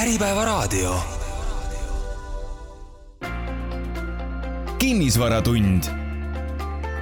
Äripäevaraadio. 0.00 0.94
kinnisvaratund. 4.78 5.84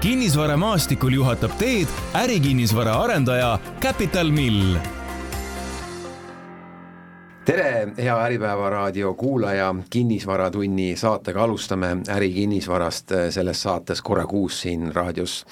kinnisvaramaastikul 0.01 1.13
juhatab 1.13 1.51
teed 1.59 1.87
ärikinnisvara 2.15 2.95
arendaja 2.95 3.59
Capital 3.81 4.31
Mill 4.31 4.77
tere, 7.49 7.89
hea 7.97 8.15
Äripäeva 8.25 8.71
raadio 8.71 9.15
kuulaja, 9.15 9.75
Kinnisvaratunni 9.91 10.97
saatega 10.97 11.43
alustame 11.43 11.87
ärikinnisvarast, 12.13 13.15
selles 13.33 13.63
saates 13.63 14.03
korra 14.05 14.27
kuus 14.29 14.61
siin 14.61 14.91
raadios 14.95 15.47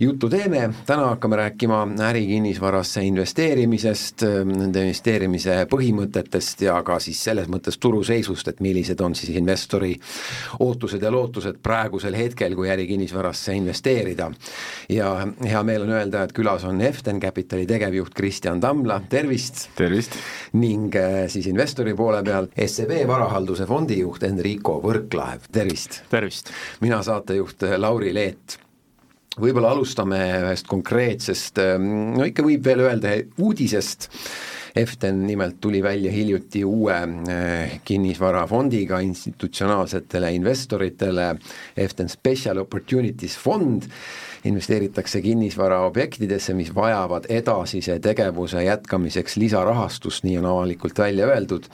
juttu 0.00 0.30
teeme, 0.32 0.70
täna 0.86 1.10
hakkame 1.10 1.36
rääkima 1.36 1.82
ärikinnisvarasse 2.08 3.02
investeerimisest, 3.04 4.24
nende 4.48 4.86
investeerimise 4.86 5.58
põhimõtetest 5.68 6.64
ja 6.64 6.78
ka 6.86 6.96
siis 7.04 7.20
selles 7.24 7.52
mõttes 7.52 7.76
turuseisust, 7.76 8.48
et 8.48 8.64
millised 8.64 9.04
on 9.04 9.12
siis 9.18 9.36
investori 9.36 9.92
ootused 10.64 11.04
ja 11.04 11.12
lootused 11.12 11.60
praegusel 11.62 12.16
hetkel, 12.16 12.56
kui 12.56 12.72
ärikinnisvarasse 12.72 13.58
investeerida. 13.60 14.30
ja 14.88 15.12
hea 15.44 15.62
meel 15.62 15.84
on 15.84 15.92
öelda, 15.98 16.22
et 16.22 16.32
külas 16.32 16.64
on 16.64 16.80
Eften 16.80 17.20
Capitali 17.20 17.66
tegevjuht 17.66 18.14
Kristjan 18.14 18.60
Tamla, 18.60 19.02
tervist! 19.08 19.68
tervist! 19.76 20.16
ning 20.52 20.96
äh, 20.96 21.28
siis 21.42 21.50
investori 21.50 21.94
poole 21.98 22.22
peal 22.22 22.46
SEB 22.54 23.02
varahalduse 23.08 23.66
fondijuht 23.66 24.22
Enrico 24.28 24.78
Võrklaev, 24.84 25.48
tervist! 25.52 26.02
tervist! 26.10 26.52
mina 26.84 27.02
saatejuht 27.02 27.66
Lauri 27.82 28.14
Leet 28.14 28.58
võib-olla 29.40 29.72
alustame 29.72 30.20
ühest 30.44 30.68
konkreetsest, 30.68 31.58
ähm, 31.62 32.16
no 32.18 32.26
ikka 32.28 32.44
võib 32.46 32.66
veel 32.66 32.86
öelda 32.86 33.16
uudisest, 33.40 34.10
Eften 34.72 35.18
nimelt 35.26 35.58
tuli 35.60 35.82
välja 35.84 36.08
hiljuti 36.08 36.62
uue 36.64 36.94
äh, 36.96 37.74
kinnisvarafondiga 37.84 39.02
institutsionaalsetele 39.04 40.30
investoritele, 40.32 41.26
Eften 41.76 42.08
Special 42.08 42.62
Opportunities 42.62 43.36
fond, 43.36 43.84
investeeritakse 44.44 45.20
kinnisvaraobjektidesse, 45.22 46.54
mis 46.54 46.74
vajavad 46.74 47.28
edasise 47.28 47.98
tegevuse 48.02 48.64
jätkamiseks 48.64 49.36
lisarahastust, 49.36 50.24
nii 50.24 50.38
on 50.38 50.50
avalikult 50.50 50.98
välja 50.98 51.30
öeldud 51.30 51.70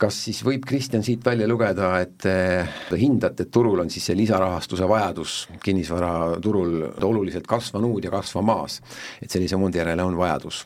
kas 0.00 0.16
siis 0.24 0.40
võib 0.44 0.64
Kristjan 0.64 1.02
siit 1.04 1.24
välja 1.24 1.44
lugeda, 1.48 1.90
et 2.00 2.16
te 2.24 2.98
hindate, 2.98 3.44
et 3.44 3.52
turul 3.52 3.82
on 3.82 3.90
siis 3.92 4.06
see 4.08 4.16
lisarahastuse 4.16 4.88
vajadus 4.88 5.34
kinnisvaraturul 5.64 6.76
oluliselt 7.04 7.48
kasvanud 7.50 8.04
ja 8.04 8.12
kasvamas, 8.14 8.80
et 9.20 9.30
sellise 9.30 9.58
fondi 9.60 9.80
järele 9.82 10.06
on 10.06 10.16
vajadus? 10.16 10.64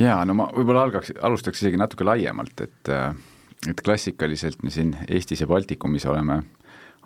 jaa, 0.00 0.22
no 0.24 0.34
ma 0.38 0.48
võib-olla 0.54 0.86
algaks, 0.86 1.12
alustaks 1.20 1.60
isegi 1.60 1.80
natuke 1.80 2.06
laiemalt, 2.08 2.64
et 2.64 2.94
et 3.70 3.78
klassikaliselt 3.78 4.64
me 4.66 4.72
siin 4.74 4.96
Eestis 5.06 5.44
ja 5.44 5.46
Baltikumis 5.46 6.06
oleme 6.10 6.40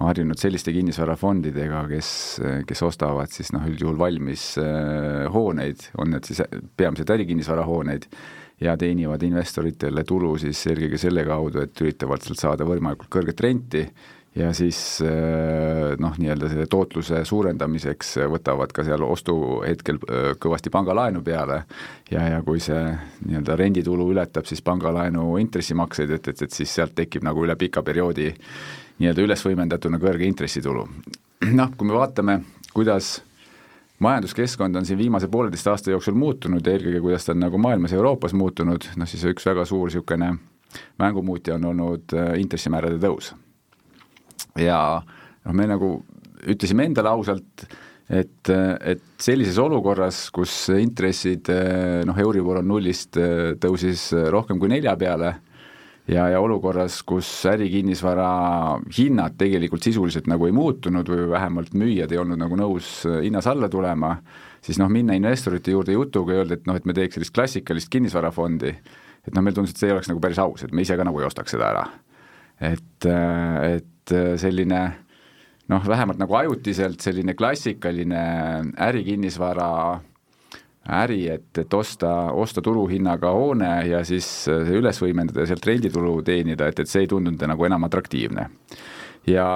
harjunud 0.01 0.41
selliste 0.41 0.75
kinnisvarafondidega, 0.77 1.85
kes, 1.89 2.09
kes 2.69 2.83
ostavad 2.85 3.33
siis 3.33 3.53
noh, 3.57 3.65
üldjuhul 3.69 3.97
valmis 4.01 4.49
äh, 4.61 5.25
hooneid, 5.33 5.89
on 6.01 6.13
need 6.13 6.29
siis 6.29 6.43
peamiselt 6.77 7.15
ärikinnisvarahooneid, 7.17 8.11
ja 8.61 8.77
teenivad 8.81 9.23
investoritele 9.23 10.05
tulu 10.09 10.37
siis 10.41 10.63
eelkõige 10.71 11.01
selle 11.01 11.25
kaudu, 11.29 11.65
et 11.65 11.81
üritavad 11.85 12.25
sealt 12.25 12.41
saada 12.41 12.69
võimalikult 12.69 13.11
kõrget 13.13 13.43
renti 13.45 13.83
ja 14.37 14.53
siis 14.57 14.79
äh, 15.05 15.97
noh, 16.01 16.17
nii-öelda 16.21 16.49
selle 16.53 16.67
tootluse 16.69 17.23
suurendamiseks 17.25 18.17
võtavad 18.33 18.73
ka 18.77 18.85
seal 18.85 19.05
ostuhetkel 19.05 20.01
äh, 20.05 20.31
kõvasti 20.41 20.73
pangalaenu 20.73 21.23
peale. 21.25 21.63
Ja, 22.11 22.27
ja 22.37 22.43
kui 22.45 22.61
see 22.61 22.83
nii-öelda 23.27 23.57
renditulu 23.57 24.11
ületab 24.13 24.49
siis 24.49 24.65
pangalaenu 24.65 25.37
intressimakseid, 25.41 26.17
et, 26.19 26.33
et, 26.33 26.43
et 26.49 26.61
siis 26.61 26.75
sealt 26.81 26.97
tekib 26.97 27.25
nagu 27.25 27.45
üle 27.45 27.57
pika 27.61 27.85
perioodi 27.85 28.29
nii-öelda 28.99 29.25
üles 29.25 29.45
võimendatuna 29.45 30.01
kõrge 30.03 30.27
intressitulu. 30.29 30.87
noh, 31.53 31.73
kui 31.77 31.89
me 31.89 31.97
vaatame, 31.97 32.41
kuidas 32.75 33.21
majanduskeskkond 33.99 34.77
on 34.77 34.87
siin 34.87 34.99
viimase 34.99 35.29
pooleteist 35.29 35.67
aasta 35.73 35.91
jooksul 35.91 36.17
muutunud 36.19 36.67
ja 36.67 36.77
eelkõige, 36.77 37.01
kuidas 37.01 37.25
ta 37.25 37.33
on 37.33 37.45
nagu 37.45 37.59
maailmas 37.59 37.93
ja 37.93 38.01
Euroopas 38.01 38.35
muutunud, 38.37 38.89
noh 38.97 39.09
siis 39.09 39.25
üks 39.29 39.47
väga 39.49 39.65
suur 39.69 39.89
niisugune 39.89 40.35
mängumuutja 40.99 41.57
on 41.57 41.65
olnud 41.73 42.15
äh, 42.17 42.35
intressimäärade 42.41 43.01
tõus. 43.01 43.33
ja 44.59 45.03
noh, 45.45 45.55
me 45.55 45.67
nagu 45.69 45.91
ütlesime 46.47 46.85
endale 46.87 47.11
ausalt, 47.11 47.67
et, 48.09 48.51
et 48.51 49.03
sellises 49.19 49.59
olukorras, 49.59 50.27
kus 50.35 50.69
intressid 50.77 51.49
äh, 51.53 52.03
noh, 52.07 52.19
Euribor 52.19 52.61
on 52.61 52.69
nullist, 52.69 53.17
äh, 53.17 53.55
tõusis 53.61 54.11
rohkem 54.31 54.61
kui 54.61 54.71
nelja 54.73 54.97
peale 55.01 55.37
ja, 56.09 56.27
ja 56.31 56.41
olukorras, 56.41 57.01
kus 57.07 57.29
ärikinnisvara 57.51 58.29
hinnad 58.97 59.37
tegelikult 59.39 59.87
sisuliselt 59.87 60.29
nagu 60.31 60.49
ei 60.49 60.55
muutunud 60.55 61.09
või 61.11 61.29
vähemalt 61.33 61.75
müüjad 61.79 62.13
ei 62.13 62.21
olnud 62.23 62.41
nagu 62.41 62.59
nõus 62.59 62.91
äh, 63.09 63.23
hinnas 63.27 63.49
alla 63.51 63.69
tulema, 63.73 64.17
siis 64.65 64.81
noh, 64.83 64.91
minna 64.93 65.17
investorite 65.19 65.75
juurde 65.75 65.97
jutuga 65.97 66.37
ja 66.37 66.45
öelda, 66.45 66.59
et 66.59 66.69
noh, 66.69 66.79
et 66.79 66.87
me 66.87 66.97
teeks 66.97 67.19
sellist 67.19 67.35
klassikalist 67.37 67.91
kinnisvarafondi, 67.93 68.75
et 69.27 69.33
noh, 69.35 69.43
meile 69.43 69.59
tundus, 69.59 69.75
et 69.75 69.83
see 69.83 69.91
ei 69.91 69.97
oleks 69.97 70.11
nagu 70.13 70.23
päris 70.23 70.41
aus, 70.43 70.67
et 70.67 70.75
me 70.75 70.87
ise 70.87 70.99
ka 70.99 71.07
nagu 71.07 71.23
ei 71.23 71.29
ostaks 71.29 71.57
seda 71.57 71.73
ära. 71.75 71.87
et, 72.61 73.05
äh, 73.05 73.77
et 73.77 74.13
äh, 74.15 74.35
selline 74.41 74.83
noh, 75.69 75.89
vähemalt 75.89 76.21
nagu 76.23 76.35
ajutiselt 76.39 77.03
selline 77.05 77.35
klassikaline 77.35 78.23
ärikinnisvara 78.81 80.01
äri, 80.89 81.29
et, 81.29 81.59
et 81.59 81.75
osta, 81.75 82.11
osta 82.33 82.63
turuhinnaga 82.63 83.31
hoone 83.35 83.71
ja 83.89 84.05
siis 84.07 84.27
see 84.47 84.79
üles 84.79 85.01
võimendada 85.03 85.43
ja 85.43 85.51
sealt 85.51 85.67
renditulu 85.67 86.21
teenida, 86.27 86.69
et, 86.71 86.83
et 86.83 86.91
see 86.91 87.05
ei 87.05 87.11
tundunud 87.11 87.43
nagu 87.51 87.67
enam 87.67 87.89
atraktiivne. 87.89 88.49
ja 89.27 89.47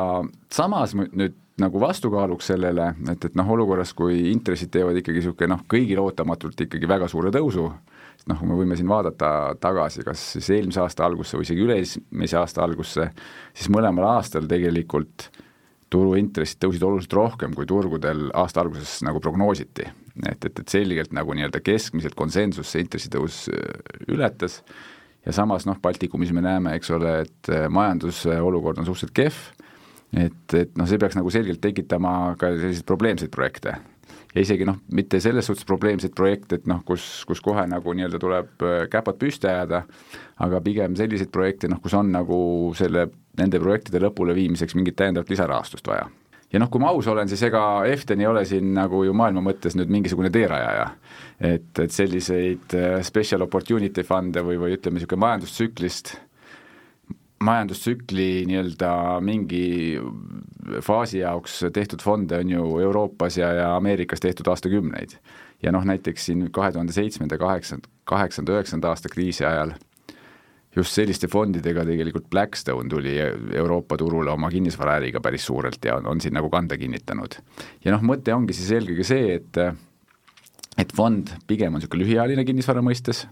samas 0.50 0.96
nüüd 0.98 1.36
nagu 1.60 1.80
vastukaaluks 1.80 2.46
sellele, 2.52 2.94
et, 3.12 3.24
et 3.24 3.34
noh, 3.36 3.48
olukorras, 3.54 3.92
kui 3.94 4.30
intressid 4.30 4.70
teevad 4.72 4.96
ikkagi 4.96 5.20
niisugune 5.20 5.52
noh, 5.52 5.64
kõigile 5.70 6.02
ootamatult 6.02 6.64
ikkagi 6.66 6.88
väga 6.88 7.08
suure 7.10 7.32
tõusu, 7.34 7.66
noh, 8.30 8.42
me 8.48 8.56
võime 8.56 8.78
siin 8.78 8.88
vaadata 8.88 9.30
tagasi, 9.60 10.04
kas 10.06 10.24
siis 10.36 10.48
eelmise 10.56 10.80
aasta 10.82 11.04
algusse 11.06 11.36
või 11.36 11.46
isegi 11.46 11.66
üle-eelmise 11.66 12.40
aasta 12.40 12.64
algusse, 12.64 13.10
siis 13.52 13.70
mõlemal 13.72 14.08
aastal 14.16 14.48
tegelikult 14.50 15.28
turuintressid 15.90 16.60
tõusid 16.62 16.86
oluliselt 16.86 17.18
rohkem, 17.18 17.54
kui 17.54 17.68
turgudel 17.68 18.28
aasta 18.38 18.62
alguses 18.64 19.00
nagu 19.04 19.20
prognoositi 19.20 19.88
et, 20.28 20.44
et, 20.44 20.62
et 20.62 20.72
selgelt 20.72 21.14
nagu 21.16 21.34
nii-öelda 21.36 21.62
keskmiselt 21.64 22.16
konsensus 22.18 22.72
see 22.72 22.84
intressitõus 22.84 23.46
äh, 23.52 23.78
ületas. 24.12 24.60
Ja 25.26 25.34
samas 25.36 25.66
noh, 25.68 25.76
Baltikumis 25.82 26.32
me 26.32 26.42
näeme, 26.44 26.74
eks 26.78 26.92
ole, 26.96 27.20
et 27.26 27.52
äh, 27.52 27.68
majanduse 27.72 28.38
olukord 28.40 28.80
on 28.80 28.88
suhteliselt 28.88 29.16
kehv, 29.16 29.40
et, 30.16 30.54
et 30.56 30.76
noh, 30.80 30.88
see 30.88 31.00
peaks 31.00 31.18
nagu 31.18 31.32
selgelt 31.32 31.60
tekitama 31.62 32.36
ka 32.40 32.54
selliseid 32.56 32.88
probleemseid 32.88 33.32
projekte. 33.34 33.76
ja 34.34 34.44
isegi 34.44 34.64
noh, 34.66 34.78
mitte 34.94 35.20
selles 35.20 35.46
suhtes 35.46 35.66
probleemseid 35.66 36.14
projekte, 36.16 36.60
et 36.60 36.68
noh, 36.70 36.84
kus, 36.86 37.24
kus 37.28 37.42
kohe 37.44 37.66
nagu 37.68 37.94
nii-öelda 37.96 38.22
tuleb 38.22 38.64
äh, 38.64 38.84
käpad 38.92 39.18
püsti 39.20 39.50
ajada, 39.50 39.84
aga 40.40 40.62
pigem 40.64 40.96
selliseid 40.96 41.32
projekte, 41.34 41.68
noh, 41.68 41.82
kus 41.82 41.94
on 41.98 42.12
nagu 42.14 42.38
selle, 42.78 43.08
nende 43.40 43.60
projektide 43.62 44.02
lõpuleviimiseks 44.06 44.78
mingit 44.78 44.98
täiendavat 45.00 45.30
lisarahastust 45.30 45.86
vaja 45.90 46.08
ja 46.52 46.60
noh, 46.60 46.70
kui 46.70 46.82
ma 46.82 46.90
aus 46.94 47.08
olen, 47.10 47.28
siis 47.30 47.42
ega 47.46 47.62
Eften 47.90 48.22
ei 48.22 48.28
ole 48.30 48.44
siin 48.48 48.72
nagu 48.74 49.04
ju 49.06 49.14
maailma 49.16 49.42
mõttes 49.44 49.76
nüüd 49.78 49.92
mingisugune 49.92 50.32
teerajaja. 50.34 50.88
et, 51.40 51.78
et 51.78 51.92
selliseid 51.92 52.74
äh, 52.76 52.98
special 53.06 53.46
opportunity 53.46 54.04
fund'e 54.04 54.42
või, 54.44 54.58
või 54.60 54.74
ütleme, 54.76 54.98
niisugune 54.98 55.24
majandustsüklist, 55.24 56.16
majandustsükli 57.40 58.44
nii-öelda 58.50 58.92
mingi 59.24 59.64
faasi 60.84 61.22
jaoks 61.22 61.62
tehtud 61.72 62.02
fonde 62.04 62.42
on 62.42 62.50
ju 62.52 62.66
Euroopas 62.84 63.38
ja, 63.40 63.52
ja 63.56 63.70
Ameerikas 63.76 64.20
tehtud 64.20 64.50
aastakümneid. 64.52 65.16
ja 65.62 65.72
noh, 65.72 65.84
näiteks 65.84 66.26
siin 66.26 66.50
kahe 66.52 66.72
tuhande 66.72 66.92
seitsmenda, 66.92 67.38
kaheksanda, 67.38 67.88
kaheksanda, 68.04 68.58
üheksanda 68.58 68.92
aasta 68.92 69.08
kriisi 69.08 69.44
ajal 69.44 69.72
just 70.76 70.94
selliste 70.94 71.28
fondidega 71.30 71.84
tegelikult 71.86 72.28
Blackstone 72.30 72.88
tuli 72.90 73.16
Euroopa 73.58 73.98
turule 73.98 74.30
oma 74.30 74.50
kinnisvaraäriga 74.50 75.22
päris 75.22 75.46
suurelt 75.48 75.84
ja 75.84 75.96
on, 75.98 76.06
on 76.06 76.20
siin 76.22 76.34
nagu 76.36 76.50
kanda 76.50 76.78
kinnitanud. 76.78 77.38
ja 77.84 77.94
noh, 77.94 78.04
mõte 78.06 78.34
ongi 78.34 78.54
siis 78.56 78.70
eelkõige 78.78 79.06
see, 79.06 79.34
et 79.40 79.60
et 80.78 80.94
fond 80.96 81.34
pigem 81.50 81.74
on 81.74 81.82
niisugune 81.82 82.04
lühiajaline 82.04 82.44
kinnisvara 82.46 82.82
mõistes, 82.84 83.24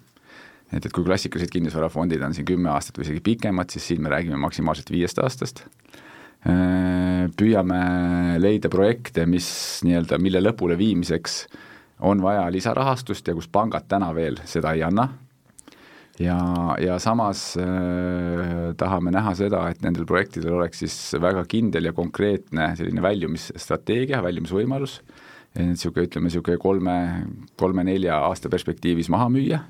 et, 0.72 0.82
et 0.82 0.90
kui 0.92 1.06
klassikalised 1.06 1.52
kinnisvarafondid 1.54 2.22
on 2.26 2.34
siin 2.36 2.48
kümme 2.48 2.72
aastat 2.74 2.98
või 2.98 3.06
isegi 3.06 3.24
pikemad, 3.30 3.70
siis 3.72 3.86
siin 3.92 4.02
me 4.02 4.12
räägime 4.12 4.40
maksimaalselt 4.42 4.90
viiest 4.92 5.22
aastast, 5.22 5.62
püüame 7.38 7.78
leida 8.38 8.70
projekte, 8.70 9.24
mis 9.26 9.48
nii-öelda, 9.86 10.20
mille 10.22 10.42
lõpule 10.42 10.76
viimiseks 10.78 11.40
on 12.06 12.20
vaja 12.22 12.44
lisarahastust 12.54 13.26
ja 13.26 13.34
kus 13.34 13.48
pangad 13.50 13.88
täna 13.90 14.12
veel 14.14 14.38
seda 14.46 14.74
ei 14.76 14.84
anna 14.86 15.08
ja, 16.22 16.38
ja 16.82 16.98
samas 17.02 17.52
äh, 17.60 18.74
tahame 18.78 19.12
näha 19.14 19.34
seda, 19.38 19.64
et 19.70 19.82
nendel 19.84 20.06
projektidel 20.08 20.58
oleks 20.58 20.82
siis 20.84 20.96
väga 21.20 21.44
kindel 21.50 21.90
ja 21.90 21.94
konkreetne 21.96 22.72
selline 22.78 23.02
väljumisstrateegia, 23.04 24.22
väljumisvõimalus, 24.24 25.00
niisugune, 25.58 26.08
ütleme 26.08 26.28
niisugune 26.28 26.60
kolme, 26.62 26.96
kolme-nelja 27.58 28.20
aasta 28.28 28.50
perspektiivis 28.52 29.10
maha 29.12 29.28
müüa. 29.32 29.62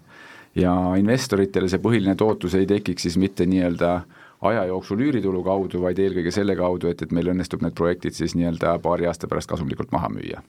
Ja 0.59 0.73
investoritele 0.99 1.69
see 1.71 1.81
põhiline 1.83 2.17
tootlus 2.19 2.57
ei 2.59 2.67
tekiks 2.67 3.05
siis 3.07 3.19
mitte 3.21 3.47
nii-öelda 3.47 4.01
aja 4.47 4.65
jooksul 4.69 5.01
üüritulu 5.03 5.41
kaudu, 5.47 5.81
vaid 5.83 5.99
eelkõige 5.99 6.31
selle 6.35 6.55
kaudu, 6.59 6.91
et, 6.93 7.03
et 7.03 7.15
meil 7.15 7.33
õnnestub 7.33 7.63
need 7.65 7.75
projektid 7.79 8.15
siis 8.15 8.37
nii-öelda 8.39 8.77
paari 8.85 9.09
aasta 9.11 9.27
pärast 9.31 9.51
kasumlikult 9.51 9.91
maha 9.95 10.11
müüa. 10.13 10.43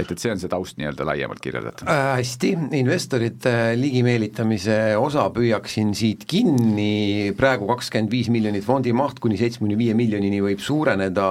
et, 0.00 0.10
et 0.10 0.18
see 0.20 0.32
on 0.32 0.40
see 0.40 0.48
taust 0.52 0.78
nii-öelda 0.80 1.04
laiemalt 1.08 1.42
kirjeldatud 1.44 1.88
äh,. 1.92 2.16
hästi, 2.20 2.52
investorite 2.78 3.52
ligimeelitamise 3.76 4.78
osa 5.00 5.26
püüaksin 5.34 5.92
siit 5.96 6.24
kinni, 6.28 7.32
praegu 7.36 7.68
kakskümmend 7.68 8.12
viis 8.12 8.30
miljonit 8.32 8.64
fondi 8.64 8.94
maht 8.96 9.20
kuni 9.20 9.36
seitsmekümne 9.40 9.76
viie 9.80 9.96
miljonini 9.98 10.40
võib 10.44 10.62
suureneda, 10.64 11.28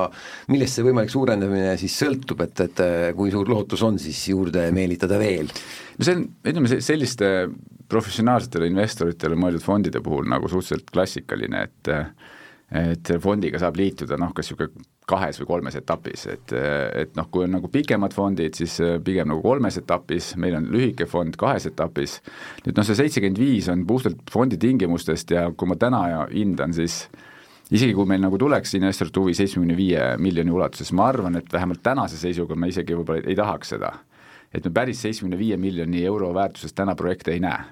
millest 0.53 0.77
see 0.77 0.85
võimalik 0.85 1.13
suurendamine 1.13 1.73
siis 1.81 1.97
sõltub, 2.03 2.45
et, 2.45 2.67
et 2.67 2.85
kui 3.17 3.33
suur 3.33 3.49
lootus 3.49 3.81
on 3.85 3.97
siis 4.01 4.27
juurde 4.29 4.69
meelitada 4.75 5.17
veel? 5.21 5.49
no 5.97 6.05
see 6.05 6.19
on, 6.19 6.27
ütleme 6.45 6.81
selliste 6.85 7.31
professionaalsetele 7.91 8.69
investoritele 8.71 9.37
mõeldud 9.39 9.63
fondide 9.63 10.01
puhul 10.03 10.27
nagu 10.29 10.49
suhteliselt 10.51 10.91
klassikaline, 10.93 11.67
et 11.69 11.93
et 12.75 13.11
fondiga 13.21 13.59
saab 13.61 13.77
liituda 13.77 14.17
noh, 14.17 14.31
kas 14.33 14.49
niisugune 14.49 14.85
kahes 15.05 15.37
või 15.37 15.47
kolmes 15.51 15.75
etapis, 15.77 16.23
et, 16.33 16.53
et 16.97 17.11
noh, 17.17 17.27
kui 17.29 17.45
on 17.45 17.53
nagu 17.53 17.69
pikemad 17.69 18.15
fondid, 18.15 18.57
siis 18.57 18.79
pigem 19.05 19.29
nagu 19.29 19.43
kolmes 19.43 19.77
etapis, 19.77 20.31
meil 20.41 20.57
on 20.57 20.65
lühike 20.73 21.05
fond 21.05 21.37
kahes 21.37 21.67
etapis, 21.69 22.17
nüüd 22.65 22.73
noh, 22.73 22.87
see 22.87 22.97
seitsekümmend 22.97 23.37
viis 23.37 23.69
on 23.69 23.85
puhtalt 23.85 24.33
fondi 24.33 24.57
tingimustest 24.57 25.35
ja 25.35 25.45
kui 25.53 25.69
ma 25.69 25.77
täna 25.77 26.01
hindan, 26.31 26.73
siis 26.73 27.03
isegi 27.69 27.93
kui 27.93 28.09
meil 28.09 28.25
nagu 28.25 28.41
tuleks 28.41 28.73
investorite 28.79 29.21
huvi 29.21 29.37
seitsmekümne 29.37 29.77
viie 29.77 30.09
miljoni 30.21 30.57
ulatuses, 30.57 30.89
ma 30.97 31.11
arvan, 31.13 31.37
et 31.37 31.53
vähemalt 31.53 31.85
tänase 31.85 32.17
seisuga 32.17 32.57
me 32.57 32.73
isegi 32.73 32.97
võib-olla 32.97 33.29
ei 33.29 33.37
tahaks 33.37 33.75
seda 33.75 33.93
et 34.53 34.65
me 34.65 34.71
päris 34.73 35.01
seitsmekümne 35.01 35.39
viie 35.39 35.57
miljoni 35.57 36.03
euro 36.05 36.33
väärtuses 36.33 36.73
täna 36.73 36.95
projekte 36.95 37.33
ei 37.33 37.39
näe 37.43 37.63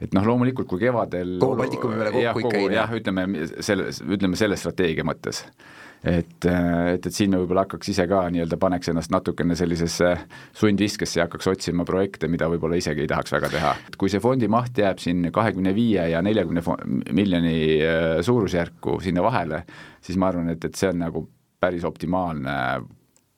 et 0.00 0.16
noh, 0.16 0.24
loomulikult 0.26 0.68
kui 0.68 0.80
kevadel 0.80 1.36
kogu 1.40 1.58
Baltikumi 1.60 1.98
peale 1.98 2.14
kokku 2.14 2.46
ikka 2.46 2.56
ei 2.58 2.70
näe. 2.70 2.78
jah, 2.78 2.96
ütleme 2.96 3.26
selle, 3.60 3.90
ütleme 4.16 4.38
selle 4.40 4.56
strateegia 4.60 5.04
mõttes. 5.06 5.42
et, 6.00 6.46
et, 6.48 7.06
et 7.06 7.10
siin 7.12 7.34
me 7.34 7.42
võib-olla 7.42 7.66
hakkaks 7.66 7.90
ise 7.92 8.06
ka 8.08 8.22
nii-öelda 8.32 8.56
paneks 8.60 8.88
ennast 8.92 9.12
natukene 9.12 9.56
sellisesse 9.58 10.14
sundviskesse 10.56 11.20
ja 11.20 11.26
hakkaks 11.26 11.50
otsima 11.52 11.84
projekte, 11.88 12.30
mida 12.32 12.48
võib-olla 12.48 12.78
isegi 12.80 13.04
ei 13.04 13.10
tahaks 13.10 13.34
väga 13.36 13.50
teha. 13.52 13.74
kui 14.00 14.12
see 14.12 14.22
fondi 14.24 14.48
maht 14.48 14.80
jääb 14.80 15.02
siin 15.02 15.28
kahekümne 15.34 15.74
viie 15.76 16.08
ja 16.14 16.22
neljakümne 16.24 16.64
miljoni 17.12 17.58
äh, 17.84 18.14
suurusjärku 18.24 18.96
sinna 19.04 19.26
vahele, 19.26 19.66
siis 20.00 20.16
ma 20.16 20.32
arvan, 20.32 20.48
et, 20.54 20.64
et 20.64 20.80
see 20.80 20.88
on 20.88 21.04
nagu 21.04 21.26
päris 21.60 21.84
optimaalne 21.84 22.56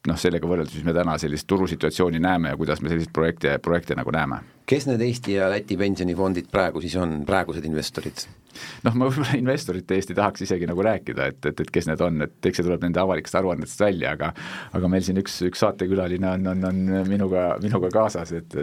noh, 0.08 0.18
sellega 0.18 0.48
võrreldes, 0.48 0.74
mis 0.78 0.86
me 0.86 0.94
täna 0.96 1.16
sellist 1.18 1.46
turusituatsiooni 1.50 2.20
näeme 2.22 2.52
ja 2.52 2.58
kuidas 2.58 2.82
me 2.82 2.90
selliseid 2.90 3.12
projekte, 3.14 3.58
projekte 3.62 3.98
nagu 3.98 4.10
näeme. 4.14 4.42
Kes 4.66 4.86
need 4.90 5.02
Eesti 5.08 5.38
ja 5.38 5.50
Läti 5.52 5.76
pensionifondid 5.80 6.50
praegu 6.52 6.82
siis 6.84 6.96
on, 7.00 7.22
praegused 7.28 7.66
investorid? 7.68 8.26
noh, 8.84 8.94
ma 8.98 9.08
võib-olla 9.08 9.36
investorite 9.38 9.96
eest 9.96 10.12
ei 10.12 10.18
tahaks 10.18 10.44
isegi 10.46 10.66
nagu 10.68 10.84
rääkida, 10.84 11.28
et, 11.32 11.40
et, 11.50 11.60
et 11.64 11.70
kes 11.72 11.88
need 11.88 12.02
on, 12.04 12.24
et 12.26 12.48
eks 12.48 12.60
see 12.60 12.66
tuleb 12.66 12.84
nende 12.84 13.00
avalikest 13.02 13.38
aruannetest 13.38 13.80
välja, 13.82 14.14
aga 14.16 14.32
aga 14.76 14.90
meil 14.92 15.04
siin 15.06 15.20
üks, 15.22 15.38
üks 15.48 15.62
saatekülaline 15.64 16.28
on, 16.34 16.48
on, 16.52 16.66
on 16.68 17.08
minuga, 17.08 17.46
minuga 17.62 17.90
kaasas, 17.94 18.34
et 18.36 18.56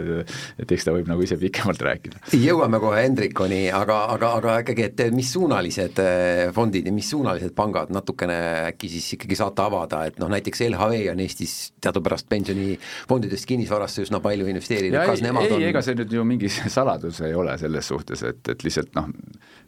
et 0.60 0.74
eks 0.76 0.86
ta 0.86 0.94
võib 0.94 1.08
nagu 1.10 1.24
ise 1.24 1.38
pikemalt 1.40 1.82
rääkida. 1.84 2.22
jõuame 2.38 2.80
kohe 2.82 3.02
Hendrikoni, 3.02 3.62
aga, 3.74 3.98
aga, 4.14 4.32
aga 4.40 4.56
ikkagi, 4.64 4.86
et 4.90 5.02
missuunalised 5.14 6.02
eh, 6.04 6.44
fondid 6.54 6.86
ja 6.86 6.94
missuunalised 6.94 7.54
pangad 7.56 7.92
natukene 7.94 8.38
äkki 8.70 8.92
siis 8.92 9.14
ikkagi 9.16 9.38
saate 9.38 9.64
avada, 9.66 10.04
et 10.10 10.20
noh, 10.22 10.30
näiteks 10.32 10.64
LHV 10.68 11.10
on 11.14 11.24
Eestis 11.24 11.56
teadupärast 11.82 12.28
pensionifondidest 12.30 13.48
kinnisvarasse 13.50 14.04
üsna 14.06 14.22
palju 14.22 14.48
investeerinud, 14.52 15.00
kas 15.10 15.24
nemad 15.24 15.48
ei, 15.48 15.56
on 15.56 15.68
ega 15.70 15.82
see 15.84 15.89
nüüd 15.98 16.12
ju 16.14 16.24
mingi 16.26 16.50
saladus 16.78 17.20
ei 17.26 17.34
ole 17.36 17.56
selles 17.60 17.88
suhtes, 17.90 18.22
et, 18.28 18.42
et 18.52 18.64
lihtsalt 18.66 18.94
noh, 18.98 19.08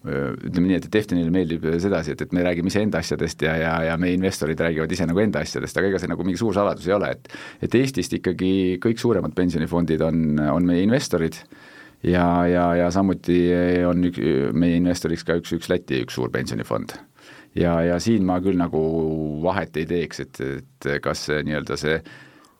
ütleme 0.03 0.69
nii, 0.69 0.79
et, 0.81 0.89
et 0.89 0.99
Eftonile 0.99 1.31
meeldib 1.35 1.67
sedasi, 1.83 2.15
et, 2.15 2.25
et 2.25 2.33
me 2.35 2.43
räägime 2.43 2.73
iseenda 2.73 3.03
asjadest 3.03 3.45
ja, 3.47 3.55
ja, 3.61 3.75
ja 3.87 3.99
meie 4.01 4.17
investorid 4.19 4.61
räägivad 4.61 4.93
ise 4.93 5.07
nagu 5.09 5.23
enda 5.23 5.43
asjadest, 5.45 5.79
aga 5.79 5.93
ega 5.93 6.01
see 6.03 6.11
nagu 6.11 6.27
mingi 6.27 6.41
suur 6.41 6.57
saladus 6.57 6.89
ei 6.91 6.97
ole, 6.97 7.13
et 7.15 7.31
et 7.63 7.77
Eestist 7.79 8.17
ikkagi 8.19 8.81
kõik 8.83 8.99
suuremad 8.99 9.35
pensionifondid 9.37 10.03
on, 10.07 10.41
on 10.51 10.67
meie 10.67 10.83
investorid 10.87 11.39
ja, 12.03 12.47
ja, 12.47 12.67
ja 12.75 12.91
samuti 12.91 13.39
on 13.87 14.11
ük, 14.11 14.19
meie 14.59 14.81
investoriks 14.81 15.25
ka 15.27 15.39
üks, 15.39 15.55
üks 15.57 15.71
Läti 15.71 16.03
üks 16.03 16.19
suur 16.19 16.33
pensionifond. 16.35 16.97
ja, 17.55 17.79
ja 17.85 18.01
siin 18.01 18.27
ma 18.27 18.41
küll 18.43 18.59
nagu 18.59 18.83
vahet 19.45 19.77
ei 19.77 19.87
teeks, 19.87 20.21
et, 20.27 20.43
et 20.43 20.93
kas 21.05 21.27
see 21.29 21.43
nii-öelda 21.47 21.79
see 21.79 21.99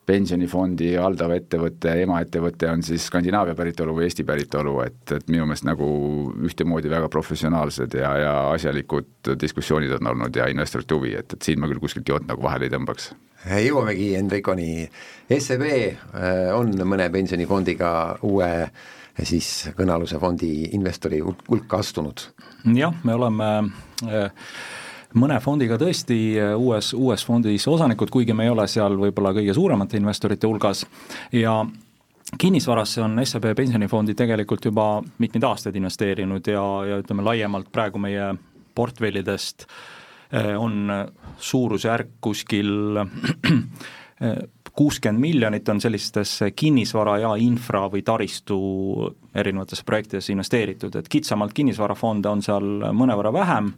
pensionifondi 0.07 0.95
haldav 0.99 1.31
ettevõte, 1.37 1.93
emaettevõte 2.03 2.69
on 2.73 2.83
siis 2.83 3.07
Skandinaavia 3.07 3.55
päritolu 3.59 3.95
või 3.97 4.09
Eesti 4.09 4.25
päritolu, 4.27 4.79
et, 4.87 5.03
et 5.15 5.29
minu 5.31 5.47
meelest 5.47 5.67
nagu 5.69 5.87
ühtemoodi 6.49 6.91
väga 6.91 7.11
professionaalsed 7.13 7.95
ja, 8.01 8.11
ja 8.19 8.33
asjalikud 8.51 9.33
diskussioonid 9.41 9.95
on 10.01 10.13
olnud 10.15 10.37
ja 10.37 10.49
investorite 10.51 10.99
huvi, 10.99 11.15
et, 11.21 11.37
et 11.37 11.47
siin 11.47 11.63
ma 11.63 11.71
küll 11.71 11.83
kuskilt 11.83 12.11
joont 12.11 12.27
nagu 12.29 12.43
vahele 12.43 12.67
ei 12.67 12.75
tõmbaks. 12.75 13.13
jõuamegi 13.67 14.13
Enrikoni, 14.19 14.73
SEB 15.31 15.69
äh, 15.71 16.51
on 16.57 16.75
mõne 16.83 17.09
pensionifondiga 17.15 17.93
uue 18.27 18.53
siis 19.23 19.69
kõnealuse 19.77 20.19
fondi 20.19 20.53
investori 20.73 21.21
hulka 21.23 21.79
astunud. 21.79 22.27
jah, 22.75 22.95
me 23.05 23.15
oleme 23.15 23.51
äh, 24.09 24.31
mõne 25.19 25.39
fondiga 25.43 25.79
tõesti 25.81 26.19
äh, 26.41 26.53
uues, 26.59 26.93
uues 26.97 27.25
fondis 27.27 27.67
osanikud, 27.69 28.11
kuigi 28.13 28.35
me 28.37 28.47
ei 28.47 28.53
ole 28.53 28.67
seal 28.71 28.97
võib-olla 29.01 29.35
kõige 29.37 29.55
suuremate 29.57 30.01
investorite 30.01 30.49
hulgas. 30.49 30.85
Ja 31.33 31.61
kinnisvarasse 32.39 33.03
on 33.05 33.21
SEB 33.25 33.53
pensionifondid 33.57 34.17
tegelikult 34.17 34.65
juba 34.71 34.87
mitmeid 35.23 35.45
aastaid 35.45 35.77
investeerinud 35.77 36.49
ja, 36.49 36.65
ja 36.89 37.01
ütleme 37.03 37.25
laiemalt 37.27 37.69
praegu 37.73 38.01
meie 38.03 38.33
portfellidest 38.75 39.67
äh, 39.67 40.55
on 40.59 40.89
suurusjärk 41.39 42.17
kuskil 42.25 43.03
äh, 43.03 43.09
kuuskümmend 44.77 45.21
miljonit 45.21 45.69
on 45.69 45.81
sellistesse 45.81 46.51
kinnisvara 46.57 47.19
ja 47.21 47.35
infra 47.37 47.87
või 47.93 48.03
taristu 48.03 48.59
erinevatesse 49.35 49.85
projektidesse 49.85 50.33
investeeritud, 50.33 50.97
et 50.97 51.09
kitsamalt 51.13 51.53
kinnisvarafonde 51.53 52.29
on 52.29 52.43
seal 52.43 52.69
mõnevõrra 52.97 53.33
vähem 53.37 53.73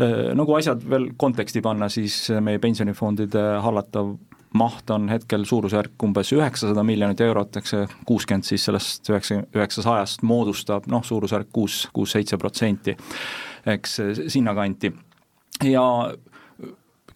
Äh, 0.00 0.44
kui 0.46 0.58
asjad 0.58 0.84
veel 0.88 1.10
konteksti 1.20 1.60
panna, 1.64 1.90
siis 1.92 2.28
meie 2.40 2.60
pensionifondide 2.62 3.42
hallatav 3.64 4.14
maht 4.56 4.90
on 4.90 5.06
hetkel 5.12 5.44
suurusjärk 5.46 6.02
umbes 6.02 6.32
üheksasada 6.34 6.82
miljonit 6.86 7.20
eurot, 7.22 7.60
eks 7.60 7.74
see 7.74 7.84
kuuskümmend 8.08 8.48
siis 8.48 8.64
sellest 8.66 9.10
üheksa, 9.12 9.42
üheksasajast 9.54 10.24
moodustab 10.26 10.88
noh, 10.90 11.04
suurusjärk 11.06 11.52
kuus, 11.54 11.84
kuus-seitse 11.94 12.38
protsenti, 12.40 12.96
eks 13.70 14.00
sinnakanti. 14.32 14.92
ja 15.68 15.84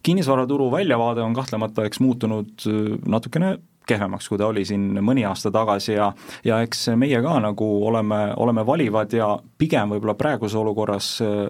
kinnisvaraturu 0.05 0.69
väljavaade 0.71 1.23
on 1.25 1.33
kahtlemata 1.33 1.85
eks 1.85 1.99
muutunud 1.99 2.67
äh, 2.67 2.97
natukene 3.07 3.57
kehvemaks, 3.85 4.29
kui 4.29 4.37
ta 4.41 4.47
oli 4.49 4.65
siin 4.65 4.87
mõni 5.05 5.25
aasta 5.29 5.51
tagasi 5.53 5.93
ja 5.93 6.11
ja 6.45 6.61
eks 6.65 6.87
meie 6.97 7.21
ka 7.21 7.35
nagu 7.41 7.67
oleme, 7.87 8.21
oleme 8.37 8.65
valivad 8.65 9.13
ja 9.13 9.35
pigem 9.57 9.93
võib-olla 9.93 10.17
praeguses 10.17 10.57
olukorras 10.61 11.09
äh, 11.25 11.45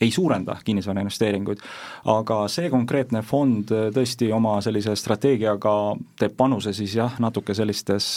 ei 0.00 0.10
suurenda 0.12 0.58
kinnisvarainvesteeringuid. 0.64 1.60
aga 2.04 2.46
see 2.52 2.70
konkreetne 2.70 3.22
fond 3.24 3.72
äh, 3.72 3.90
tõesti 3.96 4.32
oma 4.32 4.58
sellise 4.60 4.96
strateegiaga 4.96 5.76
teeb 6.20 6.36
panuse 6.36 6.76
siis 6.76 6.96
jah, 7.00 7.20
natuke 7.20 7.54
sellistes 7.54 8.16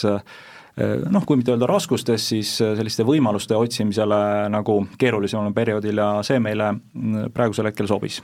noh, 1.12 1.26
kui 1.28 1.36
mitte 1.36 1.52
öelda 1.52 1.68
raskustes, 1.68 2.24
siis 2.30 2.54
selliste 2.56 3.04
võimaluste 3.04 3.58
otsimisele 3.58 4.20
nagu 4.54 4.78
keerulisemal 5.02 5.52
perioodil 5.56 6.00
ja 6.00 6.10
see 6.24 6.40
meile 6.40 6.70
mm, 6.72 7.34
praegusel 7.36 7.68
hetkel 7.68 7.90
sobis. 7.90 8.22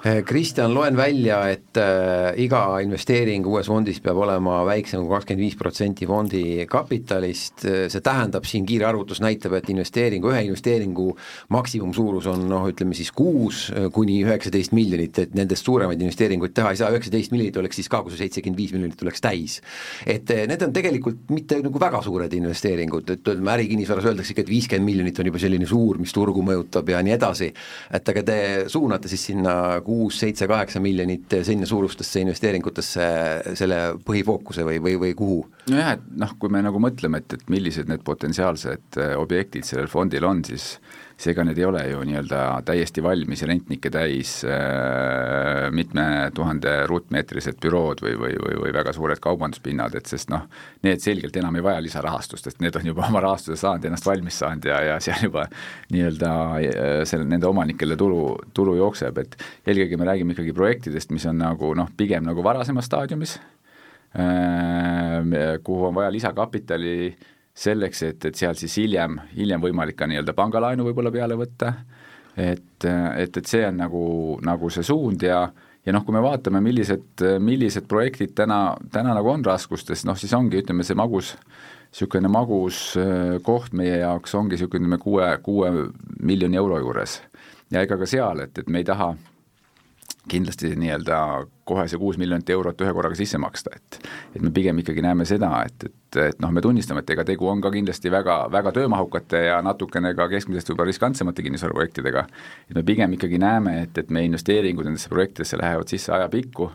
Eh, 0.00 0.22
Kristjan, 0.24 0.72
loen 0.72 0.96
välja, 0.96 1.42
et 1.52 1.76
äh, 1.76 2.32
iga 2.40 2.62
investeering 2.80 3.44
uues 3.44 3.68
fondis 3.68 3.98
peab 4.00 4.16
olema 4.24 4.62
väiksem 4.64 5.02
kui 5.04 5.12
kakskümmend 5.12 5.44
viis 5.44 5.56
protsenti 5.60 6.06
fondi 6.08 6.44
kapitalist, 6.72 7.66
eh, 7.68 7.82
see 7.92 8.00
tähendab, 8.00 8.46
siin 8.48 8.64
kiire 8.64 8.86
arvutus 8.88 9.20
näitab, 9.20 9.58
et 9.58 9.68
investeeringu, 9.68 10.30
ühe 10.32 10.46
investeeringu 10.46 11.10
maksimumsuurus 11.52 12.30
on 12.32 12.46
noh, 12.48 12.64
ütleme 12.72 12.96
siis 12.96 13.10
kuus 13.12 13.66
kuni 13.92 14.22
üheksateist 14.24 14.72
miljonit, 14.72 15.20
et 15.20 15.36
nendest 15.36 15.68
suuremaid 15.68 16.00
investeeringuid 16.00 16.56
teha 16.56 16.72
ei 16.72 16.80
saa, 16.80 16.88
üheksateist 16.96 17.36
miljonit 17.36 17.60
oleks 17.60 17.82
siis 17.82 17.92
ka, 17.92 18.00
kui 18.00 18.16
see 18.16 18.22
seitsekümmend 18.22 18.62
viis 18.62 18.72
miljonit 18.72 19.04
oleks 19.04 19.20
täis. 19.20 19.58
et 20.06 20.32
need 20.48 20.64
on 20.64 20.72
tegelikult 20.72 21.28
mitte 21.28 21.60
nagu 21.60 21.84
väga 21.84 22.00
suured 22.08 22.38
investeeringud, 22.40 23.04
et 23.04 23.20
ütleme 23.20 23.52
ärikinnisvaras 23.58 24.08
öeldakse 24.08 24.32
ikka, 24.32 24.48
et 24.48 24.54
viiskümmend 24.54 24.88
miljonit 24.94 25.20
on 25.20 25.28
juba 25.28 25.44
selline 25.44 25.68
suur, 25.68 26.00
mis 26.00 26.16
turgu 26.16 26.40
mõjutab 26.40 26.88
ja 26.88 27.04
nii 27.04 27.18
edasi, 27.20 27.52
et 27.92 28.12
aga 28.14 28.24
te 28.24 28.40
suunate 28.72 29.12
siis 29.12 29.28
sinna 29.28 29.58
kuus, 29.90 30.20
seitse, 30.22 30.46
kaheksa 30.50 30.82
miljonit 30.82 31.38
sinna 31.46 31.68
suurustesse 31.68 32.22
investeeringutesse 32.24 33.10
selle 33.58 33.80
põhifookuse 34.06 34.66
või, 34.66 34.78
või, 34.82 34.96
või 35.02 35.14
kuhu? 35.18 35.42
nojah, 35.70 35.94
et 35.98 36.08
noh, 36.22 36.36
kui 36.38 36.52
me 36.52 36.62
nagu 36.64 36.82
mõtleme, 36.82 37.22
et, 37.22 37.38
et 37.38 37.52
millised 37.52 37.90
need 37.90 38.04
potentsiaalsed 38.06 39.00
objektid 39.18 39.66
sellel 39.68 39.90
fondil 39.90 40.26
on, 40.28 40.44
siis 40.46 40.74
siis 41.20 41.34
ega 41.34 41.44
need 41.44 41.58
ei 41.60 41.66
ole 41.68 41.82
ju 41.90 42.00
nii-öelda 42.08 42.40
täiesti 42.64 43.02
valmis 43.04 43.42
rentnikke 43.44 43.90
täis 43.92 44.38
äh, 44.48 45.66
mitme 45.76 46.04
tuhande 46.34 46.72
ruutmeetrised 46.88 47.58
bürood 47.60 48.00
või, 48.04 48.14
või, 48.16 48.36
või, 48.40 48.56
või 48.62 48.72
väga 48.72 48.94
suured 48.96 49.20
kaubanduspinnad, 49.20 49.98
et 50.00 50.08
sest 50.08 50.30
noh, 50.32 50.46
need 50.86 51.02
selgelt 51.04 51.36
enam 51.36 51.58
ei 51.60 51.64
vaja 51.66 51.82
lisarahastust, 51.84 52.48
sest 52.48 52.64
need 52.64 52.76
on 52.80 52.88
juba 52.92 53.04
oma 53.10 53.20
rahastuse 53.26 53.58
saanud, 53.60 53.84
ennast 53.84 54.08
valmis 54.08 54.40
saanud 54.40 54.70
ja, 54.70 54.80
ja 54.88 54.98
seal 55.04 55.26
juba 55.28 55.44
nii-öelda 55.92 56.30
äh, 56.56 56.92
selle, 57.08 57.28
nende 57.28 57.48
omanikele 57.50 57.98
tulu, 58.00 58.22
tulu 58.56 58.78
jookseb, 58.80 59.20
et 59.20 59.36
eelkõige 59.68 60.00
me 60.00 60.08
räägime 60.08 60.36
ikkagi 60.36 60.56
projektidest, 60.56 61.12
mis 61.12 61.28
on 61.28 61.40
nagu 61.42 61.74
noh, 61.76 61.90
pigem 62.00 62.24
nagu 62.24 62.44
varasemas 62.46 62.88
staadiumis 62.88 63.36
äh,, 64.16 65.60
kuhu 65.66 65.90
on 65.90 66.00
vaja 66.00 66.14
lisakapitali 66.16 66.96
selleks, 67.54 68.02
et, 68.06 68.24
et 68.24 68.36
seal 68.36 68.54
siis 68.58 68.76
hiljem, 68.80 69.18
hiljem 69.34 69.62
võimalik 69.62 69.98
ka 69.98 70.08
nii-öelda 70.10 70.34
pangalaenu 70.36 70.86
võib-olla 70.86 71.12
peale 71.14 71.36
võtta, 71.38 71.72
et, 72.36 72.86
et, 72.86 73.36
et 73.36 73.46
see 73.46 73.64
on 73.66 73.82
nagu, 73.82 74.04
nagu 74.46 74.70
see 74.70 74.86
suund 74.86 75.26
ja 75.26 75.48
ja 75.86 75.94
noh, 75.96 76.04
kui 76.04 76.14
me 76.14 76.20
vaatame, 76.20 76.60
millised, 76.60 77.22
millised 77.40 77.86
projektid 77.88 78.34
täna, 78.36 78.76
täna 78.92 79.14
nagu 79.16 79.30
on 79.32 79.44
raskustes, 79.44 80.04
noh 80.04 80.18
siis 80.18 80.34
ongi, 80.36 80.60
ütleme, 80.60 80.84
see 80.84 80.98
magus, 80.98 81.32
niisugune 81.90 82.30
magus 82.30 82.82
äh, 83.00 83.38
koht 83.42 83.72
meie 83.76 83.96
jaoks 84.02 84.36
ongi 84.38 84.58
niisugune, 84.58 85.00
kuue, 85.02 85.26
kuue 85.42 85.72
miljoni 86.20 86.60
euro 86.60 86.78
juures. 86.78 87.20
ja 87.70 87.82
ega 87.86 87.98
ka 87.98 88.06
seal, 88.06 88.44
et, 88.44 88.58
et 88.58 88.68
me 88.68 88.82
ei 88.82 88.86
taha 88.86 89.14
kindlasti 90.30 90.72
nii-öelda 90.78 91.20
kohe 91.68 91.86
see 91.90 91.98
kuus 92.00 92.18
miljonit 92.18 92.50
eurot 92.50 92.80
ühe 92.84 92.92
korraga 92.96 93.18
sisse 93.18 93.38
maksta, 93.42 93.72
et 93.76 93.98
et 94.36 94.42
me 94.42 94.52
pigem 94.54 94.78
ikkagi 94.82 95.02
näeme 95.04 95.26
seda, 95.28 95.50
et, 95.66 95.86
et, 95.88 96.18
et 96.30 96.42
noh, 96.42 96.52
me 96.54 96.62
tunnistame, 96.64 97.02
et 97.04 97.10
ega 97.14 97.24
tegu 97.26 97.48
on 97.50 97.62
ka 97.62 97.72
kindlasti 97.74 98.12
väga, 98.12 98.42
väga 98.52 98.72
töömahukate 98.78 99.44
ja 99.48 99.58
natukene 99.64 100.12
ka 100.18 100.28
keskmisest 100.30 100.70
võib-olla 100.70 100.90
riskantsemate 100.90 101.46
kinnisvaraprojektidega, 101.46 102.26
et 102.70 102.76
me 102.78 102.84
pigem 102.86 103.18
ikkagi 103.18 103.40
näeme, 103.42 103.80
et, 103.86 103.98
et 103.98 104.14
meie 104.14 104.30
investeeringud 104.30 104.86
nendesse 104.86 105.10
projektidesse 105.12 105.58
lähevad 105.60 105.90
sisse 105.90 106.14
ajapikku, 106.14 106.70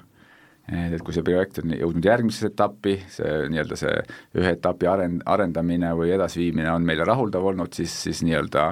et 0.74 1.04
kui 1.06 1.14
see 1.14 1.26
projekt 1.26 1.60
on 1.62 1.76
jõudnud 1.78 2.08
järgmisesse 2.10 2.50
etappi, 2.54 2.98
see 3.14 3.34
nii-öelda 3.54 3.78
see 3.78 3.94
ühe 4.40 4.56
etapi 4.56 4.90
arend-, 4.90 5.22
arendamine 5.30 5.92
või 5.98 6.12
edasiviimine 6.16 6.72
on 6.74 6.88
meile 6.88 7.06
rahuldav 7.06 7.46
olnud, 7.52 7.74
siis, 7.78 7.94
siis 8.08 8.24
nii-öelda 8.26 8.66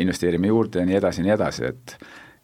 investeerime 0.00 0.48
juurde 0.48 0.80
ja 0.80 0.88
nii 0.88 0.96
edasi 0.98 1.22
ja 1.22 1.28
nii 1.28 1.36
edasi, 1.36 1.70
et 1.72 1.94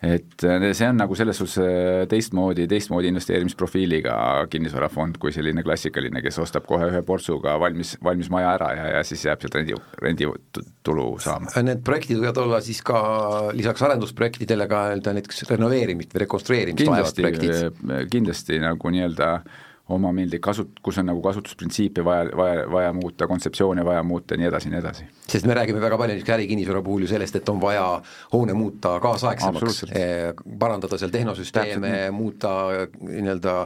et 0.03 0.45
äh, 0.45 0.67
see 0.77 0.89
on 0.91 0.99
nagu 1.01 1.17
selles 1.17 1.39
suhtes 1.41 1.57
äh, 1.63 2.03
teistmoodi, 2.11 2.67
teistmoodi 2.69 3.09
investeerimisprofiiliga 3.09 4.17
kinnisvarafond 4.53 5.17
kui 5.23 5.33
selline 5.33 5.65
klassikaline, 5.65 6.21
kes 6.25 6.37
ostab 6.43 6.67
kohe 6.69 6.91
ühe 6.91 7.01
portsuga 7.07 7.57
valmis, 7.63 7.95
valmis 8.05 8.29
maja 8.33 8.53
ära 8.59 8.71
ja, 8.77 8.87
ja 8.99 9.05
siis 9.09 9.25
jääb 9.25 9.41
sealt 9.41 9.57
rendi, 9.57 9.79
renditulu 10.03 11.07
saama. 11.25 11.53
Need 11.65 11.81
projektid 11.87 12.21
võivad 12.21 12.43
olla 12.45 12.61
siis 12.65 12.83
ka 12.85 12.99
lisaks 13.57 13.87
arendusprojektidele 13.89 14.69
ka 14.69 14.89
nii-öelda 14.91 15.17
näiteks 15.17 15.47
renoveerimist 15.55 16.13
või 16.13 16.27
rekonstrueerimist 16.27 16.93
vajavad 16.93 17.23
projektid? 17.23 17.57
Äh, 17.89 18.05
kindlasti 18.13 18.61
nagu 18.61 18.93
nii-öelda 18.93 19.33
äh, 19.39 19.65
omameeldik 19.89 20.43
kasut-, 20.43 20.81
kus 20.83 20.99
on 20.99 21.07
nagu 21.07 21.21
kasutusprintsiipi 21.23 22.05
vaja, 22.05 22.31
vaja, 22.37 22.65
vaja 22.71 22.93
muuta, 22.93 23.29
kontseptsioone 23.31 23.85
vaja 23.85 24.03
muuta 24.03 24.35
ja 24.35 24.41
nii 24.41 24.49
edasi 24.49 24.73
nii 24.73 24.81
edasi. 24.81 25.07
sest 25.29 25.47
me 25.47 25.55
räägime 25.55 25.81
väga 25.81 25.99
palju 25.99 26.17
näiteks 26.17 26.33
ärikinnisvara 26.35 26.83
puhul 26.83 27.07
ju 27.07 27.11
sellest, 27.11 27.37
et 27.39 27.49
on 27.49 27.61
vaja 27.63 27.85
hoone 28.33 28.57
muuta 28.59 28.97
kaasaegsemaks, 29.01 29.85
eh, 29.91 30.33
parandada 30.59 30.99
seal 30.99 31.15
tehnosüsteeme, 31.15 32.11
muuta 32.11 32.57
nii-öelda 32.99 33.57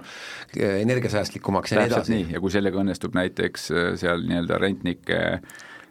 eh, 0.56 0.76
energiasäästlikumaks 0.82 1.72
ja 1.72 1.80
nii 1.80 1.92
edasi. 1.92 2.22
ja 2.36 2.40
kui 2.40 2.52
sellega 2.52 2.84
õnnestub 2.84 3.16
näiteks 3.16 3.70
eh, 3.70 3.90
seal 4.04 4.24
nii-öelda 4.28 4.60
rentnike 4.60 5.20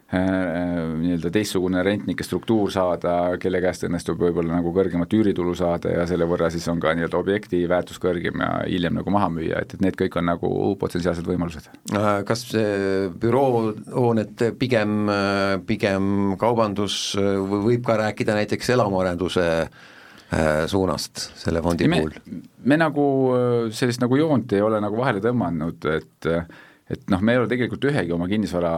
nii-öelda 0.10 1.30
teistsugune 1.30 1.84
rentnike 1.86 2.26
struktuur 2.26 2.72
saada, 2.74 3.12
kelle 3.42 3.60
käest 3.62 3.84
õnnestub 3.86 4.18
võib-olla 4.18 4.56
nagu 4.56 4.72
kõrgemat 4.74 5.12
üüritulu 5.14 5.54
saada 5.58 5.92
ja 5.94 6.06
selle 6.10 6.26
võrra 6.30 6.50
siis 6.50 6.66
on 6.72 6.82
ka 6.82 6.96
nii-öelda 6.98 7.20
objekti 7.20 7.62
väärtus 7.70 8.02
kõrgem 8.02 8.42
ja 8.42 8.50
hiljem 8.64 8.98
nagu 8.98 9.14
maha 9.14 9.28
müüa, 9.36 9.62
et, 9.62 9.76
et 9.78 9.84
need 9.86 10.00
kõik 10.00 10.18
on 10.18 10.26
nagu 10.32 10.50
potentsiaalsed 10.82 11.30
võimalused. 11.30 11.70
Äh, 11.94 12.10
kas 12.26 12.48
büroohooned 13.22 14.44
pigem, 14.58 15.14
pigem 15.70 16.34
kaubandus, 16.42 17.14
võib 17.20 17.86
ka 17.86 18.00
rääkida 18.02 18.38
näiteks 18.42 18.74
elamuarenduse 18.74 19.48
suunast 20.70 21.24
selle 21.42 21.62
fondi 21.66 21.88
me, 21.90 22.04
puhul? 22.04 22.42
me 22.70 22.76
nagu 22.78 23.06
sellist 23.74 24.02
nagu 24.02 24.18
joont 24.20 24.54
ei 24.54 24.62
ole 24.62 24.78
nagu 24.82 24.98
vahele 25.00 25.22
tõmmanud, 25.24 25.88
et 25.90 26.30
et 26.90 27.10
noh, 27.10 27.22
me 27.22 27.34
ei 27.34 27.42
ole 27.42 27.50
tegelikult 27.50 27.86
ühegi 27.90 28.14
oma 28.14 28.28
kinnisvara 28.30 28.74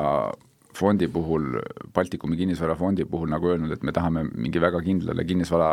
fondi 0.78 1.08
puhul, 1.12 1.60
Baltikumi 1.94 2.38
kinnisvarafondi 2.40 3.06
puhul 3.10 3.32
nagu 3.32 3.52
öelnud, 3.52 3.74
et 3.76 3.84
me 3.84 3.94
tahame 3.96 4.26
mingi 4.32 4.62
väga 4.62 4.82
kindlale 4.86 5.26
kinnisvara 5.28 5.72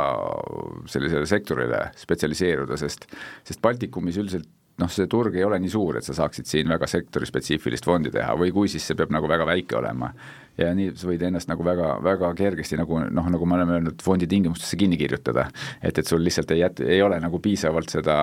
sellisele 0.91 1.27
sektorile 1.31 1.89
spetsialiseeruda, 1.99 2.79
sest 2.81 3.07
sest 3.47 3.63
Baltikumis 3.63 4.19
üldiselt 4.19 4.49
noh, 4.79 4.91
see 4.93 5.09
turg 5.11 5.37
ei 5.37 5.45
ole 5.47 5.59
nii 5.63 5.71
suur, 5.73 5.99
et 5.99 6.07
sa 6.07 6.15
saaksid 6.17 6.49
siin 6.49 6.69
väga 6.71 6.87
sektorispetsiifilist 6.91 7.87
fondi 7.89 8.13
teha 8.15 8.35
või 8.39 8.53
kui, 8.55 8.71
siis 8.71 8.85
see 8.87 8.99
peab 8.99 9.13
nagu 9.15 9.31
väga 9.31 9.47
väike 9.49 9.79
olema. 9.79 10.13
ja 10.59 10.73
nii 10.75 10.91
sa 10.99 11.07
võid 11.07 11.23
ennast 11.23 11.51
nagu 11.51 11.63
väga, 11.67 11.93
väga 12.03 12.33
kergesti 12.39 12.79
nagu 12.79 12.99
noh, 12.99 13.29
nagu 13.31 13.47
me 13.47 13.55
oleme 13.59 13.77
öelnud, 13.77 14.03
fondi 14.03 14.27
tingimustesse 14.31 14.79
kinni 14.79 14.99
kirjutada. 14.99 15.49
et, 15.83 15.99
et 15.99 16.07
sul 16.07 16.23
lihtsalt 16.25 16.51
ei 16.55 16.63
jät-, 16.63 16.85
ei 16.87 17.03
ole 17.03 17.19
nagu 17.21 17.41
piisavalt 17.43 17.91
seda, 17.91 18.19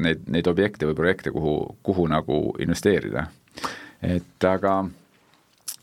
neid, 0.00 0.26
neid 0.28 0.48
objekte 0.48 0.88
või 0.88 0.98
projekte, 1.00 1.32
kuhu, 1.32 1.56
kuhu 1.82 2.06
nagu 2.12 2.40
investeerida. 2.60 3.26
et 4.02 4.48
aga 4.48 4.82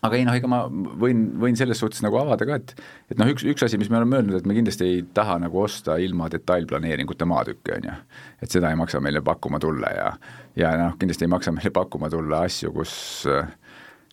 aga 0.02 0.18
ei 0.18 0.26
noh, 0.26 0.34
ega 0.36 0.50
ma 0.50 0.60
võin, 0.68 1.22
võin 1.40 1.56
selles 1.58 1.78
suhtes 1.82 2.02
nagu 2.04 2.18
avada 2.18 2.46
ka, 2.48 2.58
et 2.58 2.74
et 3.12 3.20
noh, 3.20 3.30
üks, 3.30 3.44
üks 3.46 3.66
asi, 3.66 3.78
mis 3.78 3.90
me 3.92 4.00
oleme 4.00 4.18
öelnud, 4.18 4.40
et 4.40 4.48
me 4.48 4.56
kindlasti 4.56 4.88
ei 4.88 5.02
taha 5.14 5.38
nagu 5.44 5.62
osta 5.62 5.98
ilma 6.02 6.28
detailplaneeringuta 6.32 7.28
maatükke, 7.30 7.78
on 7.78 7.90
ju. 7.90 7.96
et 8.42 8.54
seda 8.54 8.72
ei 8.72 8.78
maksa 8.78 9.02
meile 9.04 9.22
pakkuma 9.24 9.62
tulla 9.62 9.92
ja 9.94 10.08
ja 10.58 10.74
noh, 10.80 10.96
kindlasti 10.98 11.28
ei 11.28 11.34
maksa 11.34 11.54
meile 11.54 11.70
pakkuma 11.74 12.10
tulla 12.10 12.42
asju, 12.48 12.72
kus 12.74 12.96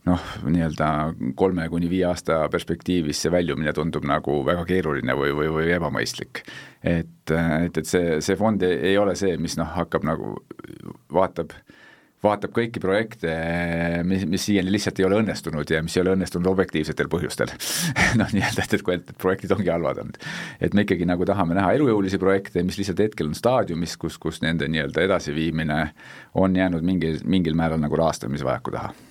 noh, 0.05 0.29
nii-öelda 0.45 0.91
kolme 1.37 1.65
kuni 1.73 1.89
viie 1.89 2.05
aasta 2.07 2.43
perspektiivis 2.53 3.25
see 3.25 3.33
väljumine 3.33 3.73
tundub 3.75 4.05
nagu 4.07 4.39
väga 4.45 4.63
keeruline 4.69 5.17
või, 5.17 5.33
või, 5.35 5.49
või 5.57 5.73
ebamõistlik. 5.75 6.45
et, 6.83 7.33
et, 7.33 7.81
et 7.81 7.85
see, 7.85 8.21
see 8.21 8.37
fond 8.39 8.61
ei, 8.63 8.77
ei 8.93 9.01
ole 9.01 9.17
see, 9.19 9.35
mis 9.41 9.57
noh, 9.59 9.73
hakkab 9.73 10.05
nagu, 10.07 10.37
vaatab 11.13 11.57
äh, 11.57 11.78
vaatab 12.23 12.53
kõiki 12.55 12.81
projekte, 12.83 13.31
mis, 14.07 14.25
mis 14.27 14.43
siiani 14.49 14.73
lihtsalt 14.73 14.99
ei 14.99 15.07
ole 15.07 15.19
õnnestunud 15.21 15.71
ja 15.71 15.81
mis 15.85 15.95
ei 15.95 16.03
ole 16.03 16.15
õnnestunud 16.17 16.49
objektiivsetel 16.51 17.09
põhjustel 17.11 17.51
noh, 18.19 18.31
nii-öelda, 18.35 18.65
et, 18.65 18.77
et 18.77 18.85
kui 18.85 18.97
et 18.97 19.13
projektid 19.21 19.55
ongi 19.55 19.71
halvad 19.71 20.03
olnud. 20.03 20.19
et 20.59 20.75
me 20.75 20.85
ikkagi 20.87 21.07
nagu 21.09 21.27
tahame 21.27 21.57
näha 21.57 21.73
elujõulisi 21.79 22.19
projekte, 22.21 22.63
mis 22.67 22.79
lihtsalt 22.79 23.05
hetkel 23.07 23.31
on 23.31 23.37
staadiumis, 23.37 23.95
kus, 24.01 24.19
kus 24.21 24.43
nende 24.45 24.67
nii-öelda 24.67 25.05
edasiviimine 25.07 25.83
on 26.39 26.55
jäänud 26.59 26.83
mingil, 26.85 27.21
mingil 27.25 27.55
määral 27.59 27.79
nagu 27.81 28.03
rahastamisvajaku 28.03 28.75
taha 28.75 29.08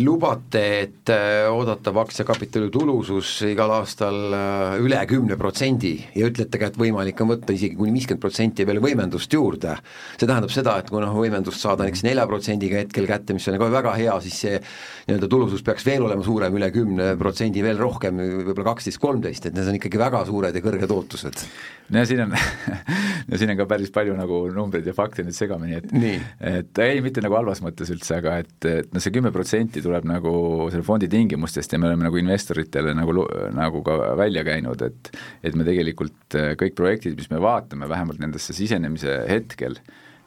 lubate, 0.00 0.62
et 0.82 1.10
äh, 1.14 1.46
oodatav 1.52 2.00
aktsiakapitali 2.02 2.70
tulusus 2.74 3.36
igal 3.46 3.70
aastal 3.76 4.16
äh, 4.34 4.78
üle 4.82 4.98
kümne 5.06 5.36
protsendi 5.38 5.94
ja 6.16 6.26
ütlete 6.26 6.58
ka, 6.58 6.70
et 6.72 6.78
võimalik 6.80 7.20
on 7.22 7.30
võtta 7.34 7.54
isegi 7.54 7.78
kuni 7.78 7.94
viiskümmend 7.94 8.22
protsenti 8.22 8.66
veel 8.66 8.80
võimendust 8.82 9.32
juurde. 9.32 9.76
see 10.16 10.26
tähendab 10.26 10.50
seda, 10.50 10.78
et 10.80 10.90
kui 10.90 11.02
noh, 11.02 11.14
võimendust 11.14 11.62
saada 11.62 11.86
näiteks 11.86 12.02
nelja 12.06 12.26
protsendiga 12.26 12.80
hetkel 12.82 13.06
kätte, 13.06 13.36
mis 13.36 13.46
on 13.46 13.56
nagu 13.58 13.70
väga 13.70 13.94
hea, 14.00 14.16
siis 14.24 14.40
see 14.42 14.58
nii-öelda 14.58 15.30
tulusus 15.30 15.62
peaks 15.66 15.86
veel 15.86 16.02
olema 16.08 16.26
suurem, 16.26 16.58
üle 16.58 16.72
kümne 16.74 17.12
protsendi 17.20 17.62
veel 17.62 17.78
rohkem, 17.78 18.18
võib-olla 18.48 18.72
kaksteist, 18.72 19.00
kolmteist, 19.02 19.46
et 19.46 19.54
need 19.54 19.70
on 19.70 19.78
ikkagi 19.78 20.02
väga 20.02 20.24
suured 20.26 20.56
ja 20.56 20.64
kõrged 20.64 20.96
ootused. 20.96 21.46
no 21.94 22.04
siin 22.08 22.24
on 22.26 22.34
no 23.30 23.38
siin 23.38 23.54
on 23.54 23.60
ka 23.60 23.68
päris 23.70 23.94
palju 23.94 24.16
nagu 24.18 24.42
numbreid 24.54 24.86
ja 24.86 24.94
fakte 24.96 25.22
nüüd 25.22 25.36
segamini, 25.36 25.78
et 25.78 25.94
Nii. 25.94 26.18
et 26.58 26.82
ei, 26.82 27.00
mitte 27.04 27.22
nagu 27.22 27.38
halvas 27.38 27.62
mõttes 27.62 27.90
üldse, 27.94 28.18
aga 28.18 28.40
et, 28.42 28.56
et 28.66 28.90
noh, 28.90 29.02
see 29.02 29.14
kümme 29.14 29.25
protsenti 29.34 29.56
protsenti 29.56 29.82
tuleb 29.82 30.06
nagu 30.08 30.32
selle 30.70 30.84
fondi 30.86 31.08
tingimustest 31.08 31.72
ja 31.72 31.78
me 31.78 31.88
oleme 31.88 32.06
nagu 32.06 32.18
investoritele 32.20 32.94
nagu, 32.96 33.26
nagu 33.54 33.82
ka 33.86 33.98
välja 34.18 34.44
käinud, 34.44 34.82
et 34.82 35.12
et 35.42 35.54
me 35.54 35.64
tegelikult 35.64 36.34
äh, 36.34 36.54
kõik 36.58 36.74
projektid, 36.76 37.16
mis 37.16 37.30
me 37.30 37.40
vaatame, 37.40 37.88
vähemalt 37.88 38.20
nendesse 38.20 38.52
sisenemise 38.52 39.24
hetkel, 39.28 39.78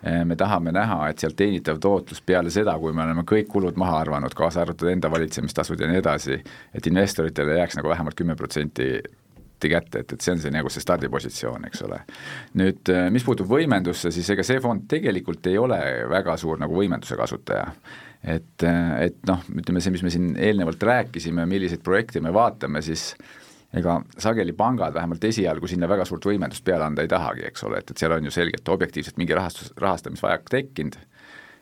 äh, 0.03 0.23
me 0.25 0.35
tahame 0.35 0.71
näha, 0.71 1.09
et 1.09 1.19
sealt 1.19 1.37
teenitav 1.37 1.79
tootlus 1.79 2.21
peale 2.21 2.49
seda, 2.49 2.77
kui 2.79 2.93
me 2.93 3.03
oleme 3.03 3.25
kõik 3.27 3.49
kulud 3.51 3.77
maha 3.77 3.99
arvanud, 4.05 4.35
kaasa 4.35 4.63
arvatud 4.63 4.89
enda 4.89 5.11
valitsemistasud 5.11 5.79
ja 5.79 5.89
nii 5.89 6.01
edasi, 6.01 6.41
et 6.73 6.87
investoritele 6.87 7.59
jääks 7.59 7.79
nagu 7.79 7.91
vähemalt 7.91 8.17
kümme 8.19 8.35
protsenti 8.39 8.91
kätte, 9.59 10.05
et, 10.05 10.13
et 10.15 10.21
see 10.23 10.31
on 10.31 10.39
see 10.39 10.51
nagu 10.55 10.69
see 10.71 10.79
stardipositsioon, 10.79 11.65
eks 11.67 11.81
ole. 11.83 11.97
nüüd 12.61 12.93
äh, 12.93 13.09
mis 13.11 13.25
puutub 13.27 13.49
võimendusse, 13.51 14.13
siis 14.15 14.29
ega 14.31 14.45
see 14.47 14.61
fond 14.63 14.87
tegelikult 14.87 15.49
ei 15.51 15.57
ole 15.59 15.81
väga 16.07 16.37
suur 16.39 16.61
nagu 16.61 16.77
võimenduse 16.79 17.19
kasutaja 17.19 17.73
et, 18.23 18.63
et 18.63 19.19
noh, 19.27 19.43
ütleme 19.61 19.81
see, 19.83 19.93
mis 19.95 20.03
me 20.03 20.13
siin 20.13 20.31
eelnevalt 20.37 20.83
rääkisime, 20.83 21.45
milliseid 21.49 21.83
projekte 21.85 22.21
me 22.23 22.33
vaatame, 22.35 22.81
siis 22.85 23.13
ega 23.79 23.99
sageli 24.17 24.53
pangad 24.57 24.93
vähemalt 24.93 25.23
esialgu 25.29 25.69
sinna 25.69 25.87
väga 25.89 26.05
suurt 26.09 26.25
võimendust 26.25 26.65
peale 26.65 26.87
anda 26.87 27.05
ei 27.05 27.11
tahagi, 27.11 27.45
eks 27.51 27.63
ole, 27.67 27.83
et, 27.83 27.91
et 27.91 28.01
seal 28.01 28.15
on 28.15 28.25
ju 28.25 28.33
selgelt 28.33 28.73
objektiivselt 28.73 29.19
mingi 29.21 29.37
rahastus, 29.37 29.71
rahastamisvajak 29.77 30.49
tekkinud. 30.49 30.97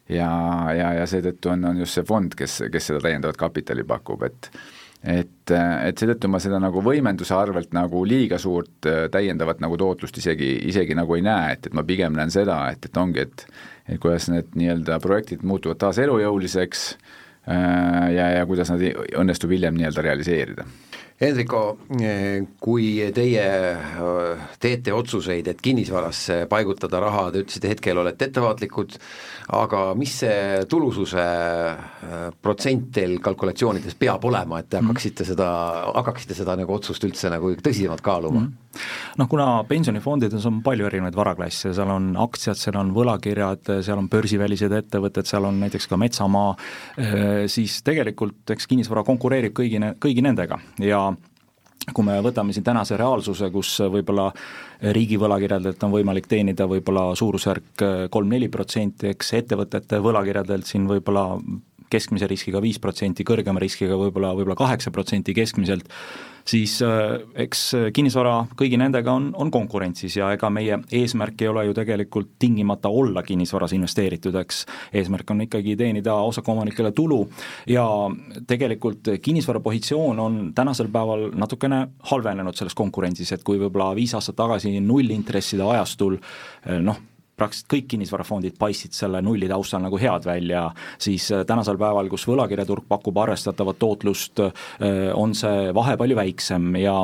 Ja, 0.07 0.29
ja, 0.71 0.93
ja 1.01 1.05
seetõttu 1.09 1.51
on, 1.51 1.65
on 1.67 1.81
just 1.81 1.97
see 1.97 2.05
fond, 2.07 2.31
kes, 2.39 2.61
kes 2.71 2.85
seda 2.89 3.01
täiendavat 3.03 3.39
kapitali 3.39 3.83
pakub, 3.87 4.23
et 4.23 4.51
et, 5.07 5.51
et 5.51 5.99
seetõttu 5.99 6.29
ma 6.31 6.39
seda 6.41 6.57
nagu 6.59 6.81
võimenduse 6.83 7.35
arvelt 7.37 7.73
nagu 7.75 8.01
liiga 8.07 8.39
suurt 8.41 8.87
äh, 8.89 9.05
täiendavat 9.13 9.61
nagu 9.61 9.77
tootlust 9.77 10.17
isegi, 10.17 10.49
isegi 10.71 10.95
nagu 10.97 11.15
ei 11.15 11.21
näe, 11.25 11.53
et, 11.53 11.69
et 11.69 11.75
ma 11.77 11.83
pigem 11.87 12.17
näen 12.17 12.33
seda, 12.33 12.57
et, 12.73 12.87
et 12.89 12.97
ongi, 12.97 13.27
et 13.27 13.45
et 13.87 14.01
kuidas 14.03 14.29
need 14.31 14.55
nii-öelda 14.59 14.99
projektid 15.03 15.45
muutuvad 15.47 15.79
taas 15.81 15.99
elujõuliseks 16.03 16.87
äh, 16.91 18.13
ja, 18.15 18.29
ja 18.39 18.45
kuidas 18.49 18.73
nad 18.73 18.83
õnnestub 18.83 19.53
hiljem 19.55 19.77
nii-öelda 19.79 20.05
realiseerida 20.09 20.67
Hendriko, 21.17 21.79
kui 22.61 22.89
teie 23.09 23.45
äh, 23.73 24.41
teete 24.61 24.93
otsuseid, 24.93 25.47
et 25.49 25.61
kinnisvarasse 25.65 26.43
paigutada 26.49 26.99
raha, 27.01 27.23
te 27.33 27.41
ütlesite 27.41 27.71
hetkel 27.71 27.97
olete 27.97 28.27
ettevaatlikud, 28.29 28.93
aga 29.57 29.81
mis 29.97 30.13
see 30.21 30.59
tulususe 30.69 31.25
äh, 31.25 32.27
protsent 32.37 32.91
teil 32.93 33.17
kalkulatsioonides 33.25 33.97
peab 33.97 34.29
olema, 34.29 34.61
et 34.61 34.69
te 34.69 34.77
mhm. 34.77 34.91
hakkaksite 34.91 35.25
seda, 35.31 35.49
hakkaksite 35.95 36.37
seda 36.37 36.53
nagu 36.59 36.77
otsust 36.77 37.09
üldse 37.09 37.33
nagu 37.33 37.55
tõsisemalt 37.65 38.05
kaaluma 38.05 38.43
mm? 38.43 38.45
-hmm. 38.45 38.66
Noh, 39.17 39.29
kuna 39.29 39.47
pensionifondides 39.69 40.45
on 40.49 40.61
palju 40.65 40.89
erinevaid 40.89 41.17
varaklasse, 41.17 41.73
seal 41.77 41.93
on 41.93 42.11
aktsiad, 42.27 42.59
seal 42.59 42.79
on 42.81 42.91
võlakirjad, 42.95 43.71
seal 43.85 44.01
on 44.01 44.09
börsivälised 44.11 44.75
ettevõtted, 44.81 45.29
seal 45.29 45.47
on 45.49 45.61
näiteks 45.63 45.89
ka 45.89 45.99
metsamaa, 46.01 46.51
äh, 46.97 47.23
siis 47.51 47.81
tegelikult 47.87 48.55
eks 48.55 48.69
kinnisvara 48.69 49.05
konkureerib 49.07 49.55
kõigi, 49.57 49.81
kõigi 50.01 50.25
nendega. 50.25 50.59
Ja 50.83 51.07
kui 51.93 52.03
me 52.03 52.17
võtame 52.23 52.53
siin 52.55 52.65
tänase 52.67 52.97
reaalsuse, 52.99 53.49
kus 53.53 53.77
võib-olla 53.91 54.27
riigi 54.95 55.17
võlakirjadelt 55.19 55.83
on 55.87 55.93
võimalik 55.93 56.27
teenida 56.27 56.67
võib-olla 56.67 57.09
suurusjärk 57.15 57.85
kolm-neli 58.11 58.49
protsenti, 58.51 59.13
eks 59.13 59.33
ettevõtete 59.39 60.01
võlakirjadelt 60.03 60.67
siin 60.67 60.87
võib-olla 60.89 61.29
keskmise 61.89 62.27
riskiga 62.27 62.61
viis 62.63 62.79
protsenti, 62.83 63.25
kõrgema 63.27 63.61
riskiga 63.63 63.95
võib-olla, 63.99 64.33
võib-olla 64.35 64.57
kaheksa 64.59 64.91
protsenti 64.91 65.35
keskmiselt, 65.37 65.87
siis 66.47 66.77
äh, 66.85 67.17
eks 67.45 67.63
kinnisvara 67.93 68.35
kõigi 68.57 68.79
nendega 68.79 69.13
on, 69.13 69.29
on 69.37 69.51
konkurentsis 69.51 70.17
ja 70.19 70.31
ega 70.35 70.49
meie 70.53 70.79
eesmärk 70.99 71.41
ei 71.43 71.51
ole 71.51 71.65
ju 71.67 71.75
tegelikult 71.77 72.33
tingimata 72.39 72.89
olla 72.89 73.23
kinnisvaras 73.23 73.73
investeeritud, 73.77 74.35
eks. 74.41 74.63
Eesmärk 74.97 75.31
on 75.31 75.43
ikkagi 75.47 75.75
teenida 75.79 76.15
osakuomanikele 76.27 76.91
tulu 76.95 77.21
ja 77.69 77.85
tegelikult 78.47 79.11
kinnisvara 79.21 79.59
positsioon 79.63 80.19
on 80.19 80.39
tänasel 80.55 80.91
päeval 80.93 81.29
natukene 81.35 81.83
halvenenud 82.11 82.55
selles 82.55 82.75
konkurentsis, 82.77 83.31
et 83.35 83.43
kui 83.43 83.59
võib-olla 83.59 83.93
viis 83.97 84.15
aastat 84.17 84.37
tagasi 84.39 84.77
nullintresside 84.79 85.65
ajastul 85.67 86.17
noh, 86.83 86.99
praktiliselt 87.37 87.69
kõik 87.73 87.87
kinnisvarafondid 87.93 88.57
paistsid 88.59 88.95
selle 88.97 89.21
nulli 89.25 89.49
taustal 89.49 89.83
nagu 89.83 89.99
head 90.01 90.25
välja, 90.25 90.67
siis 91.01 91.29
äh, 91.31 91.45
tänasel 91.47 91.77
päeval, 91.79 92.09
kus 92.09 92.25
võlakirjaturg 92.29 92.87
pakub 92.89 93.21
arvestatavat 93.21 93.79
tootlust, 93.81 94.41
äh, 94.41 95.07
on 95.13 95.37
see 95.37 95.71
vahe 95.77 95.97
palju 95.99 96.17
väiksem 96.17 96.75
ja 96.81 97.03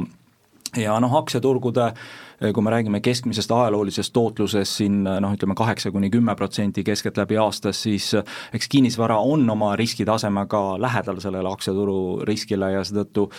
ja 0.73 0.95
noh, 0.97 1.13
aktsiaturgude 1.19 1.85
äh, 1.85 2.49
kui 2.49 2.65
me 2.65 2.73
räägime 2.73 2.97
keskmisest 3.05 3.51
ajaloolisest 3.53 4.13
tootlusest 4.13 4.81
siin 4.81 5.03
noh, 5.05 5.35
ütleme 5.37 5.53
kaheksa 5.55 5.93
kuni 5.93 6.09
kümme 6.09 6.33
protsenti 6.35 6.83
keskeltläbi 6.83 7.37
aastas, 7.37 7.83
siis 7.85 8.09
eks 8.53 8.71
kinnisvara 8.73 9.19
on 9.21 9.45
oma 9.53 9.75
riskitasemega 9.77 10.63
lähedal 10.81 11.21
sellele 11.21 11.53
aktsiaturu 11.53 12.23
riskile 12.25 12.73
ja 12.73 12.81
seetõttu 12.81 13.29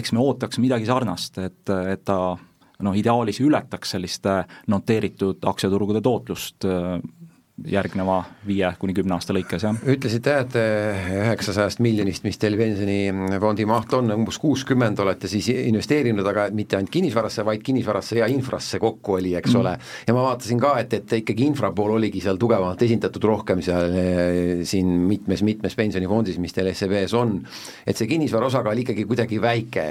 eks 0.00 0.16
me 0.16 0.24
ootaks 0.24 0.60
midagi 0.64 0.88
sarnast, 0.88 1.36
et, 1.44 1.76
et 1.92 2.04
ta 2.08 2.38
noh, 2.82 2.96
ideaalis 2.96 3.40
ületaks 3.42 3.94
selliste 3.94 4.42
noteeritud 4.70 5.44
aktsiaturgude 5.50 6.02
tootlust 6.04 6.66
äh, 6.68 6.98
järgneva 7.66 8.20
viie 8.46 8.68
kuni 8.78 8.94
kümne 8.94 9.16
aasta 9.16 9.34
lõikes, 9.34 9.64
jah. 9.66 9.78
ütlesite 9.90 10.34
jah, 10.34 10.44
et 10.44 10.56
üheksasajast 11.24 11.80
miljonist, 11.82 12.22
mis 12.26 12.38
teil 12.38 12.54
pensionifondi 12.58 13.66
maht 13.68 13.92
on, 13.98 14.12
umbes 14.14 14.38
kuuskümmend 14.42 15.00
olete 15.02 15.30
siis 15.30 15.48
investeerinud, 15.50 16.26
aga 16.30 16.48
mitte 16.54 16.78
ainult 16.78 16.92
kinnisvarasse, 16.94 17.44
vaid 17.46 17.64
kinnisvarasse 17.66 18.20
ja 18.20 18.28
infrasse 18.30 18.78
kokku 18.82 19.16
oli, 19.18 19.34
eks 19.38 19.54
mm. 19.54 19.60
ole. 19.60 19.74
ja 20.06 20.14
ma 20.14 20.26
vaatasin 20.28 20.62
ka, 20.62 20.74
et, 20.84 20.94
et 21.00 21.16
ikkagi 21.20 21.48
infra 21.48 21.72
pool 21.74 21.96
oligi 21.96 22.22
seal 22.24 22.38
tugevamalt 22.40 22.82
esindatud 22.86 23.26
rohkem 23.26 23.62
seal 23.64 23.98
eh, 23.98 24.62
siin 24.68 24.94
mitmes-mitmes 25.10 25.74
pensionifondis, 25.78 26.38
mis 26.42 26.54
teil 26.54 26.70
SEB-s 26.72 27.16
on. 27.18 27.38
et 27.86 27.98
see 27.98 28.10
kinnisvara 28.10 28.50
osakaal 28.52 28.84
ikkagi 28.84 29.06
kuidagi 29.08 29.42
väike, 29.42 29.88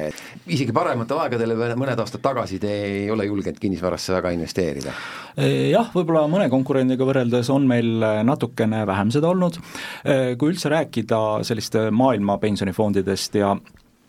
isegi 0.55 0.75
parematel 0.75 1.23
aegadel 1.25 1.55
mõned 1.77 1.99
aastad 1.99 2.23
tagasi 2.23 2.61
te 2.63 2.73
ei 2.87 3.11
ole 3.11 3.27
julgenud 3.27 3.59
kinnisvarasse 3.59 4.15
väga 4.15 4.31
investeerida. 4.37 4.95
jah, 5.37 5.91
võib-olla 5.93 6.25
mõne 6.31 6.47
konkurendiga 6.53 7.05
võrreldes 7.07 7.51
on 7.53 7.56
on 7.57 7.67
meil 7.69 8.05
äh, 8.05 8.21
natukene 8.27 8.83
vähem 8.87 9.11
seda 9.13 9.31
olnud, 9.33 9.59
äh, 10.05 10.33
kui 10.39 10.53
üldse 10.53 10.71
rääkida 10.73 11.21
selliste 11.47 11.89
maailma 11.91 12.37
pensionifondidest 12.41 13.37
ja, 13.41 13.53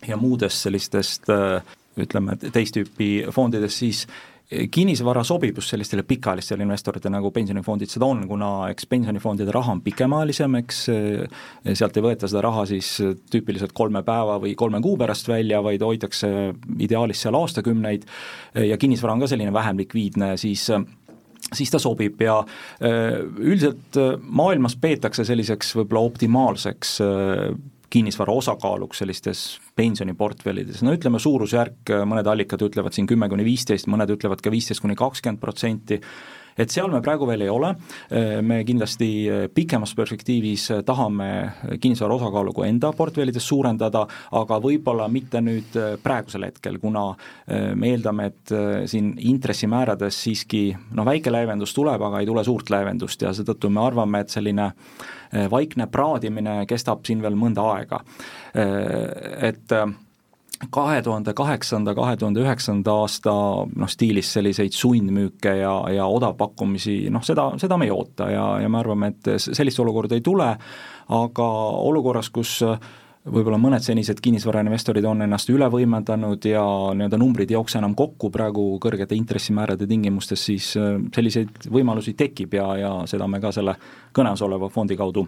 ja 0.06 0.18
muudest 0.20 0.68
sellistest 0.68 1.30
äh, 1.32 1.61
ütleme, 1.98 2.38
teist 2.38 2.76
tüüpi 2.76 3.12
fondidest, 3.34 3.82
siis 3.82 4.04
kinnisvara 4.48 5.20
sobib 5.28 5.58
just 5.58 5.74
sellistele 5.74 6.06
pikaajalistele 6.08 6.64
investoritele, 6.64 7.12
nagu 7.18 7.28
pensionifondid 7.34 7.90
seda 7.92 8.06
on, 8.06 8.22
kuna 8.30 8.70
eks 8.72 8.87
pensionifondide 8.88 9.52
raha 9.52 9.74
on 9.74 9.82
pikemaajalisem, 9.84 10.54
eks 10.62 10.78
sealt 11.76 11.98
ei 11.98 12.06
võeta 12.06 12.30
seda 12.30 12.40
raha 12.46 12.62
siis 12.70 12.94
tüüpiliselt 13.28 13.74
kolme 13.76 14.00
päeva 14.06 14.38
või 14.40 14.54
kolme 14.56 14.80
kuu 14.80 14.96
pärast 14.96 15.28
välja, 15.28 15.61
vaid 15.66 15.84
hoitakse 15.84 16.30
ideaalis 16.80 17.26
seal 17.26 17.37
aastakümneid 17.37 18.08
ja 18.70 18.80
kinnisvara 18.80 19.18
on 19.18 19.26
ka 19.26 19.28
selline 19.34 19.52
vähem 19.52 19.82
likviidne, 19.84 20.30
siis 20.40 20.64
siis 21.54 21.72
ta 21.72 21.80
sobib 21.80 22.20
ja 22.22 22.38
äh, 22.42 23.18
üldiselt 23.38 23.98
äh, 23.98 24.14
maailmas 24.20 24.76
peetakse 24.80 25.24
selliseks 25.28 25.74
võib-olla 25.78 26.04
optimaalseks 26.11 26.94
äh, 27.04 27.44
kinnisvara 27.88 28.34
osakaaluks 28.37 29.00
sellistes 29.00 29.44
pensioniportfellides, 29.78 30.82
no 30.84 30.92
ütleme 30.92 31.20
suurusjärk, 31.22 31.94
mõned 32.04 32.26
allikad 32.28 32.61
ütlevad 32.66 32.92
siin 32.92 33.08
kümme 33.08 33.30
kuni 33.32 33.46
viisteist, 33.46 33.88
mõned 33.88 34.12
ütlevad 34.12 34.42
ka 34.44 34.52
viisteist 34.52 34.84
kuni 34.84 34.96
kakskümmend 34.98 35.40
protsenti, 35.40 35.96
et 36.59 36.73
seal 36.73 36.90
me 36.92 37.01
praegu 37.05 37.27
veel 37.29 37.44
ei 37.47 37.51
ole, 37.53 37.73
me 38.42 38.61
kindlasti 38.66 39.09
pikemas 39.55 39.94
perspektiivis 39.99 40.68
tahame 40.87 41.29
kinnisvara 41.81 42.16
osakaalu 42.18 42.55
ka 42.57 42.66
enda 42.68 42.92
portfellides 42.97 43.47
suurendada, 43.49 44.05
aga 44.38 44.59
võib-olla 44.62 45.09
mitte 45.12 45.42
nüüd 45.44 45.77
praegusel 46.03 46.49
hetkel, 46.49 46.81
kuna 46.83 47.05
me 47.49 47.92
eeldame, 47.92 48.31
et 48.33 48.55
siin 48.90 49.12
intressimäärades 49.31 50.18
siiski 50.25 50.64
noh, 50.97 51.07
väike 51.09 51.33
leevendus 51.33 51.75
tuleb, 51.77 52.03
aga 52.09 52.23
ei 52.23 52.29
tule 52.29 52.44
suurt 52.47 52.73
leevendust 52.75 53.23
ja 53.23 53.33
seetõttu 53.37 53.71
me 53.73 53.85
arvame, 53.85 54.25
et 54.25 54.35
selline 54.35 54.73
vaikne 55.53 55.88
praadimine 55.92 56.62
kestab 56.68 57.05
siin 57.07 57.23
veel 57.23 57.37
mõnda 57.38 57.64
aega. 57.75 58.03
Et 58.55 59.75
kahe 60.71 61.03
tuhande 61.03 61.35
kaheksanda, 61.35 61.94
kahe 61.94 62.16
tuhande 62.16 62.42
üheksanda 62.42 62.94
aasta 63.03 63.33
noh, 63.68 63.90
stiilis 63.90 64.33
selliseid 64.35 64.75
sundmüüke 64.75 65.55
ja, 65.61 65.75
ja 65.94 66.07
odavpakkumisi, 66.11 67.01
noh 67.14 67.25
seda, 67.25 67.51
seda 67.61 67.79
me 67.79 67.88
ei 67.88 67.94
oota 67.94 68.31
ja, 68.33 68.47
ja 68.62 68.71
me 68.71 68.81
arvame, 68.81 69.12
et 69.14 69.35
sellist 69.38 69.79
olukorda 69.81 70.18
ei 70.18 70.25
tule, 70.25 70.49
aga 71.18 71.51
olukorras, 71.88 72.31
kus 72.35 72.59
võib-olla 73.29 73.59
mõned 73.61 73.85
senised 73.85 74.23
kinnisvarainvestorid 74.25 75.05
on 75.07 75.27
ennast 75.27 75.51
üle 75.53 75.68
võimendanud 75.71 76.44
ja 76.49 76.62
nii-öelda 76.97 77.18
numbrid 77.21 77.51
ei 77.53 77.59
jookse 77.59 77.79
enam 77.81 77.94
kokku 77.99 78.31
praegu 78.35 78.71
kõrgete 78.83 79.18
intressimäärade 79.18 79.87
tingimustes, 79.90 80.47
siis 80.51 80.71
selliseid 81.14 81.68
võimalusi 81.71 82.16
tekib 82.18 82.57
ja, 82.59 82.71
ja 82.81 82.94
seda 83.11 83.29
me 83.29 83.42
ka 83.42 83.53
selle 83.55 83.77
kõnes 84.16 84.42
oleva 84.47 84.71
fondi 84.73 84.97
kaudu 84.99 85.27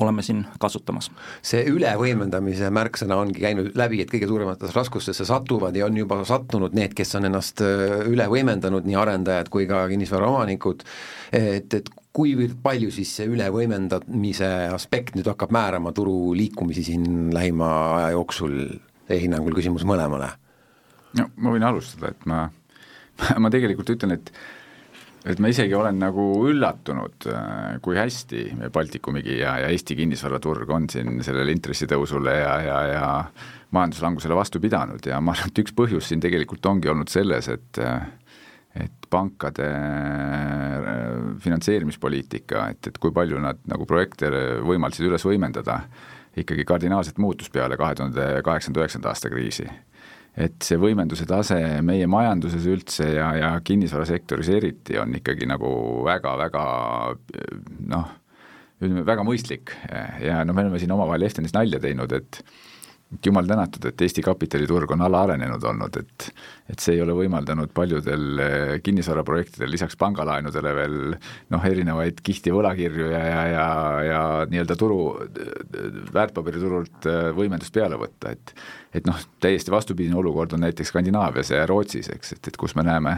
oleme 0.00 0.22
siin 0.22 0.44
kasutamas. 0.60 1.10
see 1.42 1.64
ülevõimendamise 1.70 2.70
märksõna 2.74 3.18
ongi 3.20 3.42
käinud 3.42 3.72
läbi, 3.78 4.00
et 4.02 4.12
kõige 4.12 4.28
suurematesse 4.30 4.76
raskustesse 4.76 5.26
satuvad 5.28 5.76
ja 5.76 5.86
on 5.86 5.96
juba 5.96 6.22
sattunud 6.24 6.74
need, 6.74 6.94
kes 6.94 7.14
on 7.18 7.28
ennast 7.30 7.60
üle 7.64 8.28
võimendanud, 8.30 8.86
nii 8.86 8.96
arendajad 8.98 9.50
kui 9.52 9.68
ka 9.70 9.84
kinnisvaraomanikud, 9.92 10.84
et, 11.32 11.74
et 11.80 11.92
kuivõrd 12.14 12.58
palju 12.62 12.92
siis 12.94 13.10
see 13.18 13.28
ülevõimendamise 13.30 14.48
aspekt 14.74 15.16
nüüd 15.18 15.28
hakkab 15.32 15.54
määrama 15.54 15.92
turu 15.96 16.34
liikumisi 16.38 16.86
siin 16.86 17.32
lähima 17.34 17.70
aja 17.98 18.12
jooksul, 18.14 18.58
teie 19.08 19.24
hinnangul 19.26 19.56
küsimus 19.56 19.86
mõlemale? 19.88 20.30
no 21.18 21.28
ma 21.36 21.54
võin 21.54 21.66
alustada, 21.66 22.12
et 22.14 22.28
ma, 22.30 22.46
ma 23.42 23.50
tegelikult 23.52 23.90
ütlen, 23.96 24.16
et 24.18 24.30
et 25.24 25.40
ma 25.40 25.48
isegi 25.48 25.74
olen 25.76 25.98
nagu 26.02 26.24
üllatunud, 26.50 27.28
äh, 27.32 27.76
kui 27.84 27.96
hästi 27.96 28.44
Baltikumigi 28.72 29.38
ja, 29.40 29.56
ja 29.62 29.70
Eesti 29.72 29.96
kinnisvaraturg 29.96 30.70
on 30.74 30.88
siin 30.92 31.22
sellele 31.24 31.54
intressitõusule 31.54 32.34
ja, 32.36 32.56
ja, 32.64 32.80
ja 32.90 33.06
majanduslangusele 33.74 34.36
vastu 34.36 34.60
pidanud. 34.60 35.04
Ja 35.08 35.20
ma 35.24 35.32
arvan, 35.34 35.52
et 35.52 35.62
üks 35.64 35.74
põhjus 35.76 36.10
siin 36.10 36.22
tegelikult 36.22 36.66
ongi 36.70 36.92
olnud 36.92 37.12
selles, 37.12 37.48
et 37.52 37.82
et 38.74 39.06
pankade 39.06 39.66
äh, 39.70 41.18
finantseerimispoliitika, 41.44 42.64
et, 42.74 42.88
et 42.90 42.96
kui 42.98 43.14
palju 43.14 43.38
nad 43.38 43.60
nagu 43.70 43.86
projekte 43.86 44.26
võimaldasid 44.66 45.06
üles 45.06 45.22
võimendada, 45.22 45.78
ikkagi 46.34 46.66
kardinaalselt 46.66 47.20
muutus 47.22 47.52
peale 47.54 47.78
kahe 47.78 47.94
tuhande 47.94 48.24
kaheksanda, 48.42 48.82
üheksanda 48.82 49.12
aasta 49.12 49.30
kriisi 49.30 49.68
et 50.34 50.56
see 50.66 50.78
võimenduse 50.80 51.26
tase 51.30 51.58
meie 51.86 52.08
majanduses 52.10 52.66
üldse 52.66 53.06
ja, 53.14 53.30
ja 53.38 53.50
kinnisvarasektoris 53.64 54.50
eriti 54.56 54.98
on 54.98 55.14
ikkagi 55.20 55.46
nagu 55.46 55.70
väga-väga 56.06 56.64
noh, 57.92 58.12
ütleme 58.82 59.04
väga 59.06 59.26
mõistlik. 59.26 59.76
Ja 60.22 60.42
noh, 60.44 60.56
me 60.56 60.66
oleme 60.66 60.80
siin 60.82 60.94
omavahel 60.94 61.28
Eftenis 61.28 61.54
nalja 61.54 61.80
teinud, 61.82 62.12
et 62.18 62.42
et 63.14 63.26
jumal 63.26 63.46
tänatud, 63.46 63.84
et 63.88 64.02
Eesti 64.04 64.22
kapitaliturg 64.24 64.90
on 64.94 65.04
alaarenenud 65.06 65.64
olnud, 65.70 65.96
et 66.00 66.28
et 66.64 66.80
see 66.80 66.94
ei 66.96 67.02
ole 67.04 67.12
võimaldanud 67.12 67.68
paljudel 67.76 68.40
eh, 68.40 68.70
kinnisvaraprojektidel 68.84 69.68
lisaks 69.68 69.98
pangalaenudele 70.00 70.70
veel 70.78 70.96
noh, 71.52 71.66
erinevaid 71.68 72.22
kihti 72.24 72.54
võlakirju 72.54 73.10
ja, 73.12 73.20
ja, 73.28 73.42
ja, 73.52 73.66
ja 74.08 74.22
nii-öelda 74.48 74.76
turu, 74.80 74.98
väärtpaberiturult 76.14 77.10
eh, 77.10 77.28
võimendust 77.36 77.74
peale 77.74 78.00
võtta, 78.00 78.32
et 78.32 78.54
et 78.94 79.08
noh, 79.10 79.18
täiesti 79.42 79.72
vastupidine 79.74 80.16
olukord 80.16 80.52
on 80.54 80.62
näiteks 80.64 80.92
Skandinaavias 80.92 81.50
ja 81.50 81.64
Rootsis, 81.66 82.08
eks, 82.14 82.36
et, 82.36 82.48
et 82.48 82.56
kus 82.56 82.76
me 82.78 82.84
näeme 82.86 83.16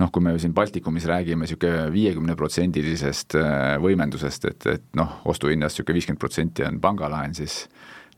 noh, 0.00 0.10
kui 0.10 0.22
me 0.24 0.32
siin 0.38 0.54
Baltikumis 0.54 1.04
räägime 1.10 1.44
niisugune 1.44 1.90
viiekümneprotsendilisest 1.94 3.36
eh, 3.38 3.74
võimendusest, 3.82 4.48
et, 4.50 4.70
et 4.78 4.86
noh, 4.98 5.20
ostuhinnast 5.30 5.76
niisugune 5.76 6.00
viiskümmend 6.00 6.22
protsenti 6.22 6.64
on 6.66 6.80
pangalaen, 6.82 7.36
siis 7.36 7.64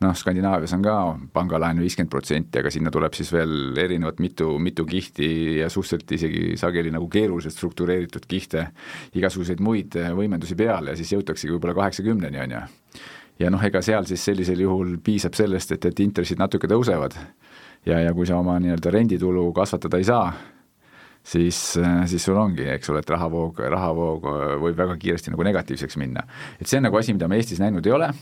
noh, 0.00 0.14
Skandinaavias 0.16 0.74
on 0.76 0.85
ka 0.85 0.94
pangalaen 1.32 1.80
viiskümmend 1.80 2.12
protsenti, 2.12 2.61
aga 2.61 2.72
sinna 2.72 2.92
tuleb 2.92 3.14
siis 3.16 3.30
veel 3.32 3.76
erinevat 3.80 4.20
mitu, 4.22 4.50
mitu 4.62 4.85
kihti 4.88 5.28
ja 5.61 5.70
suhteliselt 5.72 6.12
isegi 6.18 6.56
sageli 6.61 6.92
nagu 6.92 7.09
keeruliselt 7.12 7.56
struktureeritud 7.56 8.26
kihte, 8.28 8.68
igasuguseid 9.16 9.62
muid 9.64 9.96
võimendusi 10.18 10.59
peale 10.59 10.92
ja 10.92 11.00
siis 11.00 11.14
jõutaksegi 11.16 11.54
võib-olla 11.54 11.78
kaheksakümneni, 11.80 12.42
on 12.44 12.56
ju. 12.59 12.64
ja 13.44 13.52
noh, 13.52 13.64
ega 13.64 13.82
seal 13.85 14.09
siis 14.09 14.24
sellisel 14.28 14.61
juhul 14.66 14.98
piisab 15.04 15.38
sellest, 15.38 15.72
et, 15.76 15.88
et 15.88 16.04
intressid 16.04 16.40
natuke 16.42 16.68
tõusevad 16.68 17.16
ja, 17.87 18.02
ja 18.02 18.12
kui 18.16 18.28
sa 18.28 18.37
oma 18.42 18.59
nii-öelda 18.61 18.92
renditulu 18.92 19.48
kasvatada 19.56 20.00
ei 20.00 20.09
saa, 20.09 20.30
siis, 21.24 21.59
siis 22.06 22.24
sul 22.24 22.37
ongi, 22.37 22.68
eks 22.76 22.92
ole, 22.92 23.00
et 23.00 23.16
rahavoog, 23.16 23.64
rahavoog 23.72 24.32
võib 24.61 24.76
väga 24.76 25.00
kiiresti 25.00 25.32
nagu 25.32 25.46
negatiivseks 25.48 25.96
minna. 25.96 26.28
et 26.61 26.68
see 26.68 26.82
on 26.82 26.90
nagu 26.90 27.00
asi, 27.00 27.16
mida 27.16 27.32
me 27.32 27.40
Eestis 27.40 27.64
näinud 27.64 27.87
ei 27.87 27.96
ole 27.96 28.12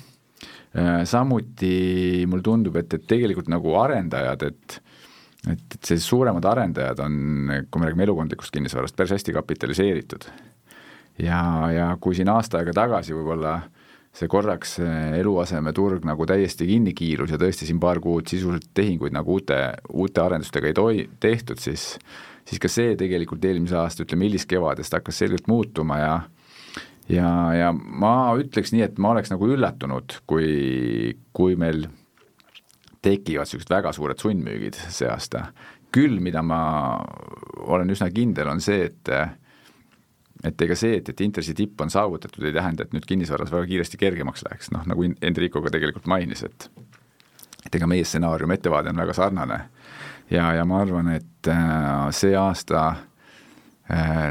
samuti 1.07 2.25
mulle 2.27 2.43
tundub, 2.43 2.77
et, 2.81 2.97
et 2.97 3.05
tegelikult 3.07 3.51
nagu 3.53 3.77
arendajad, 3.79 4.43
et 4.49 4.81
et, 5.45 5.61
et 5.77 5.79
sellised 5.85 6.09
suuremad 6.09 6.47
arendajad 6.49 7.03
on, 7.05 7.17
kui 7.69 7.81
me 7.81 7.89
räägime 7.91 8.07
elukondlikust 8.07 8.55
kinnisvarast, 8.55 8.97
päris 8.97 9.13
hästi 9.19 9.35
kapitaliseeritud. 9.37 10.25
ja, 11.21 11.41
ja 11.71 11.89
kui 12.01 12.17
siin 12.17 12.31
aasta 12.33 12.59
aega 12.59 12.73
tagasi 12.75 13.15
võib-olla 13.15 13.59
see 14.15 14.31
korraks 14.31 14.77
eluasemeturg 15.19 16.05
nagu 16.07 16.27
täiesti 16.27 16.69
kinni 16.69 16.95
kiirus 16.95 17.33
ja 17.35 17.39
tõesti 17.39 17.67
siin 17.67 17.81
paar 17.83 17.99
kuud 18.01 18.31
sisuliselt 18.31 18.71
tehinguid 18.75 19.15
nagu 19.15 19.37
uute, 19.37 19.59
uute 19.91 20.23
arendustega 20.23 20.71
ei 20.71 20.77
toi-, 20.79 21.09
tehtud, 21.21 21.59
siis 21.63 21.97
siis 22.45 22.61
ka 22.61 22.69
see 22.69 22.93
tegelikult 23.01 23.45
eelmise 23.49 23.77
aasta, 23.81 24.05
ütleme 24.05 24.29
hiliskevadest 24.29 24.95
hakkas 24.95 25.19
selgelt 25.23 25.49
muutuma 25.49 25.99
ja 25.99 26.15
ja, 27.09 27.29
ja 27.57 27.71
ma 27.75 28.15
ütleks 28.41 28.73
nii, 28.75 28.85
et 28.87 28.99
ma 28.99 29.13
oleks 29.15 29.33
nagu 29.33 29.49
üllatunud, 29.51 30.19
kui, 30.31 31.15
kui 31.37 31.57
meil 31.61 31.87
tekivad 33.05 33.49
niisugused 33.49 33.73
väga 33.73 33.93
suured 33.93 34.21
sundmüügid 34.21 34.79
see 34.89 35.09
aasta. 35.11 35.49
küll, 35.95 36.19
mida 36.19 36.43
ma 36.43 36.59
olen 37.71 37.93
üsna 37.95 38.09
kindel, 38.11 38.49
on 38.51 38.61
see, 38.61 38.89
et 38.89 39.11
et 40.45 40.63
ega 40.67 40.77
see, 40.77 40.99
et, 40.99 41.09
et 41.09 41.21
intressi 41.25 41.55
tipp 41.57 41.81
on 41.81 41.91
saavutatud, 41.91 42.43
ei 42.45 42.53
tähenda, 42.53 42.85
et 42.85 42.93
nüüd 42.93 43.07
kinnisvaras 43.09 43.53
väga 43.53 43.69
kiiresti 43.71 44.01
kergemaks 44.01 44.43
läheks, 44.45 44.73
noh 44.75 44.85
nagu 44.91 45.07
Enrico 45.23 45.63
ka 45.65 45.73
tegelikult 45.73 46.09
mainis, 46.11 46.43
et 46.45 46.69
et 47.65 47.79
ega 47.79 47.87
meie 47.89 48.05
stsenaarium, 48.05 48.53
ettevaade 48.53 48.93
on 48.93 49.01
väga 49.01 49.15
sarnane. 49.17 49.61
ja, 50.31 50.53
ja 50.53 50.65
ma 50.65 50.83
arvan, 50.83 51.09
et 51.15 51.49
äh, 51.49 52.11
see 52.13 52.37
aasta 52.37 52.87
äh, 52.89 53.03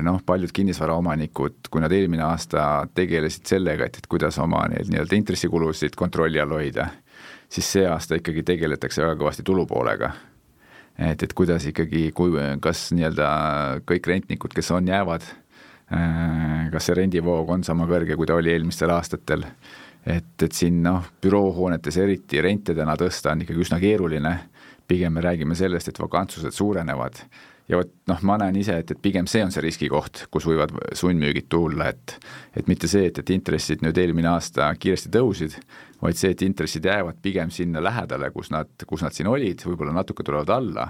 noh, 0.01 0.17
paljud 0.25 0.51
kinnisvaraomanikud, 0.53 1.69
kui 1.69 1.81
nad 1.83 1.93
eelmine 1.93 2.23
aasta 2.25 2.87
tegelesid 2.95 3.45
sellega, 3.45 3.85
et, 3.85 3.99
et 4.01 4.07
kuidas 4.09 4.39
oma 4.41 4.63
neid 4.71 4.89
nii-öelda 4.89 5.17
intressikulusid 5.19 5.97
kontrolli 5.99 6.41
all 6.41 6.55
hoida, 6.55 6.87
siis 7.53 7.69
see 7.75 7.85
aasta 7.87 8.17
ikkagi 8.17 8.43
tegeletakse 8.47 9.03
väga 9.03 9.19
kõvasti 9.19 9.45
tulupoolega. 9.45 10.11
et, 10.97 11.23
et 11.23 11.33
kuidas 11.33 11.65
ikkagi, 11.69 12.11
kui, 12.17 12.33
kas 12.61 12.91
nii-öelda 12.93 13.29
kõik 13.89 14.09
rentnikud, 14.09 14.53
kes 14.53 14.71
on, 14.71 14.89
jäävad, 14.89 15.25
äh, 15.93 16.67
kas 16.73 16.89
see 16.89 16.97
rendivoog 16.97 17.49
on 17.49 17.63
sama 17.63 17.87
kõrge, 17.89 18.17
kui 18.17 18.29
ta 18.29 18.37
oli 18.37 18.53
eelmistel 18.53 18.93
aastatel, 18.93 19.45
et, 20.05 20.35
et 20.41 20.51
siin 20.51 20.81
noh, 20.83 21.05
büroohoonetes 21.21 21.97
eriti 22.01 22.41
rente 22.41 22.73
täna 22.77 22.97
tõsta 22.97 23.33
on 23.33 23.45
ikkagi 23.45 23.65
üsna 23.65 23.79
keeruline, 23.81 24.37
pigem 24.87 25.13
me 25.13 25.21
räägime 25.21 25.55
sellest, 25.55 25.93
et 25.93 25.99
vakantsused 26.01 26.53
suurenevad 26.53 27.21
ja 27.69 27.79
vot 27.79 27.91
noh, 28.09 28.19
ma 28.27 28.37
näen 28.41 28.57
ise, 28.59 28.75
et, 28.83 28.91
et 28.91 29.01
pigem 29.01 29.27
see 29.29 29.43
on 29.45 29.53
see 29.53 29.63
riskikoht, 29.63 30.25
kus 30.33 30.47
võivad 30.49 30.73
sundmüügid 30.97 31.47
tulla, 31.51 31.91
et 31.93 32.17
et 32.57 32.67
mitte 32.69 32.89
see, 32.91 33.07
et, 33.09 33.19
et 33.19 33.33
intressid 33.33 33.83
nüüd 33.85 33.97
eelmine 33.97 34.29
aasta 34.33 34.67
kiiresti 34.75 35.11
tõusid, 35.13 35.55
vaid 36.03 36.19
see, 36.19 36.33
et 36.35 36.43
intressid 36.45 36.85
jäävad 36.85 37.21
pigem 37.23 37.51
sinna 37.53 37.81
lähedale, 37.83 38.29
kus 38.35 38.51
nad, 38.53 38.69
kus 38.87 39.05
nad 39.05 39.15
siin 39.15 39.31
olid, 39.31 39.63
võib-olla 39.65 39.95
natuke 39.95 40.25
tulevad 40.27 40.51
alla, 40.53 40.87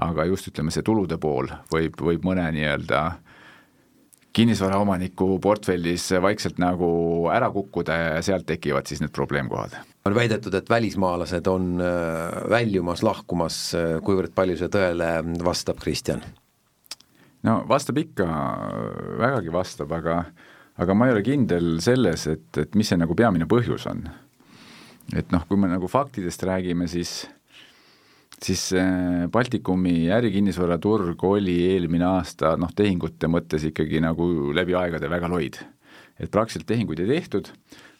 aga 0.00 0.28
just 0.28 0.50
ütleme, 0.52 0.72
see 0.72 0.86
tulude 0.86 1.18
pool 1.20 1.50
võib, 1.72 1.98
võib 2.00 2.24
mõne 2.28 2.46
nii-öelda 2.56 3.02
kinnisvaraomaniku 4.32 5.38
portfellis 5.42 6.10
vaikselt 6.22 6.60
nagu 6.62 6.90
ära 7.34 7.50
kukkuda 7.50 7.96
ja 7.96 8.20
sealt 8.22 8.46
tekivad 8.46 8.86
siis 8.86 9.02
need 9.02 9.14
probleemkohad 9.14 9.78
on 10.04 10.14
väidetud, 10.16 10.54
et 10.54 10.70
välismaalased 10.70 11.46
on 11.46 11.80
äh, 11.80 12.50
väljumas, 12.50 13.02
lahkumas, 13.04 13.58
äh, 13.76 13.98
kuivõrd 14.04 14.32
palju 14.34 14.56
see 14.56 14.70
tõele 14.72 15.10
vastab, 15.44 15.80
Kristjan? 15.82 16.22
no 17.46 17.60
vastab 17.68 18.00
ikka, 18.00 18.26
vägagi 19.20 19.52
vastab, 19.52 19.92
aga 19.96 20.22
aga 20.80 20.96
ma 20.96 21.08
ei 21.08 21.14
ole 21.14 21.24
kindel 21.24 21.74
selles, 21.84 22.24
et, 22.30 22.48
et 22.62 22.78
mis 22.78 22.88
see 22.88 22.98
nagu 23.00 23.16
peamine 23.16 23.48
põhjus 23.50 23.86
on. 23.90 24.06
et 25.16 25.32
noh, 25.34 25.44
kui 25.48 25.60
me 25.60 25.68
nagu 25.68 25.88
faktidest 25.90 26.44
räägime, 26.48 26.88
siis 26.88 27.28
siis 28.44 28.70
äh, 28.72 29.26
Baltikumi 29.32 30.08
ärikinnisvaraturg 30.12 31.24
oli 31.28 31.58
eelmine 31.74 32.06
aasta 32.08 32.56
noh, 32.60 32.72
tehingute 32.76 33.28
mõttes 33.28 33.66
ikkagi 33.68 34.00
nagu 34.00 34.54
läbi 34.56 34.74
aegade 34.78 35.10
väga 35.10 35.28
loid. 35.28 35.60
et 36.20 36.30
praktiliselt 36.30 36.68
tehinguid 36.68 37.00
ei 37.00 37.14
tehtud 37.16 37.48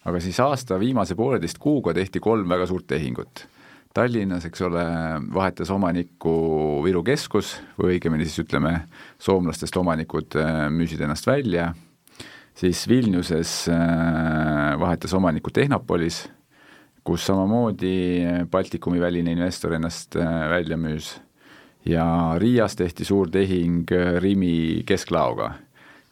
aga 0.09 0.21
siis 0.23 0.39
aasta 0.41 0.79
viimase 0.81 1.17
pooleteist 1.19 1.61
kuuga 1.61 1.95
tehti 1.97 2.23
kolm 2.23 2.49
väga 2.49 2.69
suurt 2.69 2.89
tehingut. 2.91 3.45
Tallinnas, 3.95 4.45
eks 4.47 4.63
ole, 4.63 4.83
vahetas 5.35 5.71
omanikku 5.75 6.33
Viru 6.85 7.03
keskus 7.03 7.57
või 7.79 7.97
õigemini 7.97 8.27
siis 8.27 8.45
ütleme, 8.45 8.85
soomlastest 9.19 9.77
omanikud 9.81 10.37
äh, 10.39 10.69
müüsid 10.71 11.03
ennast 11.03 11.27
välja, 11.27 11.73
siis 12.55 12.85
Vilniuses 12.89 13.65
äh, 13.73 14.77
vahetas 14.79 15.15
omanikku 15.19 15.51
Tehnopolis, 15.51 16.23
kus 17.05 17.25
samamoodi 17.27 18.45
Baltikumi 18.51 19.01
väline 19.01 19.33
investor 19.33 19.75
ennast 19.79 20.17
äh, 20.17 20.47
välja 20.51 20.77
müüs 20.77 21.15
ja 21.89 22.05
Riias 22.39 22.77
tehti 22.77 23.05
suur 23.09 23.31
tehing 23.33 23.89
Rimi 24.21 24.83
kesklaoga 24.87 25.55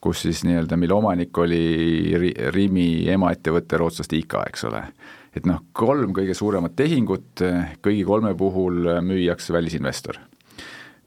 kus 0.01 0.23
siis 0.23 0.45
nii-öelda, 0.47 0.77
mille 0.79 0.95
omanik 0.95 1.39
oli 1.39 2.15
Rimi 2.55 3.09
emaettevõte 3.11 3.81
rootslaste 3.81 4.17
ICA, 4.19 4.45
eks 4.47 4.65
ole. 4.71 4.83
et 5.37 5.47
noh, 5.47 5.61
kolm 5.73 6.15
kõige 6.17 6.35
suuremat 6.35 6.75
tehingut, 6.79 7.43
kõigi 7.85 8.05
kolme 8.07 8.35
puhul 8.35 8.89
müüakse 9.05 9.53
välisinvestor. 9.53 10.19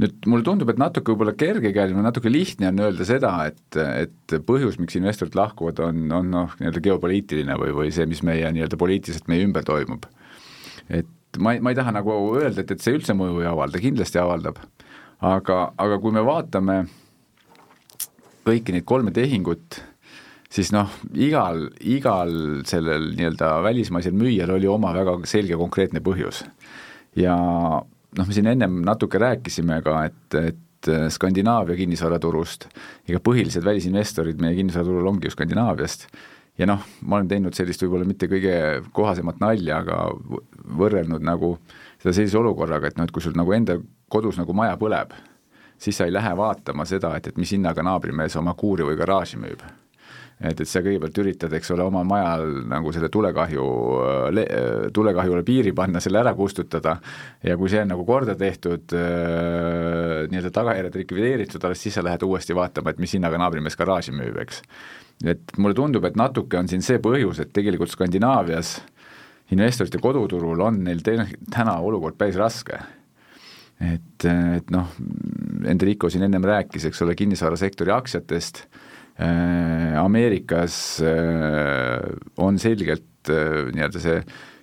Nüüd 0.02 0.28
mulle 0.30 0.46
tundub, 0.46 0.70
et 0.72 0.80
natuke 0.82 1.14
võib-olla 1.14 1.34
kergekäeline, 1.38 2.04
natuke 2.06 2.32
lihtne 2.32 2.72
on 2.72 2.84
öelda 2.88 3.08
seda, 3.08 3.34
et, 3.52 3.78
et 3.78 4.36
põhjus, 4.48 4.80
miks 4.82 4.98
investorid 4.98 5.36
lahkuvad, 5.38 5.82
on, 5.86 6.06
on 6.16 6.32
noh, 6.34 6.56
nii-öelda 6.60 6.84
geopoliitiline 6.88 7.58
või, 7.60 7.74
või 7.78 7.92
see, 7.94 8.08
mis 8.10 8.24
meie 8.26 8.50
nii-öelda 8.56 8.80
poliitiliselt 8.82 9.30
meie 9.32 9.46
ümber 9.46 9.68
toimub. 9.68 10.08
et 10.90 11.40
ma 11.40 11.56
ei, 11.56 11.62
ma 11.64 11.72
ei 11.72 11.78
taha 11.78 11.94
nagu 11.96 12.16
öelda, 12.40 12.64
et, 12.64 12.74
et 12.74 12.84
see 12.84 12.96
üldse 12.98 13.16
mõju 13.18 13.44
ei 13.44 13.52
avalda, 13.52 13.84
kindlasti 13.84 14.20
avaldab, 14.22 14.60
aga, 15.22 15.62
aga 15.78 16.02
kui 16.02 16.16
me 16.16 16.26
vaatame 16.26 16.82
kõiki 18.48 18.74
neid 18.76 18.88
kolme 18.90 19.14
tehingut, 19.16 19.80
siis 20.52 20.72
noh, 20.76 20.92
igal, 21.14 21.68
igal 21.80 22.34
sellel 22.68 23.12
nii-öelda 23.16 23.54
välismaisel 23.64 24.16
müüjal 24.18 24.56
oli 24.58 24.70
oma 24.70 24.94
väga 24.98 25.20
selge 25.30 25.60
konkreetne 25.60 26.02
põhjus. 26.04 26.44
ja 27.16 27.36
noh, 28.18 28.28
me 28.28 28.36
siin 28.36 28.50
ennem 28.52 28.82
natuke 28.88 29.22
rääkisime 29.22 29.82
ka, 29.86 30.04
et, 30.10 30.38
et 30.42 30.92
Skandinaavia 31.14 31.78
kinnisvaraturust, 31.78 32.66
ega 33.06 33.20
põhilised 33.22 33.66
välisinvestorid 33.66 34.40
meie 34.42 34.56
kinnisvaraturul 34.58 35.12
ongi 35.12 35.30
ju 35.30 35.36
Skandinaaviast, 35.36 36.08
ja 36.58 36.68
noh, 36.70 36.82
ma 37.06 37.20
olen 37.20 37.30
teinud 37.30 37.58
sellist 37.58 37.84
võib-olla 37.86 38.08
mitte 38.10 38.30
kõige 38.32 38.56
kohasemat 38.96 39.38
nalja, 39.44 39.84
aga 39.84 40.08
võrrelnud 40.82 41.22
nagu 41.26 41.56
seda 42.02 42.16
sellise 42.18 42.40
olukorraga, 42.42 42.90
et 42.90 42.98
noh, 42.98 43.06
et 43.06 43.14
kui 43.14 43.24
sul 43.24 43.38
nagu 43.38 43.54
enda 43.54 43.78
kodus 44.12 44.42
nagu 44.42 44.58
maja 44.58 44.74
põleb 44.82 45.14
siis 45.82 45.98
sa 45.98 46.06
ei 46.06 46.14
lähe 46.14 46.38
vaatama 46.38 46.86
seda, 46.86 47.16
et, 47.18 47.32
et 47.32 47.38
mis 47.42 47.52
hinnaga 47.56 47.84
naabrimees 47.86 48.36
oma 48.38 48.54
kuuri 48.58 48.86
või 48.86 48.98
garaaži 49.00 49.40
müüb. 49.42 49.64
Et, 50.42 50.62
et 50.62 50.70
sa 50.70 50.82
kõigepealt 50.82 51.20
üritad, 51.22 51.54
eks 51.54 51.72
ole, 51.76 51.86
oma 51.86 52.02
majal 52.08 52.46
nagu 52.70 52.92
selle 52.94 53.12
tulekahju, 53.14 53.66
tulekahjule 54.94 55.44
piiri 55.48 55.74
panna, 55.78 56.02
selle 56.04 56.22
ära 56.24 56.34
kustutada. 56.38 56.96
Ja 57.46 57.58
kui 57.60 57.70
see 57.72 57.84
on 57.84 57.92
nagu 57.94 58.06
korda 58.08 58.36
tehtud, 58.40 58.96
nii-öelda 60.32 60.54
tagajärjed 60.56 60.98
likvideeritud, 61.04 61.68
alles 61.68 61.84
siis 61.86 61.98
sa 61.98 62.06
lähed 62.06 62.26
uuesti 62.26 62.58
vaatama, 62.58 62.94
et 62.94 63.04
mis 63.04 63.14
hinnaga 63.18 63.40
naabrimees 63.42 63.78
garaaži 63.80 64.16
müüb, 64.18 64.40
eks. 64.46 64.64
et 65.26 65.58
mulle 65.62 65.78
tundub, 65.78 66.06
et 66.10 66.18
natuke 66.18 66.58
on 66.58 66.70
siin 66.72 66.86
see 66.86 67.02
põhjus, 67.04 67.44
et 67.44 67.54
tegelikult 67.54 67.94
Skandinaavias 67.94 68.80
investorite 69.52 70.00
koduturul 70.02 70.64
on 70.64 70.82
neil 70.88 71.04
te-, 71.06 71.20
täna 71.52 71.78
olukord 71.84 72.18
päris 72.18 72.40
raske. 72.40 72.80
Et, 73.82 74.26
et 74.30 74.70
noh, 74.74 74.90
Enrico 75.66 76.10
siin 76.10 76.28
ennem 76.28 76.44
rääkis, 76.46 76.86
eks 76.86 77.02
ole, 77.02 77.16
kinnisvarasektori 77.18 77.92
aktsiatest. 77.94 78.62
Äh, 78.62 78.91
Ameerikas 80.02 81.02
äh, 81.02 82.14
on 82.38 82.60
selgelt 82.60 83.30
äh, 83.30 83.68
nii-öelda 83.74 84.02
see 84.02 84.22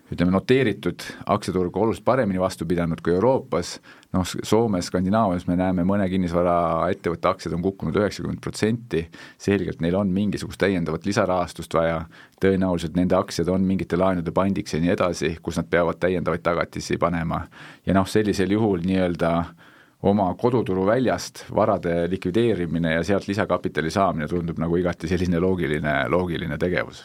ütleme, 0.09 0.33
noteeritud 0.33 1.05
aktsiaturg 1.29 1.77
oluliselt 1.77 2.07
paremini 2.07 2.41
vastu 2.41 2.67
pidanud 2.69 3.03
kui 3.05 3.13
Euroopas, 3.13 3.75
noh, 4.17 4.25
Soomes, 4.25 4.89
Skandinaavias 4.89 5.45
me 5.49 5.57
näeme, 5.61 5.85
mõne 5.89 6.09
kinnisvaraettevõtte 6.09 7.29
aktsiad 7.29 7.57
on 7.59 7.65
kukkunud 7.67 7.97
üheksakümmend 8.01 8.41
protsenti, 8.45 9.05
selgelt 9.41 9.83
neil 9.85 9.99
on 10.01 10.13
mingisugust 10.15 10.61
täiendavat 10.65 11.05
lisarahastust 11.09 11.77
vaja, 11.77 12.01
tõenäoliselt 12.41 12.97
nende 12.97 13.19
aktsiad 13.19 13.53
on 13.53 13.69
mingite 13.69 14.01
laenude 14.01 14.33
pandiks 14.33 14.75
ja 14.75 14.83
nii 14.83 14.95
edasi, 14.97 15.35
kus 15.45 15.61
nad 15.61 15.69
peavad 15.69 16.01
täiendavaid 16.01 16.45
tagatisi 16.45 16.97
panema. 16.97 17.45
ja 17.87 17.95
noh, 17.95 18.09
sellisel 18.09 18.57
juhul 18.57 18.81
nii-öelda 18.89 19.35
äh, 19.39 19.68
oma 20.03 20.35
koduturu 20.39 20.87
väljast 20.87 21.45
varade 21.55 22.07
likvideerimine 22.09 22.93
ja 22.95 23.05
sealt 23.05 23.29
lisakapitali 23.29 23.91
saamine 23.91 24.29
tundub 24.29 24.59
nagu 24.59 24.77
igati 24.77 25.09
selline 25.11 25.41
loogiline, 25.43 25.95
loogiline 26.09 26.59
tegevus 26.59 27.05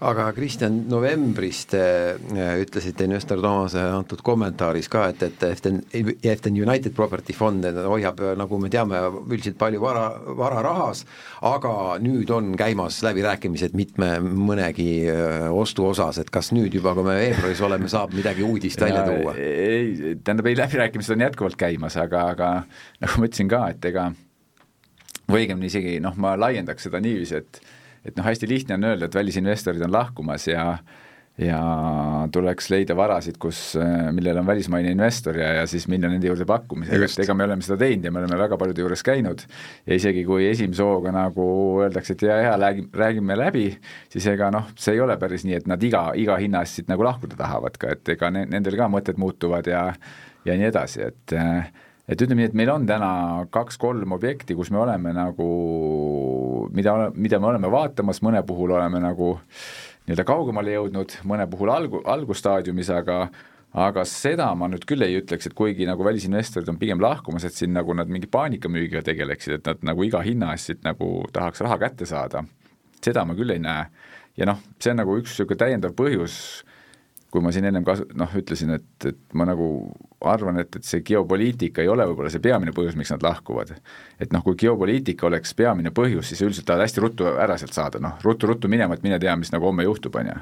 aga 0.00 0.30
Kristjan, 0.32 0.76
novembris 0.88 1.66
te 1.68 1.80
äh, 2.16 2.52
ütlesite 2.62 3.04
investor 3.04 3.40
Toomase 3.42 3.82
antud 3.92 4.22
kommentaaris 4.24 4.88
ka, 4.92 5.06
et, 5.12 5.24
et 5.26 5.42
Eften, 5.50 5.80
Eften 5.92 6.56
United 6.56 6.94
Property 6.96 7.34
Fund 7.36 7.66
hoiab, 7.84 8.22
nagu 8.40 8.60
me 8.62 8.70
teame, 8.72 9.02
üldiselt 9.26 9.58
palju 9.60 9.82
vara, 9.82 10.06
vara 10.38 10.62
rahas, 10.64 11.04
aga 11.44 11.98
nüüd 12.00 12.32
on 12.32 12.54
käimas 12.60 13.02
läbirääkimised 13.04 13.76
mitme, 13.76 14.12
mõnegi 14.24 14.88
äh, 15.12 15.48
ostu 15.52 15.90
osas, 15.90 16.22
et 16.22 16.32
kas 16.32 16.48
nüüd 16.56 16.78
juba, 16.80 16.94
kui 16.96 17.04
me 17.04 17.18
veebruaris 17.20 17.60
oleme, 17.68 17.90
saab 17.92 18.16
midagi 18.16 18.46
uudist 18.46 18.80
välja 18.80 19.04
tuua? 19.04 19.36
ei, 19.36 20.16
tähendab, 20.24 20.48
ei 20.48 20.56
läbirääkimised 20.62 21.16
on 21.16 21.26
jätkuvalt 21.28 21.60
käimas, 21.60 21.98
aga, 22.00 22.24
aga 22.32 22.50
nagu 23.04 23.20
ma 23.20 23.28
ütlesin 23.28 23.52
ka, 23.52 23.66
et 23.74 23.90
ega 23.92 24.08
või 25.30 25.44
õigemini 25.44 25.68
isegi 25.68 25.98
noh, 26.02 26.16
ma 26.20 26.32
laiendaks 26.40 26.88
seda 26.88 27.02
niiviisi, 27.04 27.42
et 27.44 27.60
et 28.04 28.16
noh, 28.16 28.26
hästi 28.26 28.48
lihtne 28.48 28.78
on 28.78 28.90
öelda, 28.92 29.08
et 29.08 29.20
välisinvestorid 29.20 29.82
on 29.86 29.92
lahkumas 29.92 30.48
ja 30.50 30.72
ja 31.40 31.60
tuleks 32.32 32.66
leida 32.68 32.94
varasid, 32.96 33.38
kus, 33.40 33.58
millel 34.12 34.42
on 34.42 34.46
välismaine 34.48 34.90
investor 34.92 35.38
ja, 35.40 35.52
ja 35.60 35.66
siis 35.70 35.86
minna 35.88 36.10
nende 36.10 36.28
juurde 36.28 36.44
pakkumisega, 36.48 37.06
et 37.06 37.22
ega 37.24 37.36
me 37.38 37.46
oleme 37.46 37.64
seda 37.64 37.78
teinud 37.80 38.04
ja 38.04 38.12
me 38.12 38.20
oleme 38.20 38.38
väga 38.42 38.58
paljude 38.60 38.82
juures 38.84 39.04
käinud. 39.06 39.44
Ja 39.88 39.96
isegi 39.96 40.24
kui 40.28 40.50
esimese 40.50 40.84
hooga 40.84 41.14
nagu 41.14 41.46
öeldakse, 41.84 42.18
et 42.18 42.26
jaa, 42.28 42.40
jaa, 42.44 42.56
räägime, 42.60 42.90
räägime 43.02 43.38
läbi, 43.40 43.66
siis 44.12 44.26
ega 44.34 44.50
noh, 44.52 44.68
see 44.76 44.98
ei 44.98 45.04
ole 45.04 45.16
päris 45.22 45.46
nii, 45.48 45.60
et 45.62 45.70
nad 45.70 45.86
iga, 45.86 46.10
iga 46.18 46.36
hinna 46.40 46.64
eest 46.66 46.80
siit 46.80 46.90
nagu 46.92 47.06
lahkuda 47.06 47.38
tahavad 47.40 47.78
ka, 47.80 47.94
et 47.96 48.16
ega 48.16 48.32
ne-, 48.34 48.48
nendel 48.50 48.76
ka 48.80 48.90
mõtted 48.92 49.20
muutuvad 49.20 49.70
ja 49.70 49.86
ja 50.44 50.56
nii 50.56 50.68
edasi, 50.70 51.06
et 51.08 51.36
et 52.10 52.22
ütleme 52.24 52.42
nii, 52.42 52.50
et 52.50 52.56
meil 52.58 52.72
on 52.72 52.86
täna 52.88 53.10
kaks-kolm 53.54 54.16
objekti, 54.16 54.56
kus 54.58 54.72
me 54.74 54.80
oleme 54.82 55.12
nagu, 55.14 55.48
mida, 56.72 56.94
mida 57.14 57.40
me 57.40 57.50
oleme 57.52 57.70
vaatamas, 57.72 58.22
mõne 58.24 58.42
puhul 58.46 58.74
oleme 58.76 59.00
nagu 59.02 59.36
nii-öelda 60.06 60.26
kaugemale 60.26 60.74
jõudnud, 60.74 61.16
mõne 61.28 61.46
puhul 61.50 61.72
algu, 61.74 62.02
algusstaadiumis, 62.08 62.90
aga 62.94 63.22
aga 63.70 64.02
seda 64.08 64.48
ma 64.58 64.66
nüüd 64.66 64.82
küll 64.88 65.04
ei 65.06 65.20
ütleks, 65.20 65.46
et 65.46 65.54
kuigi 65.54 65.86
nagu 65.86 66.02
välisinvestorid 66.02 66.68
on 66.72 66.78
pigem 66.80 67.02
lahkumas, 67.02 67.44
et 67.46 67.54
siin 67.54 67.70
nagu 67.76 67.94
nad 67.94 68.10
mingi 68.10 68.26
paanikamüügiga 68.26 69.04
tegeleksid, 69.06 69.60
et 69.60 69.68
nad 69.68 69.84
nagu 69.92 70.02
iga 70.06 70.22
hinna 70.26 70.50
eest 70.56 70.72
siit 70.72 70.80
nagu 70.82 71.20
tahaks 71.32 71.62
raha 71.62 71.78
kätte 71.78 72.08
saada, 72.08 72.42
seda 72.98 73.22
ma 73.24 73.36
küll 73.38 73.54
ei 73.54 73.62
näe. 73.62 73.86
ja 74.36 74.46
noh, 74.46 74.58
see 74.80 74.90
on 74.90 75.02
nagu 75.02 75.14
üks 75.20 75.34
niisugune 75.34 75.60
täiendav 75.60 75.94
põhjus, 75.94 76.64
kui 77.30 77.42
ma 77.44 77.52
siin 77.54 77.66
ennem 77.68 77.84
kas-, 77.86 78.02
noh, 78.18 78.32
ütlesin, 78.36 78.72
et, 78.76 79.06
et 79.06 79.36
ma 79.38 79.46
nagu 79.48 79.66
arvan, 80.26 80.58
et, 80.62 80.76
et 80.76 80.86
see 80.86 81.04
geopoliitika 81.06 81.84
ei 81.84 81.90
ole 81.90 82.04
võib-olla 82.10 82.32
see 82.32 82.42
peamine 82.44 82.74
põhjus, 82.76 82.96
miks 82.98 83.12
nad 83.14 83.22
lahkuvad. 83.24 83.72
et 84.20 84.34
noh, 84.34 84.42
kui 84.44 84.58
geopoliitika 84.60 85.28
oleks 85.28 85.54
peamine 85.56 85.92
põhjus, 85.96 86.32
siis 86.32 86.42
üldiselt 86.44 86.68
tahavad 86.68 86.88
hästi 86.88 87.04
ruttu 87.04 87.28
ära 87.30 87.56
sealt 87.60 87.76
saada, 87.76 88.02
noh, 88.02 88.18
ruttu-ruttu 88.24 88.68
minema, 88.68 88.98
et 88.98 89.06
mine 89.06 89.20
tea, 89.22 89.36
mis 89.38 89.52
nagu 89.54 89.70
homme 89.70 89.86
juhtub, 89.86 90.18
on 90.20 90.32
ju. 90.32 90.40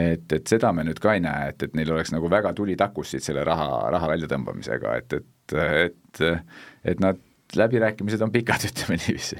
et, 0.00 0.26
et 0.38 0.50
seda 0.50 0.72
me 0.74 0.84
nüüd 0.86 1.00
ka 1.02 1.14
ei 1.16 1.22
näe, 1.24 1.52
et, 1.54 1.68
et 1.68 1.78
neil 1.78 1.94
oleks 1.94 2.12
nagu 2.14 2.30
väga 2.32 2.52
tuli 2.58 2.76
takus 2.76 3.14
siit 3.14 3.24
selle 3.26 3.46
raha, 3.46 3.86
raha 3.94 4.10
väljatõmbamisega, 4.14 4.98
et, 5.00 5.20
et, 5.20 5.56
et 5.62 6.26
et 6.86 7.00
nad, 7.02 7.18
läbirääkimised 7.56 8.22
on 8.26 8.32
pikad, 8.34 8.66
ütleme 8.70 8.98
niiviisi 8.98 9.38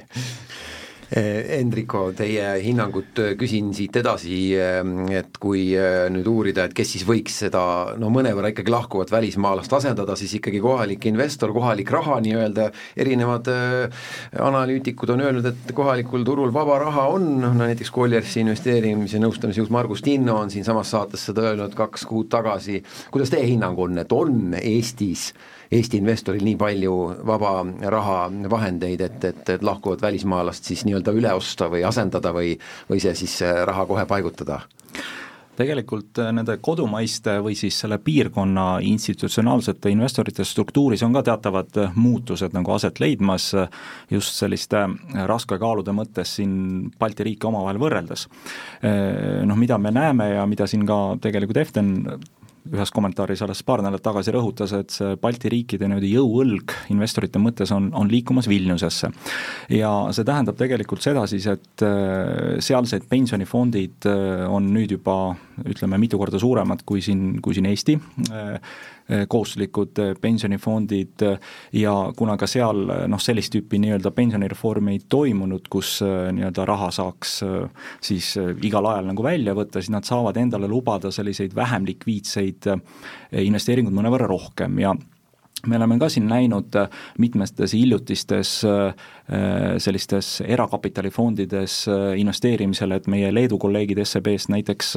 Hendriko, 1.07 2.09
teie 2.11 2.49
hinnangut 2.59 3.19
äh, 3.23 3.29
küsin 3.39 3.69
siit 3.75 3.95
edasi, 3.95 4.35
ähm, 4.59 5.05
et 5.07 5.37
kui 5.39 5.69
äh, 5.79 6.09
nüüd 6.11 6.27
uurida, 6.27 6.65
et 6.67 6.75
kes 6.75 6.91
siis 6.97 7.05
võiks 7.07 7.37
seda 7.45 7.61
no 7.95 8.09
mõnevõrra 8.11 8.51
ikkagi 8.51 8.73
lahkuvat 8.73 9.13
välismaalast 9.15 9.71
asendada, 9.79 10.17
siis 10.19 10.35
ikkagi 10.35 10.59
kohalik 10.63 11.07
investor, 11.07 11.53
kohalik 11.55 11.93
raha 11.95 12.19
nii-öelda, 12.25 12.67
erinevad 12.99 13.47
äh, 13.53 14.03
analüütikud 14.49 15.15
on 15.15 15.23
öelnud, 15.23 15.47
et 15.47 15.71
kohalikul 15.77 16.27
turul 16.27 16.51
vaba 16.55 16.81
raha 16.83 17.07
on, 17.15 17.29
no 17.45 17.53
näiteks 17.55 17.93
Colliersi 17.95 18.43
investeerimise 18.43 19.23
nõustamise 19.23 19.63
juht 19.63 19.71
Margus 19.71 20.03
Tinno 20.03 20.35
on 20.41 20.51
siinsamas 20.51 20.91
saates 20.91 21.23
seda 21.29 21.53
öelnud 21.53 21.77
kaks 21.77 22.03
kuud 22.09 22.27
tagasi, 22.35 22.81
kuidas 23.15 23.31
teie 23.31 23.47
hinnang 23.47 23.79
on, 23.79 24.03
et 24.03 24.11
on 24.11 24.59
Eestis 24.59 25.29
Eesti 25.71 25.99
investoril 25.99 26.45
nii 26.47 26.55
palju 26.59 26.95
vaba 27.27 27.59
raha, 27.91 28.17
vahendeid, 28.49 29.03
et, 29.03 29.23
et, 29.31 29.49
et 29.57 29.63
lahkuvat 29.63 30.01
välismaalast 30.01 30.69
siis 30.69 30.85
nii-öelda 30.87 31.13
üle 31.17 31.33
osta 31.35 31.67
või 31.71 31.83
asendada 31.87 32.31
või, 32.35 32.55
või 32.89 33.03
see 33.03 33.15
siis 33.17 33.41
äh, 33.43 33.63
raha 33.67 33.87
kohe 33.89 34.07
paigutada? 34.09 34.61
tegelikult 35.57 36.19
äh, 36.21 36.29
nende 36.37 36.59
kodumaiste 36.61 37.39
või 37.41 37.55
siis 37.57 37.79
selle 37.81 37.97
piirkonna 37.97 38.77
institutsionaalsete 38.85 39.89
investorite 39.89 40.45
struktuuris 40.45 41.01
on 41.03 41.17
ka 41.17 41.25
teatavad 41.31 41.81
äh, 41.81 41.97
muutused 41.97 42.53
nagu 42.55 42.75
aset 42.75 43.01
leidmas 43.03 43.49
just 44.13 44.37
selliste 44.37 44.85
raske 45.27 45.57
kaalude 45.59 45.91
mõttes 45.97 46.37
siin 46.37 46.53
Balti 46.99 47.25
riike 47.27 47.49
omavahel 47.49 47.79
võrreldes. 47.81 48.27
Noh, 49.47 49.57
mida 49.59 49.77
me 49.81 49.91
näeme 49.91 50.29
ja 50.35 50.45
mida 50.47 50.67
siin 50.69 50.85
ka 50.87 51.17
tegelikult 51.21 51.59
Eften 51.59 51.91
ühes 52.73 52.91
kommentaaris 52.93 53.41
alles 53.45 53.63
paar 53.67 53.83
nädalat 53.83 54.03
tagasi 54.05 54.33
rõhutas, 54.35 54.73
et 54.77 54.93
see 54.93 55.17
Balti 55.21 55.51
riikide 55.51 55.87
niimoodi 55.87 56.11
jõuõlg 56.13 56.75
investorite 56.93 57.41
mõttes 57.41 57.71
on, 57.75 57.89
on 57.97 58.11
liikumas 58.11 58.49
Vilniusesse. 58.49 59.11
ja 59.73 59.91
see 60.15 60.27
tähendab 60.27 60.59
tegelikult 60.59 61.05
seda 61.05 61.25
siis, 61.29 61.47
et 61.51 61.85
äh, 61.85 62.57
sealsed 62.63 63.07
pensionifondid 63.09 64.09
äh, 64.09 64.45
on 64.51 64.71
nüüd 64.73 64.97
juba 64.97 65.17
ütleme, 65.65 65.97
mitu 66.01 66.19
korda 66.19 66.39
suuremad 66.41 66.83
kui 66.85 67.01
siin, 67.01 67.41
kui 67.41 67.57
siin 67.57 67.69
Eesti 67.69 67.97
äh, 68.31 68.59
kohustuslikud 69.27 69.99
eh, 70.03 70.13
pensionifondid 70.21 71.23
eh, 71.25 71.39
ja 71.79 71.93
kuna 72.17 72.37
ka 72.37 72.47
seal 72.49 72.83
noh, 73.07 73.21
sellist 73.23 73.53
tüüpi 73.55 73.79
nii-öelda 73.83 74.11
pensionireformi 74.15 74.95
ei 74.97 75.03
toimunud, 75.09 75.67
kus 75.71 75.97
nii-öelda 76.03 76.65
raha 76.67 76.89
saaks 76.91 77.37
siis 78.03 78.33
igal 78.65 78.87
ajal 78.91 79.07
nagu 79.11 79.23
välja 79.23 79.55
võtta, 79.57 79.81
siis 79.81 79.93
nad 79.93 80.07
saavad 80.07 80.37
endale 80.39 80.69
lubada 80.71 81.11
selliseid 81.13 81.55
vähem 81.55 81.87
likviidseid 81.87 82.67
investeeringuid 83.43 83.95
mõnevõrra 83.95 84.27
rohkem 84.29 84.79
ja 84.81 84.93
me 85.65 85.79
oleme 85.79 85.97
ka 85.99 86.09
siin 86.09 86.27
näinud 86.29 86.75
mitmetes 87.17 87.73
hiljutistes 87.73 88.53
sellistes 89.77 90.29
erakapitalifondides 90.45 91.81
investeerimisel, 92.21 92.93
et 92.95 93.09
meie 93.11 93.33
Leedu 93.33 93.57
kolleegid 93.59 93.99
SEB-st 94.05 94.53
näiteks 94.53 94.95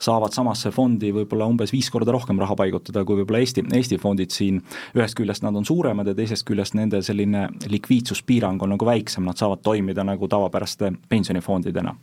saavad 0.00 0.32
samasse 0.32 0.72
fondi 0.72 1.12
võib-olla 1.14 1.48
umbes 1.50 1.72
viis 1.74 1.90
korda 1.92 2.14
rohkem 2.14 2.40
raha 2.40 2.56
paigutada 2.58 3.04
kui 3.04 3.20
võib-olla 3.20 3.42
Eesti, 3.44 3.66
Eesti 3.76 3.98
fondid 4.00 4.32
siin, 4.34 4.62
ühest 4.96 5.18
küljest 5.18 5.44
nad 5.44 5.56
on 5.56 5.66
suuremad 5.68 6.08
ja 6.08 6.16
teisest 6.16 6.46
küljest 6.48 6.76
nende 6.78 7.02
selline 7.04 7.48
likviidsuspiirang 7.68 8.62
on 8.64 8.74
nagu 8.74 8.88
väiksem, 8.88 9.26
nad 9.28 9.40
saavad 9.40 9.62
toimida 9.66 10.04
nagu 10.06 10.28
tavapäraste 10.30 10.94
pensionifondidena 11.12 11.94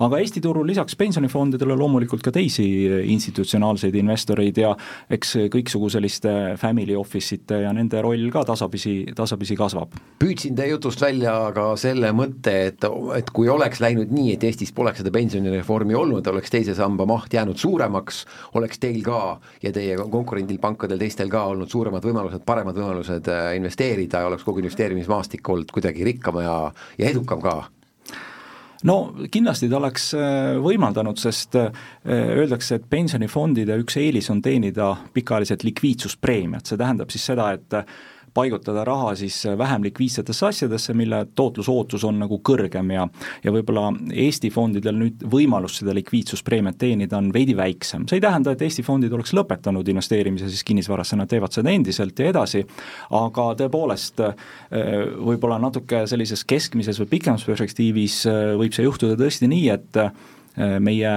aga 0.00 0.20
Eesti 0.20 0.40
turul 0.40 0.66
lisaks 0.68 0.96
pensionifondidele 1.00 1.76
loomulikult 1.76 2.22
ka 2.24 2.32
teisi 2.34 2.64
institutsionaalseid 3.12 3.96
investoreid 4.00 4.60
ja 4.62 4.72
eks 5.12 5.34
kõiksugu 5.52 5.90
selliste 5.92 6.32
family 6.60 6.96
office 6.96 7.36
ite 7.36 7.60
ja 7.64 7.72
nende 7.76 8.00
roll 8.04 8.30
ka 8.32 8.44
tasapisi, 8.48 8.94
tasapisi 9.16 9.56
kasvab. 9.58 9.96
püüdsin 10.22 10.56
teie 10.56 10.72
jutust 10.72 11.00
välja 11.04 11.34
ka 11.56 11.66
selle 11.80 12.12
mõtte, 12.16 12.54
et, 12.70 12.86
et 13.16 13.32
kui 13.34 13.48
oleks 13.52 13.82
läinud 13.84 14.12
nii, 14.14 14.34
et 14.36 14.46
Eestis 14.48 14.72
poleks 14.76 15.02
seda 15.02 15.12
pensionireformi 15.14 15.96
olnud, 15.96 16.26
oleks 16.32 16.52
teise 16.52 16.74
samba 16.78 17.06
maht 17.08 17.34
jäänud 17.34 17.60
suuremaks, 17.60 18.24
oleks 18.60 18.80
teil 18.80 19.02
ka 19.04 19.40
ja 19.62 19.72
teie 19.74 19.98
konkurendil 20.00 20.60
pankadel, 20.62 21.00
teistel 21.00 21.32
ka 21.32 21.44
olnud 21.52 21.70
suuremad 21.70 22.04
võimalused, 22.04 22.44
paremad 22.46 22.78
võimalused 22.78 23.28
äh, 23.32 23.50
investeerida 23.60 24.24
ja 24.24 24.30
oleks 24.32 24.46
kogu 24.46 24.64
investeerimismaastik 24.64 25.48
olnud 25.48 25.72
kuidagi 25.74 26.08
rikkam 26.08 26.40
ja, 26.44 26.56
ja 26.98 27.12
edukam 27.12 27.44
ka 27.44 27.58
no 28.88 28.96
kindlasti 29.32 29.68
ta 29.70 29.80
oleks 29.80 30.10
äh, 30.16 30.54
võimaldanud, 30.62 31.18
sest 31.20 31.58
äh, 31.58 31.68
öeldakse, 32.06 32.80
et 32.80 32.88
pensionifondide 32.90 33.76
üks 33.82 33.98
eelis 34.00 34.30
on 34.32 34.42
teenida 34.44 34.92
pikaajaliselt 35.14 35.66
likviidsuspreemiat, 35.68 36.66
see 36.66 36.80
tähendab 36.80 37.12
siis 37.12 37.28
seda, 37.32 37.52
et 37.56 37.80
paigutada 38.34 38.84
raha 38.84 39.14
siis 39.18 39.42
vähem 39.58 39.82
likviidsetesse 39.82 40.46
asjadesse, 40.46 40.94
mille 40.94 41.24
tootlusootus 41.34 42.04
on 42.04 42.18
nagu 42.22 42.40
kõrgem 42.48 42.92
ja 42.94 43.06
ja 43.44 43.52
võib-olla 43.52 43.90
Eesti 44.12 44.50
fondidel 44.50 44.98
nüüd 44.98 45.24
võimalus 45.30 45.80
seda 45.80 45.94
likviidsuspreemiat 45.96 46.78
teenida 46.78 47.18
on 47.18 47.32
veidi 47.34 47.56
väiksem. 47.56 48.06
see 48.08 48.20
ei 48.20 48.24
tähenda, 48.24 48.52
et 48.52 48.62
Eesti 48.62 48.82
fondid 48.86 49.12
oleks 49.12 49.34
lõpetanud 49.36 49.88
investeerimise 49.88 50.48
siis 50.48 50.64
kinnisvarasse, 50.64 51.16
nad 51.16 51.28
teevad 51.28 51.52
seda 51.52 51.70
endiselt 51.70 52.18
ja 52.18 52.30
edasi, 52.30 52.64
aga 53.10 53.46
tõepoolest 53.58 54.22
võib-olla 54.70 55.58
natuke 55.60 56.04
sellises 56.10 56.44
keskmises 56.44 57.00
või 57.00 57.10
pikemas 57.16 57.44
perspektiivis 57.48 58.22
võib 58.60 58.76
see 58.76 58.86
juhtuda 58.86 59.18
tõesti 59.20 59.50
nii, 59.50 59.68
et 59.74 60.00
meie 60.82 61.12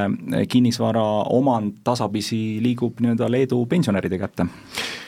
kinnisvara 0.50 1.04
omand 1.34 1.82
tasapisi 1.84 2.60
liigub 2.64 3.02
nii-öelda 3.02 3.32
Leedu 3.32 3.64
pensionäride 3.70 4.20
kätte 4.22 4.48
Äh, 4.48 5.03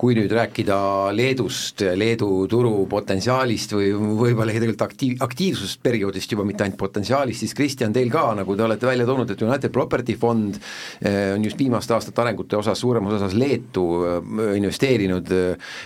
kui 0.00 0.14
nüüd 0.16 0.32
rääkida 0.32 0.76
Leedust, 1.12 1.82
Leedu 1.98 2.46
turu 2.48 2.86
potentsiaalist 2.88 3.74
või 3.76 3.90
võib-olla 3.92 4.54
tegelikult 4.54 4.84
aktiiv, 4.86 5.18
aktiivsusperioodist 5.26 6.32
juba, 6.32 6.46
mitte 6.48 6.64
ainult 6.64 6.80
potentsiaalist, 6.80 7.44
siis 7.44 7.52
Kristjan, 7.56 7.92
teil 7.92 8.08
ka, 8.12 8.30
nagu 8.38 8.56
te 8.56 8.64
olete 8.64 8.88
välja 8.88 9.04
toonud, 9.08 9.30
et 9.30 9.44
United 9.44 9.74
Property 9.74 10.16
Fond 10.20 10.56
äh, 10.56 11.34
on 11.34 11.44
just 11.44 11.60
viimaste 11.60 11.96
aastate 11.96 12.24
arengute 12.24 12.56
osas 12.56 12.80
suuremas 12.80 13.18
osas 13.18 13.36
Leetu 13.36 13.86
äh, 14.08 14.56
investeerinud, 14.56 15.32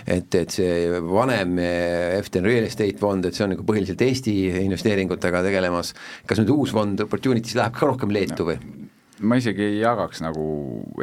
et, 0.07 0.39
et 0.39 0.55
see 0.55 1.03
vanem 1.03 1.59
Eften 1.59 2.47
Real 2.47 2.69
Estate 2.69 2.99
fond, 3.01 3.27
et 3.27 3.35
see 3.35 3.45
on 3.47 3.55
nagu 3.55 3.67
põhiliselt 3.67 4.01
Eesti 4.05 4.35
investeeringutega 4.63 5.43
tegelemas, 5.45 5.91
kas 6.25 6.39
nüüd 6.39 6.55
uus 6.55 6.75
fond 6.75 7.03
Opportunities 7.03 7.59
läheb 7.59 7.75
ka 7.75 7.91
rohkem 7.91 8.15
Leetu 8.15 8.47
või? 8.47 8.59
Ma 9.19 9.37
isegi 9.39 9.63
ei 9.63 9.79
jagaks 9.79 10.21
nagu, 10.23 10.45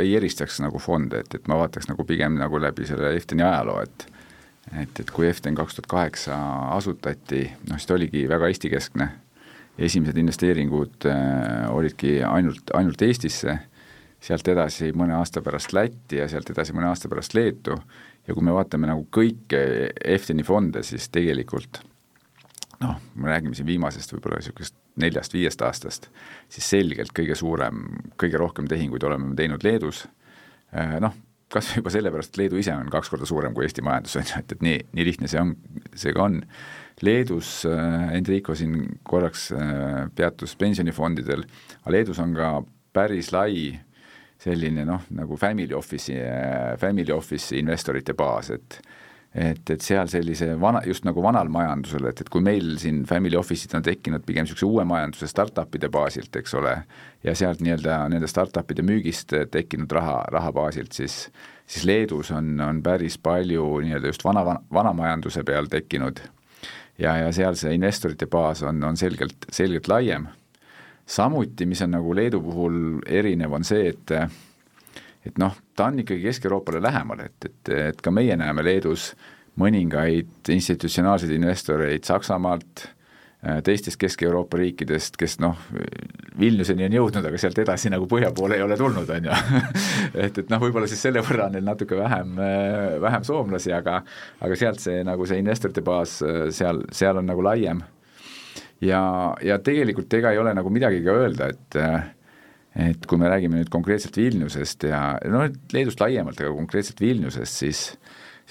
ei 0.01 0.15
eristaks 0.17 0.61
nagu 0.65 0.81
fonde, 0.83 1.23
et, 1.25 1.35
et 1.39 1.49
ma 1.49 1.59
vaataks 1.63 1.89
nagu 1.89 2.05
pigem 2.09 2.37
nagu 2.41 2.61
läbi 2.61 2.87
selle 2.89 3.15
Efteni 3.17 3.45
ajaloo, 3.47 3.81
et 3.85 4.09
et, 4.79 5.01
et 5.01 5.11
kui 5.11 5.27
Eften 5.27 5.57
kaks 5.59 5.77
tuhat 5.77 5.89
kaheksa 5.91 6.37
asutati, 6.77 7.43
noh 7.69 7.81
siis 7.81 7.89
ta 7.89 7.97
oligi 7.97 8.23
väga 8.31 8.49
Eesti-keskne, 8.53 9.09
esimesed 9.79 10.17
investeeringud 10.23 11.09
äh, 11.11 11.67
olidki 11.75 12.21
ainult, 12.27 12.71
ainult 12.79 13.03
Eestisse, 13.03 13.59
sealt 14.23 14.49
edasi 14.49 14.93
mõne 14.95 15.17
aasta 15.19 15.43
pärast 15.43 15.75
Lätti 15.75 16.21
ja 16.21 16.29
sealt 16.31 16.53
edasi 16.55 16.77
mõne 16.77 16.93
aasta 16.93 17.11
pärast 17.11 17.35
Leetu. 17.35 17.75
Ja 18.23 18.37
kui 18.37 18.45
me 18.47 18.55
vaatame 18.55 18.87
nagu 18.87 19.03
kõiki 19.11 19.59
Efteni 20.15 20.45
fonde, 20.47 20.85
siis 20.87 21.09
tegelikult 21.11 21.81
noh, 22.83 23.01
me 23.15 23.33
räägime 23.33 23.59
siin 23.59 23.67
viimasest 23.67 24.15
võib-olla 24.15 24.39
niisugust 24.39 24.77
neljast-viiest 25.01 25.63
aastast, 25.65 26.09
siis 26.53 26.69
selgelt 26.69 27.15
kõige 27.17 27.37
suurem, 27.39 27.85
kõige 28.21 28.41
rohkem 28.41 28.69
tehinguid 28.69 29.05
oleme 29.09 29.33
teinud 29.39 29.65
Leedus, 29.65 30.05
äh, 30.77 30.99
noh, 31.01 31.15
kas 31.53 31.69
või 31.71 31.83
juba 31.83 31.93
sellepärast, 31.93 32.33
et 32.33 32.41
Leedu 32.41 32.61
ise 32.61 32.75
on 32.75 32.91
kaks 32.93 33.11
korda 33.13 33.29
suurem 33.29 33.55
kui 33.55 33.67
Eesti 33.67 33.85
majandus, 33.85 34.17
on 34.19 34.27
ju, 34.27 34.41
et, 34.41 34.55
et 34.57 34.65
nii, 34.65 34.79
nii 34.97 35.07
lihtne 35.09 35.31
see 35.31 35.41
on, 35.41 35.55
see 35.95 36.15
ka 36.17 36.27
on. 36.29 36.41
Leedus 37.03 37.63
äh,, 37.67 38.13
Enrico 38.19 38.55
siin 38.55 38.77
korraks 39.09 39.49
äh, 39.57 40.05
peatus 40.15 40.55
pensionifondidel, 40.61 41.45
aga 41.83 41.95
Leedus 41.97 42.21
on 42.23 42.35
ka 42.37 42.53
päris 42.95 43.33
lai 43.35 43.73
selline 44.43 44.85
noh, 44.87 45.07
nagu 45.17 45.39
family 45.41 45.75
office'i 45.77 46.19
äh,, 46.21 46.75
family 46.81 47.15
office'i 47.15 47.63
investorite 47.63 48.15
baas, 48.19 48.53
et 48.55 48.79
et, 49.35 49.71
et 49.71 49.81
seal 49.81 50.11
sellise 50.13 50.51
vana, 50.61 50.83
just 50.87 51.07
nagu 51.09 51.23
vanal 51.25 51.49
majandusel, 51.53 52.11
et, 52.11 52.21
et 52.21 52.29
kui 52.29 52.45
meil 52.45 52.75
siin 52.81 53.03
family 53.09 53.39
office'id 53.39 53.73
on 53.79 53.87
tekkinud 53.87 54.27
pigem 54.27 54.45
niisuguse 54.45 54.69
uue 54.69 54.85
majanduse 54.89 55.31
startup'ide 55.31 55.89
baasilt, 55.93 56.37
eks 56.37 56.55
ole, 56.61 56.75
ja 57.25 57.35
sealt 57.39 57.65
nii-öelda 57.65 58.03
nende 58.13 58.29
startup'ide 58.29 58.85
müügist 58.85 59.33
tekkinud 59.55 59.93
raha, 59.93 60.21
raha 60.33 60.53
baasilt, 60.53 60.93
siis 60.93 61.25
siis 61.73 61.85
Leedus 61.89 62.31
on, 62.31 62.61
on 62.61 62.83
päris 62.83 63.17
palju 63.19 63.65
nii-öelda 63.81 64.11
just 64.11 64.25
vana, 64.25 64.45
vana, 64.73 64.93
majanduse 64.93 65.45
peal 65.47 65.71
tekkinud 65.73 66.21
ja, 66.99 67.17
ja 67.17 67.33
seal 67.33 67.57
see 67.59 67.75
investorite 67.77 68.27
baas 68.31 68.63
on, 68.67 68.83
on 68.85 68.97
selgelt, 68.97 69.47
selgelt 69.51 69.89
laiem. 69.89 70.27
samuti, 71.07 71.67
mis 71.67 71.83
on 71.83 71.91
nagu 71.97 72.15
Leedu 72.15 72.41
puhul 72.43 73.01
erinev, 73.07 73.53
on 73.53 73.65
see, 73.65 73.89
et 73.89 74.17
et 75.27 75.39
noh, 75.39 75.55
ta 75.77 75.87
on 75.91 76.01
ikkagi 76.03 76.23
Kesk-Euroopale 76.23 76.83
lähemal, 76.83 77.27
et, 77.27 77.45
et, 77.45 77.75
et 77.91 78.03
ka 78.03 78.13
meie 78.15 78.37
näeme 78.37 78.65
Leedus 78.65 79.13
mõningaid 79.61 80.51
institutsionaalseid 80.53 81.33
investoreid 81.37 82.05
Saksamaalt, 82.09 82.85
äh, 83.45 83.61
teistest 83.65 84.01
Kesk-Euroopa 84.01 84.61
riikidest, 84.61 85.17
kes 85.21 85.39
noh, 85.45 85.59
Vilniuseni 86.41 86.87
on 86.89 86.97
jõudnud, 86.97 87.27
aga 87.29 87.41
sealt 87.41 87.59
edasi 87.61 87.93
nagu 87.93 88.07
põhja 88.09 88.33
poole 88.37 88.57
ei 88.57 88.65
ole 88.65 88.79
tulnud, 88.81 89.11
on 89.17 89.29
ju. 89.29 89.41
et, 90.25 90.39
et 90.45 90.53
noh, 90.53 90.63
võib-olla 90.63 90.89
siis 90.91 91.03
selle 91.05 91.25
võrra 91.25 91.51
on 91.51 91.59
neil 91.59 91.67
natuke 91.69 91.99
vähem, 91.99 92.37
äh, 92.41 92.87
vähem 93.03 93.29
soomlasi, 93.29 93.75
aga 93.77 94.01
aga 94.41 94.59
sealt 94.59 94.81
see 94.85 95.03
nagu 95.09 95.29
see 95.29 95.43
investorite 95.43 95.85
baas 95.85 96.21
äh, 96.25 96.47
seal, 96.55 96.85
seal 96.93 97.21
on 97.21 97.29
nagu 97.29 97.45
laiem. 97.45 97.85
ja, 98.81 99.05
ja 99.45 99.61
tegelikult 99.63 100.13
ega 100.17 100.33
ei 100.33 100.41
ole 100.41 100.57
nagu 100.57 100.73
midagi 100.73 101.05
ka 101.05 101.21
öelda, 101.23 101.53
et 101.53 101.81
et 102.77 103.07
kui 103.07 103.21
me 103.21 103.29
räägime 103.29 103.59
nüüd 103.61 103.71
konkreetselt 103.73 104.17
Vilniusest 104.17 104.89
ja 104.89 105.03
noh, 105.29 105.49
Leedust 105.73 106.01
laiemalt, 106.01 106.41
aga 106.41 106.55
konkreetselt 106.57 107.01
Vilniusest, 107.01 107.59
siis 107.65 107.83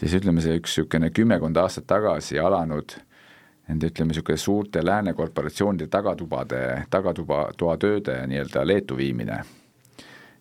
siis 0.01 0.17
ütleme, 0.17 0.41
see 0.43 0.57
üks 0.59 0.75
niisugune 0.75 1.11
kümmekond 1.13 1.57
aastat 1.61 1.87
tagasi 1.89 2.39
alanud 2.41 2.95
nende 3.69 3.91
ütleme, 3.91 4.11
niisugune 4.11 4.39
suurte 4.41 4.83
lääne 4.85 5.13
korporatsioonide 5.17 5.87
tagatubade, 5.91 6.61
tagatuba, 6.91 7.47
toatööde 7.57 8.21
nii-öelda 8.31 8.65
Leetu 8.67 8.97
viimine. 8.97 9.41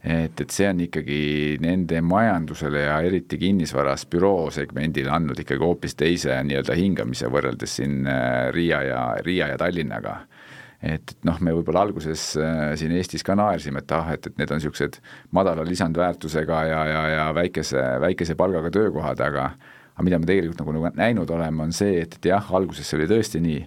et, 0.01 0.41
et 0.41 0.51
see 0.51 0.65
on 0.65 0.79
ikkagi 0.81 1.59
nende 1.61 2.01
majandusele 2.01 2.87
ja 2.87 2.95
eriti 3.05 3.37
kinnisvaras 3.39 4.07
büroosegmendile 4.09 5.11
andnud 5.13 5.43
ikkagi 5.43 5.61
hoopis 5.61 5.95
teise 5.95 6.39
nii-öelda 6.49 6.75
hingamise 6.75 7.29
võrreldes 7.29 7.77
siin 7.77 8.07
äh, 8.09 8.49
Riia 8.55 8.81
ja, 8.83 9.03
Riia 9.21 9.51
ja 9.53 9.59
Tallinnaga 9.61 10.23
et, 10.83 11.13
noh, 11.29 11.41
me 11.45 11.53
võib-olla 11.57 11.85
alguses 11.85 12.31
äh, 12.41 12.71
siin 12.81 12.95
Eestis 12.97 13.25
ka 13.27 13.37
naersime, 13.39 13.83
et 13.85 13.93
ah, 13.97 14.15
et, 14.15 14.31
et 14.31 14.41
need 14.41 14.53
on 14.53 14.61
niisugused 14.61 15.01
madala 15.37 15.67
lisandväärtusega 15.69 16.63
ja, 16.71 16.81
ja, 16.89 17.03
ja 17.17 17.29
väikese, 17.37 17.83
väikese 18.01 18.37
palgaga 18.39 18.73
töökohad, 18.75 19.21
aga 19.27 19.53
aga 20.01 20.07
mida 20.07 20.19
me 20.19 20.29
tegelikult 20.29 20.63
nagu, 20.63 20.73
nagu 20.79 20.97
näinud 20.97 21.31
oleme, 21.35 21.67
on 21.67 21.77
see, 21.77 22.01
et, 22.01 22.17
et 22.17 22.31
jah, 22.33 22.53
alguses 22.57 22.89
see 22.89 22.97
oli 22.97 23.09
tõesti 23.11 23.43
nii, 23.45 23.61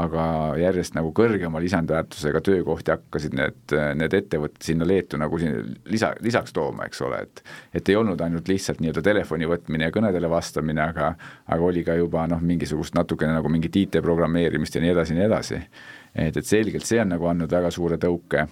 aga 0.00 0.22
järjest 0.58 0.96
nagu 0.96 1.12
kõrgema 1.14 1.60
lisandväärtusega 1.62 2.40
töökohti 2.42 2.90
hakkasid 2.90 3.34
need, 3.38 3.74
need 4.00 4.16
ettevõtted 4.18 4.66
sinna 4.66 4.86
Leetu 4.88 5.20
nagu 5.20 5.38
siin 5.38 5.76
lisa, 5.92 6.10
lisaks 6.24 6.54
tooma, 6.56 6.88
eks 6.88 7.02
ole, 7.06 7.20
et 7.28 7.44
et 7.78 7.92
ei 7.92 7.98
olnud 8.00 8.20
ainult 8.24 8.48
lihtsalt 8.50 8.80
nii-öelda 8.82 9.04
telefoni 9.06 9.46
võtmine 9.50 9.86
ja 9.86 9.94
kõnedele 9.94 10.30
vastamine, 10.32 10.82
aga 10.82 11.12
aga 11.46 11.68
oli 11.68 11.84
ka 11.86 11.94
juba 12.00 12.26
noh, 12.30 12.42
mingisugust 12.42 12.96
natukene 12.98 13.36
nagu 13.36 13.52
mingit 13.52 13.76
IT-programmeerimist 13.84 14.74
ja 14.74 14.82
nii 14.82 14.94
edasi 14.96 15.14
ja 15.14 15.20
nii 15.20 15.28
edasi 15.28 15.60
et, 16.14 16.36
et 16.36 16.46
selgelt 16.46 16.86
see 16.86 17.00
on 17.02 17.12
nagu 17.14 17.28
andnud 17.30 17.52
väga 17.52 17.70
suure 17.74 17.98
tõuke. 18.00 18.46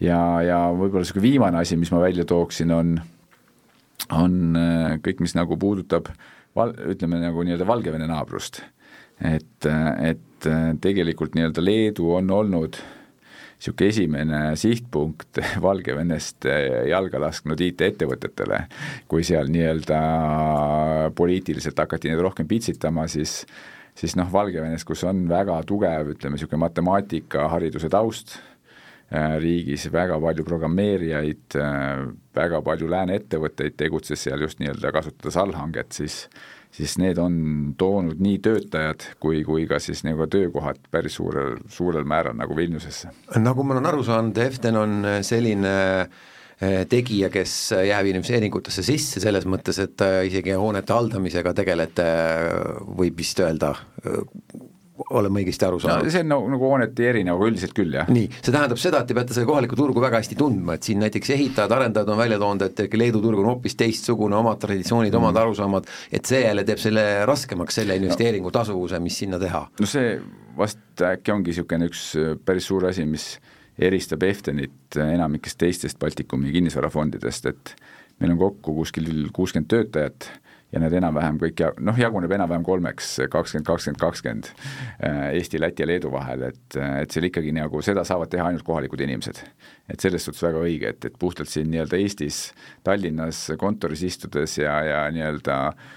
ja, 0.00 0.18
ja 0.44 0.58
võib-olla 0.72 1.04
niisugune 1.04 1.26
viimane 1.26 1.62
asi, 1.62 1.76
mis 1.76 1.92
ma 1.94 2.02
välja 2.02 2.26
tooksin, 2.28 2.72
on, 2.74 2.98
on 4.14 4.58
äh, 4.58 4.98
kõik, 5.04 5.22
mis 5.24 5.34
nagu 5.38 5.58
puudutab 5.58 6.12
val-, 6.56 6.76
ütleme 6.92 7.22
nagu 7.22 7.44
nii-öelda 7.44 7.66
Valgevene 7.66 8.10
naabrust. 8.10 8.62
et, 9.18 9.66
et 9.66 10.46
äh, 10.46 10.70
tegelikult 10.80 11.34
nii-öelda 11.34 11.64
Leedu 11.64 12.12
on 12.14 12.30
olnud 12.30 12.78
niisugune 13.58 13.88
esimene 13.90 14.40
sihtpunkt 14.56 15.40
Valgevenest 15.66 16.46
äh, 16.46 16.86
jalga 16.92 17.18
lasknud 17.24 17.60
IT-ettevõtetele, 17.60 18.60
kui 19.10 19.26
seal 19.26 19.50
nii-öelda 19.50 19.98
poliitiliselt 21.18 21.78
hakati 21.82 22.12
neid 22.12 22.22
rohkem 22.22 22.46
pitsitama, 22.46 23.08
siis 23.10 23.42
siis 23.98 24.14
noh, 24.18 24.28
Valgevenes, 24.32 24.84
kus 24.86 25.02
on 25.08 25.24
väga 25.30 25.58
tugev, 25.68 26.12
ütleme 26.14 26.36
niisugune 26.36 26.62
matemaatika-hariduse 26.64 27.90
taust 27.92 28.36
äh, 28.38 29.36
riigis, 29.42 29.88
väga 29.92 30.20
palju 30.22 30.46
programmeerijaid, 30.46 31.58
äh, 31.58 32.04
väga 32.38 32.62
palju 32.66 32.90
lääne 32.92 33.18
ettevõtteid 33.18 33.78
tegutses 33.80 34.22
seal 34.26 34.46
just 34.46 34.62
nii-öelda 34.62 34.94
kasutades 34.94 35.40
allhanget, 35.40 35.92
siis 35.92 36.24
siis 36.68 36.98
need 37.00 37.16
on 37.16 37.36
toonud 37.80 38.18
nii 38.20 38.42
töötajad 38.44 39.06
kui, 39.24 39.40
kui 39.46 39.62
ka 39.66 39.78
siis 39.80 40.02
nagu 40.04 40.26
töökohad 40.28 40.82
päris 40.92 41.14
suurel, 41.16 41.56
suurel 41.72 42.04
määral 42.04 42.36
nagu 42.36 42.56
Vilniusesse. 42.56 43.08
nagu 43.40 43.64
ma 43.64 43.78
olen 43.78 43.88
aru 43.88 44.04
saanud, 44.04 44.36
Eften 44.44 44.76
on 44.76 44.98
selline 45.24 45.72
äh, 46.02 46.26
tegija, 46.58 47.28
kes 47.30 47.52
jääb 47.86 48.08
investeeringutesse 48.10 48.82
sisse, 48.82 49.22
selles 49.22 49.46
mõttes, 49.46 49.78
et 49.82 50.02
isegi 50.26 50.56
hoonete 50.58 50.96
haldamisega 50.96 51.52
tegelete, 51.54 52.08
võib 52.98 53.20
vist 53.22 53.38
öelda, 53.44 53.76
olen 55.14 55.32
ma 55.32 55.40
õigesti 55.42 55.66
aru 55.66 55.78
saanud 55.82 56.06
no,? 56.06 56.12
see 56.12 56.22
on 56.24 56.30
nagu, 56.32 56.48
nagu 56.52 56.68
hooneti 56.70 57.06
erinev, 57.08 57.38
aga 57.38 57.50
üldiselt 57.52 57.74
küll, 57.76 57.94
jah. 57.94 58.08
nii, 58.12 58.28
see 58.38 58.54
tähendab 58.54 58.80
seda, 58.82 59.02
et 59.02 59.10
te 59.10 59.16
peate 59.16 59.36
seda 59.36 59.46
kohalikku 59.48 59.78
turgu 59.78 60.02
väga 60.02 60.20
hästi 60.22 60.38
tundma, 60.38 60.76
et 60.78 60.88
siin 60.88 61.02
näiteks 61.02 61.32
ehitajad, 61.36 61.74
arendajad 61.76 62.12
on 62.12 62.20
välja 62.20 62.40
toonud, 62.42 62.64
et 62.66 62.96
Leedu 62.98 63.22
turg 63.22 63.42
on 63.42 63.52
hoopis 63.52 63.78
teistsugune, 63.78 64.36
omad 64.38 64.60
traditsioonid 64.62 65.12
mm., 65.12 65.20
omad 65.22 65.42
arusaamad, 65.44 65.86
et 66.14 66.28
see 66.28 66.42
jälle 66.42 66.64
teeb 66.68 66.82
selle 66.82 67.04
raskemaks, 67.28 67.78
selle 67.80 67.98
investeeringu 68.00 68.52
tasuvuse, 68.54 69.00
mis 69.02 69.20
sinna 69.22 69.40
teha. 69.42 69.64
no 69.78 69.90
see 69.90 70.16
vast 70.58 71.06
äkki 71.12 71.34
ongi 71.34 71.52
niisugune 71.52 71.88
üks 71.88 72.10
päris 72.44 72.66
suur 72.68 72.88
asi, 72.90 73.06
mis 73.06 73.36
eristab 73.78 74.22
Eftenit 74.26 74.98
enamikest 74.98 75.58
teistest 75.60 75.98
Baltikumi 75.98 76.52
kinnisvarafondidest, 76.54 77.46
et 77.46 77.74
meil 78.18 78.34
on 78.34 78.40
kokku 78.40 78.74
kuskil 78.80 79.28
kuuskümmend 79.34 79.70
töötajat 79.70 80.30
ja 80.72 80.80
need 80.82 80.92
enam-vähem 80.98 81.38
kõik 81.40 81.62
ja 81.62 81.68
noh, 81.80 81.96
jaguneb 81.96 82.32
enam-vähem 82.36 82.64
kolmeks, 82.66 83.14
kakskümmend, 83.32 83.66
kakskümmend, 83.68 84.00
kakskümmend 84.02 84.50
äh, 84.50 85.30
Eesti, 85.38 85.60
Läti 85.62 85.84
ja 85.84 85.88
Leedu 85.88 86.10
vahel, 86.12 86.48
et, 86.50 86.76
et 86.76 87.14
seal 87.14 87.28
ikkagi 87.30 87.54
nagu 87.56 87.80
seda 87.84 88.04
saavad 88.08 88.28
teha 88.32 88.50
ainult 88.50 88.66
kohalikud 88.66 89.00
inimesed. 89.06 89.40
et 89.88 90.00
selles 90.04 90.26
suhtes 90.28 90.44
väga 90.44 90.60
õige, 90.60 90.92
et, 90.92 91.08
et 91.08 91.16
puhtalt 91.18 91.48
siin 91.48 91.70
nii-öelda 91.72 92.02
Eestis, 92.02 92.42
Tallinnas 92.84 93.46
kontoris 93.58 94.04
istudes 94.04 94.58
ja, 94.60 94.76
ja 94.84 95.06
nii-öelda 95.14 95.60
äh, 95.70 95.96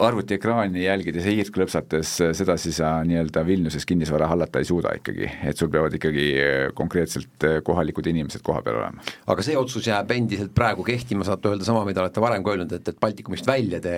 arvutiekraani 0.00 0.84
jälgides 0.86 1.26
ja 1.28 1.34
hiirt 1.34 1.52
klõpsates, 1.52 2.14
sedasi 2.36 2.72
sa 2.72 2.94
nii-öelda 3.04 3.42
Vilniuses 3.46 3.84
kinnisvara 3.88 4.28
hallata 4.30 4.62
ei 4.62 4.68
suuda 4.68 4.94
ikkagi, 4.96 5.28
et 5.50 5.58
sul 5.60 5.68
peavad 5.72 5.92
ikkagi 5.98 6.26
eh, 6.40 6.66
konkreetselt 6.76 7.46
eh, 7.48 7.58
kohalikud 7.64 8.08
inimesed 8.08 8.44
koha 8.46 8.62
peal 8.64 8.80
olema. 8.80 9.04
aga 9.26 9.44
see 9.44 9.56
otsus 9.58 9.88
jääb 9.90 10.14
endiselt 10.16 10.54
praegu 10.56 10.86
kehtima, 10.86 11.26
saate 11.28 11.52
öelda 11.52 11.68
sama, 11.68 11.84
mida 11.88 12.04
olete 12.04 12.24
varem 12.24 12.44
ka 12.44 12.54
öelnud, 12.54 12.72
et, 12.78 12.88
et 12.88 13.00
Baltikumist 13.00 13.48
välja 13.48 13.82
te 13.84 13.96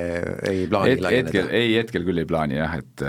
ei 0.51 0.67
plaani 0.71 0.97
Et, 0.97 1.05
laieneda? 1.05 1.47
ei, 1.55 1.77
hetkel 1.79 2.07
küll 2.09 2.25
ei 2.25 2.29
plaani 2.29 2.59
jah, 2.59 2.75
et 2.83 3.07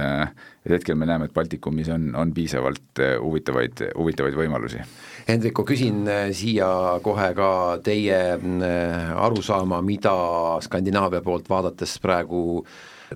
et 0.65 0.71
hetkel 0.73 0.97
me 0.97 1.05
näeme, 1.05 1.29
et 1.29 1.33
Baltikumis 1.33 1.89
on, 1.93 2.09
on 2.17 2.33
piisavalt 2.33 3.03
eh, 3.03 3.15
huvitavaid, 3.21 3.85
huvitavaid 3.95 4.37
võimalusi 4.39 4.81
Hendriko, 5.25 5.63
küsin 5.65 6.03
äh, 6.05 6.27
siia 6.37 6.67
kohe 7.05 7.31
ka 7.37 7.49
teie 7.85 8.19
äh, 8.35 9.13
arusaama, 9.25 9.81
mida 9.85 10.13
Skandinaavia 10.61 11.23
poolt 11.25 11.49
vaadates 11.49 11.97
praegu 12.03 12.65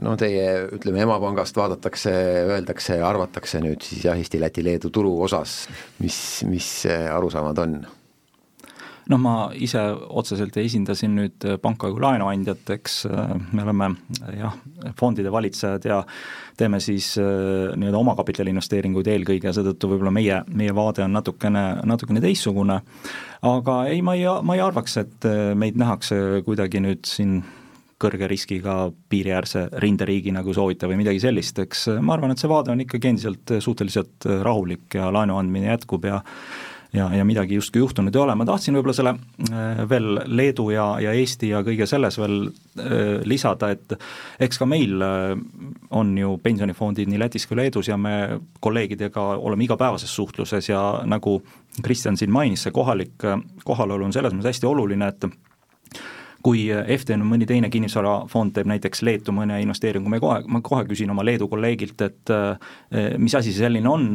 no 0.01 0.15
teie, 0.17 0.47
ütleme, 0.73 1.03
emapangast 1.05 1.57
vaadatakse, 1.57 2.13
öeldakse, 2.55 2.97
arvatakse 3.05 3.61
nüüd 3.61 3.85
siis 3.85 4.05
jah, 4.05 4.17
Eesti, 4.17 4.41
Läti, 4.41 4.65
Leedu 4.65 4.89
turu 4.93 5.15
osas, 5.25 5.63
mis, 6.01 6.19
mis 6.49 6.69
arusaamad 6.89 7.65
on? 7.65 7.79
Noh, 9.09 9.21
ma 9.21 9.35
ise 9.57 9.81
otseselt 10.09 10.57
ei 10.57 10.69
esinda 10.69 10.95
siin 10.97 11.15
nüüd 11.17 11.47
panka 11.63 11.89
kui 11.89 12.01
laenuandjat, 12.03 12.75
eks 12.77 13.01
me 13.51 13.65
oleme 13.65 13.93
jah, 14.37 14.55
fondide 14.99 15.31
valitsejad 15.33 15.87
ja 15.89 16.03
teeme 16.59 16.79
siis 16.83 17.13
äh, 17.17 17.75
nii-öelda 17.79 17.99
omakapitali 17.99 18.51
investeeringuid 18.53 19.07
eelkõige 19.13 19.49
ja 19.49 19.55
seetõttu 19.55 19.91
võib-olla 19.93 20.11
meie, 20.13 20.41
meie 20.55 20.73
vaade 20.75 21.05
on 21.05 21.15
natukene, 21.15 21.63
natukene 21.87 22.23
teistsugune, 22.23 22.81
aga 23.47 23.77
ei, 23.91 24.03
ma 24.05 24.17
ei, 24.19 24.27
ma 24.43 24.57
ei 24.57 24.65
arvaks, 24.65 24.97
et 25.03 25.29
äh, 25.29 25.53
meid 25.59 25.79
nähakse 25.79 26.43
kuidagi 26.47 26.83
nüüd 26.83 27.07
siin 27.07 27.39
kõrge 27.99 28.29
riskiga 28.31 28.75
piiriäärse 29.11 29.65
rinderiigina, 29.83 30.43
kui 30.45 30.55
soovite, 30.55 30.87
või 30.87 31.01
midagi 31.01 31.19
sellist, 31.19 31.57
eks. 31.59 31.81
Ma 31.99 32.15
arvan, 32.15 32.31
et 32.31 32.39
see 32.39 32.47
vaade 32.47 32.71
on 32.71 32.79
ikkagi 32.79 33.09
endiselt 33.11 33.51
suhteliselt 33.59 34.27
rahulik 34.45 34.95
ja 34.95 35.09
laenu 35.11 35.35
andmine 35.35 35.73
jätkub 35.73 36.07
ja 36.07 36.21
ja, 36.93 37.09
ja 37.15 37.25
midagi 37.25 37.55
justkui 37.55 37.83
juhtunud 37.83 38.15
ei 38.15 38.21
ole, 38.21 38.35
ma 38.35 38.45
tahtsin 38.47 38.77
võib-olla 38.77 38.95
selle 38.97 39.13
äh, 39.49 39.81
veel 39.89 40.21
Leedu 40.25 40.69
ja, 40.73 40.87
ja 41.03 41.13
Eesti 41.17 41.51
ja 41.51 41.61
kõige 41.65 41.85
selles 41.89 42.17
veel 42.19 42.39
äh, 42.47 43.19
lisada, 43.29 43.71
et 43.75 43.95
eks 44.41 44.61
ka 44.61 44.67
meil 44.69 45.05
äh, 45.05 45.33
on 45.95 46.15
ju 46.17 46.35
pensionifondid 46.43 47.11
nii 47.11 47.21
Lätis 47.21 47.45
kui 47.49 47.59
Leedus 47.59 47.91
ja 47.91 47.97
me 47.97 48.39
kolleegidega 48.59 49.27
oleme 49.37 49.67
igapäevases 49.67 50.15
suhtluses 50.15 50.71
ja 50.71 50.83
nagu 51.05 51.39
Kristjan 51.83 52.17
siin 52.17 52.33
mainis, 52.33 52.65
see 52.65 52.75
kohalik 52.75 53.21
kohalolu 53.63 54.09
on 54.09 54.15
selles 54.15 54.33
mõttes 54.33 54.55
hästi 54.55 54.67
oluline, 54.67 55.13
et 55.13 55.29
kui 56.45 56.67
FTN 56.69 57.23
või 57.23 57.33
mõni 57.33 57.47
teine 57.49 57.69
kinnisvarafond 57.71 58.53
teeb 58.55 58.69
näiteks 58.71 59.03
Leetu 59.03 59.33
mõne 59.35 59.59
investeeringu, 59.63 60.09
me 60.11 60.21
kohe, 60.23 60.39
ma 60.47 60.61
kohe 60.65 60.85
küsin 60.87 61.11
oma 61.11 61.25
Leedu 61.27 61.49
kolleegilt, 61.51 61.99
et 62.05 62.33
eh, 62.33 63.17
mis 63.19 63.35
asi 63.35 63.51
see 63.51 63.65
selline 63.65 63.89
on, 63.91 64.07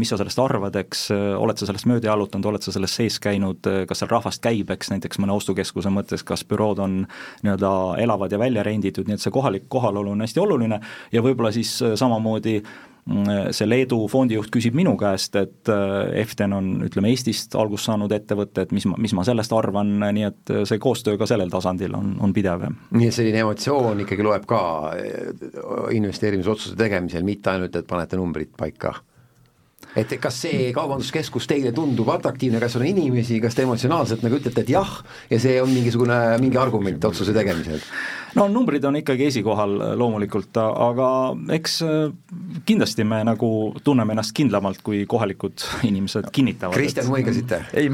mis 0.00 0.12
sa 0.12 0.18
sellest 0.20 0.40
arvad, 0.42 0.78
eks, 0.80 1.06
oled 1.12 1.60
sa 1.60 1.68
sellest 1.68 1.88
mööda 1.90 2.10
jalutanud, 2.10 2.50
oled 2.52 2.64
sa 2.64 2.74
selles 2.74 2.96
sees 2.96 3.20
käinud, 3.22 3.68
kas 3.88 4.02
seal 4.02 4.12
rahvast 4.12 4.42
käib, 4.44 4.72
eks 4.72 4.92
näiteks 4.94 5.20
mõne 5.22 5.36
ostukeskuse 5.36 5.92
mõttes, 5.92 6.24
kas 6.26 6.46
bürood 6.48 6.80
on 6.82 6.98
nii-öelda 7.44 7.72
elavad 8.02 8.32
ja 8.32 8.40
välja 8.40 8.64
renditud, 8.66 9.08
nii 9.08 9.18
et 9.18 9.24
see 9.24 9.34
kohalik 9.34 9.68
kohalolu 9.72 10.16
on 10.16 10.24
hästi 10.24 10.42
oluline 10.42 10.80
ja 11.12 11.24
võib-olla 11.24 11.52
siis 11.54 11.76
samamoodi 12.00 12.60
see 13.54 13.66
Leedu 13.68 14.00
fondijuht 14.10 14.50
küsib 14.54 14.74
minu 14.74 14.96
käest, 14.98 15.36
et 15.38 15.70
äh, 15.70 16.22
Eften 16.22 16.54
on, 16.56 16.70
ütleme, 16.86 17.12
Eestist 17.14 17.54
algust 17.58 17.86
saanud 17.86 18.12
ettevõte, 18.12 18.66
et 18.66 18.74
mis 18.74 18.86
ma, 18.90 18.98
mis 18.98 19.14
ma 19.14 19.22
sellest 19.26 19.54
arvan, 19.54 19.92
nii 20.02 20.26
et 20.26 20.54
äh, 20.54 20.64
see 20.68 20.82
koostöö 20.82 21.18
ka 21.20 21.28
sellel 21.30 21.52
tasandil 21.52 21.94
on, 21.94 22.16
on 22.22 22.34
pidev. 22.34 22.66
nii 22.90 23.10
et 23.10 23.14
selline 23.14 23.44
emotsioon 23.44 24.02
ikkagi 24.02 24.26
loeb 24.26 24.48
ka 24.50 24.62
äh, 24.96 25.28
investeerimisotsuse 25.94 26.78
tegemisel, 26.78 27.26
mitte 27.26 27.54
ainult, 27.54 27.78
et 27.78 27.86
panete 27.86 28.18
numbrid 28.18 28.56
paika? 28.58 28.96
et 29.96 30.12
kas 30.20 30.42
see 30.44 30.70
kaubanduskeskus 30.76 31.46
teile 31.48 31.70
tundub 31.76 32.10
atraktiivne, 32.12 32.60
kas 32.60 32.74
on 32.76 32.84
inimesi, 32.88 33.38
kas 33.40 33.54
te 33.56 33.64
emotsionaalselt 33.64 34.24
nagu 34.26 34.38
ütlete, 34.40 34.64
et 34.66 34.72
jah, 34.74 34.98
ja 35.30 35.38
see 35.40 35.56
on 35.62 35.70
mingisugune, 35.72 36.18
mingi 36.42 36.58
argument 36.60 37.06
otsuse 37.08 37.32
tegemisel? 37.36 37.80
No 38.36 38.46
numbrid 38.52 38.84
on 38.84 38.98
ikkagi 39.00 39.26
esikohal 39.30 39.74
loomulikult, 39.98 40.56
aga 40.60 41.08
eks 41.56 41.76
äh, 41.86 42.12
kindlasti 42.68 43.04
me 43.08 43.22
nagu 43.26 43.50
tunneme 43.84 44.14
ennast 44.14 44.34
kindlamalt, 44.36 44.82
kui 44.86 45.04
kohalikud 45.08 45.64
inimesed 45.88 46.30
kinnitavad. 46.34 46.76
Kristjan, 46.76 47.08
muigasite? 47.10 47.62
ei, 47.80 47.90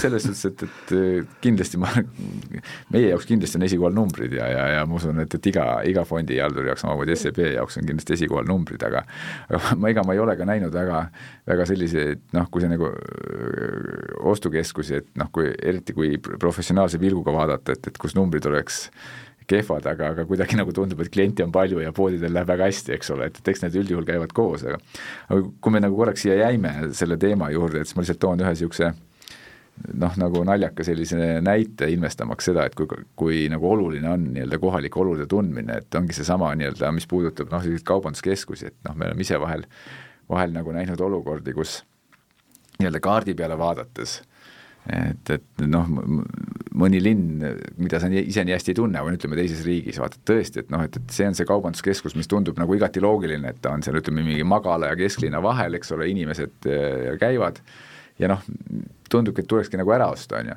selles 0.00 0.28
suhtes, 0.28 0.44
et, 0.50 0.66
et 0.66 1.36
kindlasti 1.44 1.80
ma, 1.80 1.90
meie 2.94 3.10
jaoks 3.10 3.28
kindlasti 3.28 3.60
on 3.60 3.66
esikohal 3.68 3.96
numbrid 3.96 4.36
ja, 4.36 4.48
ja, 4.52 4.66
ja 4.76 4.86
ma 4.88 4.98
usun, 5.00 5.22
et, 5.24 5.38
et 5.38 5.50
iga, 5.52 5.66
iga 5.88 6.06
fondihalduri 6.08 6.72
jaoks, 6.72 6.84
samamoodi 6.86 7.18
SEB 7.18 7.42
jaoks 7.56 7.80
on 7.80 7.88
kindlasti 7.88 8.16
esikohal 8.18 8.48
numbrid, 8.48 8.82
aga 8.86 9.04
aga 9.50 9.76
ma, 9.80 9.92
ega 9.92 10.04
ma 10.06 10.16
ei 10.16 10.22
ole 10.22 10.36
ka 10.38 10.48
näinud 10.48 10.74
väga, 10.74 11.06
väga 11.48 11.68
selliseid 11.68 12.26
noh, 12.36 12.50
kui 12.52 12.64
see 12.64 12.72
nagu 12.72 12.90
ostukeskusi, 14.32 15.00
et 15.00 15.12
noh, 15.20 15.30
kui 15.32 15.50
eriti 15.56 15.94
kui 15.96 16.16
professionaalse 16.18 17.00
pilguga 17.02 17.34
vaadata, 17.34 17.76
et, 17.76 17.90
et 17.90 18.00
kus 18.00 18.16
numbrid 18.18 18.46
oleks 18.50 18.86
kehvad, 19.50 19.86
aga, 19.90 20.12
aga 20.14 20.26
kuidagi 20.28 20.58
nagu 20.58 20.72
tundub, 20.74 21.00
et 21.02 21.10
kliente 21.12 21.44
on 21.44 21.52
palju 21.54 21.80
ja 21.82 21.92
poodidel 21.96 22.34
läheb 22.34 22.48
väga 22.50 22.70
hästi, 22.70 22.94
eks 22.96 23.12
ole, 23.14 23.30
et, 23.30 23.40
et 23.40 23.50
eks 23.52 23.64
need 23.64 23.78
üldjuhul 23.82 24.06
käivad 24.08 24.34
koos, 24.36 24.64
aga 24.66 24.78
aga 25.28 25.42
kui 25.62 25.74
me 25.74 25.82
nagu 25.82 25.98
korraks 25.98 26.26
siia 26.26 26.38
jäime 26.40 26.72
selle 26.96 27.18
teema 27.20 27.50
juurde, 27.54 27.82
et 27.82 27.90
siis 27.90 27.98
ma 27.98 28.04
lihtsalt 28.04 28.22
toon 28.22 28.42
ühe 28.42 28.52
niisuguse 28.54 28.92
noh, 30.02 30.14
nagu 30.18 30.42
naljaka 30.48 30.86
sellise 30.86 31.18
näite 31.44 31.88
ilmestamaks 31.92 32.50
seda, 32.50 32.66
et 32.66 32.76
kui, 32.78 32.88
kui 33.18 33.42
nagu 33.52 33.70
oluline 33.70 34.08
on 34.10 34.30
nii-öelda 34.34 34.60
kohalike 34.62 35.02
olude 35.02 35.28
tundmine, 35.30 35.82
et 35.82 35.98
ongi 36.00 36.16
seesama 36.16 36.54
nii-öelda, 36.58 36.92
mis 36.96 37.08
puudutab 37.10 37.52
noh, 37.52 37.62
selliseid 37.64 37.86
kaubanduskeskusi, 37.86 38.72
et 38.72 38.78
noh, 38.88 38.96
me 38.96 39.10
oleme 39.10 39.26
ise 39.26 39.38
vahel, 39.42 39.66
vahel 40.32 40.56
nagu 40.56 40.72
näinud 40.74 41.02
olukordi, 41.08 41.54
kus 41.56 41.82
nii-öelda 42.80 43.04
kaardi 43.04 43.36
peale 43.36 43.58
vaadates 43.60 44.22
et, 44.86 45.30
et 45.30 45.66
noh, 45.66 45.88
mõni 46.76 47.00
linn, 47.00 47.40
mida 47.80 48.00
sa 48.02 48.10
ise 48.10 48.44
nii 48.44 48.54
hästi 48.56 48.72
ei 48.74 48.78
tunne, 48.78 49.02
või 49.04 49.16
ütleme 49.16 49.38
teises 49.38 49.64
riigis, 49.66 50.00
vaata 50.02 50.20
tõesti, 50.28 50.62
et 50.64 50.72
noh, 50.72 50.84
et, 50.84 50.98
et 51.00 51.14
see 51.14 51.28
on 51.28 51.36
see 51.36 51.48
kaubanduskeskus, 51.48 52.16
mis 52.18 52.28
tundub 52.30 52.58
nagu 52.60 52.76
igati 52.76 53.02
loogiline, 53.04 53.52
et 53.52 53.60
ta 53.64 53.72
on 53.76 53.84
seal 53.84 53.98
ütleme, 54.00 54.24
mingi 54.26 54.44
magala 54.46 54.92
ja 54.92 54.98
kesklinna 54.98 55.40
vahel, 55.44 55.78
eks 55.78 55.94
ole, 55.96 56.10
inimesed 56.12 56.68
äh, 56.68 57.14
käivad 57.22 57.62
ja 58.18 58.30
noh, 58.30 58.42
tundubki, 59.10 59.44
et 59.44 59.48
tulekski 59.50 59.78
nagu 59.78 59.92
ära 59.94 60.08
osta, 60.10 60.40
on 60.40 60.50
ju. 60.50 60.54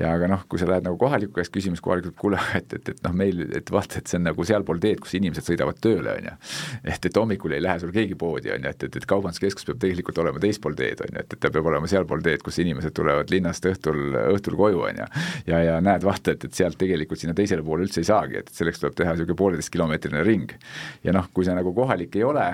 ja 0.00 0.12
aga 0.16 0.28
noh, 0.30 0.44
kui 0.48 0.58
sa 0.58 0.66
lähed 0.66 0.86
nagu 0.86 0.96
kohaliku 0.98 1.36
käest 1.36 1.52
küsima, 1.52 1.76
siis 1.76 1.84
kohalik 1.84 2.06
ütleb, 2.08 2.16
kuule, 2.18 2.38
et, 2.58 2.72
et, 2.78 2.88
et 2.94 3.02
noh, 3.04 3.12
meil, 3.16 3.42
et 3.58 3.70
vaata, 3.72 4.00
et 4.00 4.10
see 4.10 4.18
on 4.18 4.26
nagu 4.30 4.46
sealpool 4.48 4.80
teed, 4.82 5.00
kus 5.02 5.14
inimesed 5.18 5.46
sõidavad 5.46 5.78
tööle, 5.84 6.16
on 6.16 6.30
ju. 6.30 6.34
et, 6.82 7.08
et 7.10 7.20
hommikul 7.20 7.54
ei 7.56 7.62
lähe 7.62 7.82
sul 7.82 7.92
keegi 7.94 8.16
poodi, 8.18 8.52
on 8.54 8.64
ju, 8.64 8.72
et, 8.72 8.88
et, 8.88 8.98
et 8.98 9.08
kaubanduskeskus 9.12 9.68
peab 9.68 9.82
tegelikult 9.84 10.22
olema 10.24 10.42
teispool 10.42 10.76
teed, 10.78 11.04
on 11.04 11.12
ju, 11.12 11.24
et, 11.24 11.36
et 11.36 11.42
ta 11.44 11.52
peab 11.52 11.68
olema 11.72 11.90
sealpool 11.90 12.24
teed, 12.24 12.42
kus 12.46 12.58
inimesed 12.64 12.96
tulevad 12.96 13.32
linnast 13.32 13.68
õhtul, 13.68 14.02
õhtul 14.32 14.58
koju, 14.58 14.82
on 14.88 15.02
ju. 15.04 15.08
ja, 15.52 15.62
ja 15.68 15.78
näed, 15.84 16.06
vaata, 16.08 16.36
et, 16.36 16.48
et 16.48 16.62
sealt 16.62 16.80
tegelikult 16.80 17.20
sinna 17.20 17.36
teisele 17.38 17.64
poole 17.66 17.86
üldse 17.86 18.02
ei 18.02 18.08
saagi, 18.08 18.40
et 18.42 18.52
selleks 18.56 18.82
tuleb 18.82 18.96
teha 18.98 19.14
niisugune 19.14 19.38
pooleteistkilomeetrine 19.38 20.24
ring. 20.26 20.56
ja 21.04 21.14
noh, 21.14 21.28
kui 21.34 21.46
sa 21.46 21.56
nagu 21.58 21.74
kohalik 21.76 22.16
ei 22.16 22.24
ole, 22.26 22.48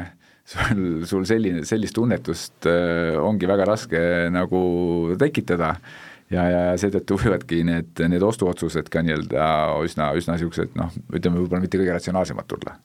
sul, 0.48 0.84
sul 1.08 1.26
selline, 1.28 1.64
sellist 1.68 1.96
tunnetust 1.98 2.68
äh, 2.70 3.16
ongi 3.20 3.48
väga 3.50 3.68
raske 3.68 4.00
nagu 4.32 4.62
tekitada 5.20 5.74
ja, 6.32 6.48
ja 6.48 6.64
seetõttu 6.80 7.20
võivadki 7.20 7.62
need, 7.68 7.94
need 8.08 8.24
ostuotsused 8.24 8.90
ka 8.92 9.04
nii-öelda 9.04 9.46
üsna, 9.84 10.12
üsna 10.18 10.36
niisugused 10.36 10.76
noh, 10.78 10.92
ütleme 11.12 11.42
võib-olla 11.42 11.64
mitte 11.64 11.80
kõige 11.80 11.96
ratsionaalsemad 11.96 12.48
tulla. 12.50 12.76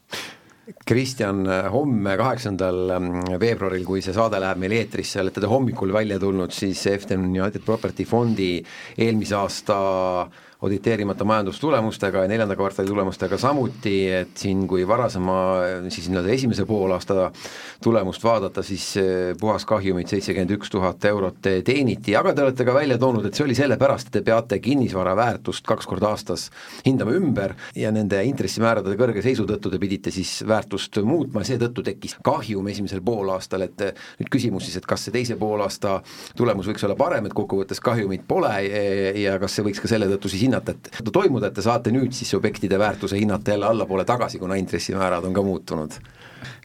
Kristjan, 0.88 1.41
homme, 1.74 2.14
kaheksandal 2.20 2.93
mm, 2.95 3.34
veebruaril, 3.39 3.84
kui 3.84 3.99
see 4.03 4.16
saade 4.16 4.39
läheb 4.39 4.61
meil 4.64 4.78
eetrisse, 4.78 5.20
olete 5.20 5.43
te 5.43 5.49
hommikul 5.51 5.91
välja 5.91 6.16
tulnud 6.24 6.55
siis 6.55 6.86
Eften 6.88 7.26
United 7.28 7.66
Property 7.68 8.05
Fondi 8.07 8.53
eelmise 8.95 9.36
aasta 9.36 9.78
auditeerimata 10.64 11.26
majandustulemustega 11.28 12.24
ja 12.24 12.28
neljanda 12.32 12.55
kvartali 12.55 12.88
tulemustega 12.88 13.38
samuti, 13.38 13.95
et 14.22 14.38
siin 14.39 14.64
kui 14.68 14.86
varasema 14.88 15.36
siis 15.91 16.07
nii-öelda 16.07 16.32
esimese 16.32 16.66
poolaasta 16.66 17.32
tulemust 17.84 18.24
vaadata, 18.24 18.64
siis 18.64 18.93
puhaskahjumit 19.39 20.07
seitsekümmend 20.14 20.53
üks 20.55 20.72
tuhat 20.72 21.03
eurot 21.09 21.41
teeniti, 21.68 22.16
aga 22.16 22.32
te 22.34 22.45
olete 22.45 22.68
ka 22.68 22.76
välja 22.78 22.97
toonud, 23.01 23.28
et 23.28 23.36
see 23.36 23.43
oli 23.43 23.57
sellepärast, 23.57 24.07
et 24.07 24.20
te 24.20 24.24
peate 24.30 24.59
kinnisvara 24.64 25.16
väärtust 25.20 25.68
kaks 25.68 25.89
korda 25.89 26.14
aastas 26.14 26.47
hindama 26.86 27.11
ümber 27.18 27.57
ja 27.76 27.91
nende 27.91 28.22
intressimäärade 28.30 28.95
kõrge 28.99 29.26
seisu 29.26 29.43
tõttu 29.49 29.74
te 29.74 29.82
pidite 29.84 30.16
siis 30.16 30.32
väärtust 30.47 31.01
muutma 31.03 31.43
ja 31.43 31.51
seetõttu 31.51 31.84
tekkis 31.84 32.16
kahjum 32.24 32.72
esimesel 32.72 33.03
poolaastal, 33.03 33.68
et 33.68 33.84
nüüd 34.22 34.32
küsimus 34.32 34.70
siis, 34.70 34.80
et 34.80 34.88
kas 34.88 35.03
see 35.03 35.16
teise 35.16 35.36
poolaasta 35.39 35.99
tulemus 36.39 36.72
võiks 36.72 36.88
olla 36.88 36.95
parem, 36.95 37.28
et 37.28 37.36
kokkuvõttes 37.36 37.84
kahjumit 37.84 38.24
pole 38.28 38.55
ja 39.20 39.36
kas 39.43 39.59
see 39.59 39.68
võiks 39.68 39.84
ka 39.84 39.91
selle 39.91 40.07
tõttu 40.07 40.32
siis 40.32 40.47
hinnata, 40.54 40.76
et 40.78 41.12
toimuda, 41.14 41.49
et 41.49 41.58
te 41.58 41.66
saate 41.66 41.91
nüüd 41.93 42.14
siis 42.16 42.34
objektide 42.38 42.80
väärtuse 42.80 43.18
hinnata 43.20 43.56
jälle 43.56 43.66
allapoole 43.66 44.06
tagasi, 44.06 44.39
kuna 44.39 44.56
intressimäärad 44.62 45.26
on 45.26 45.34
ka 45.34 45.45
muutunud? 45.45 45.97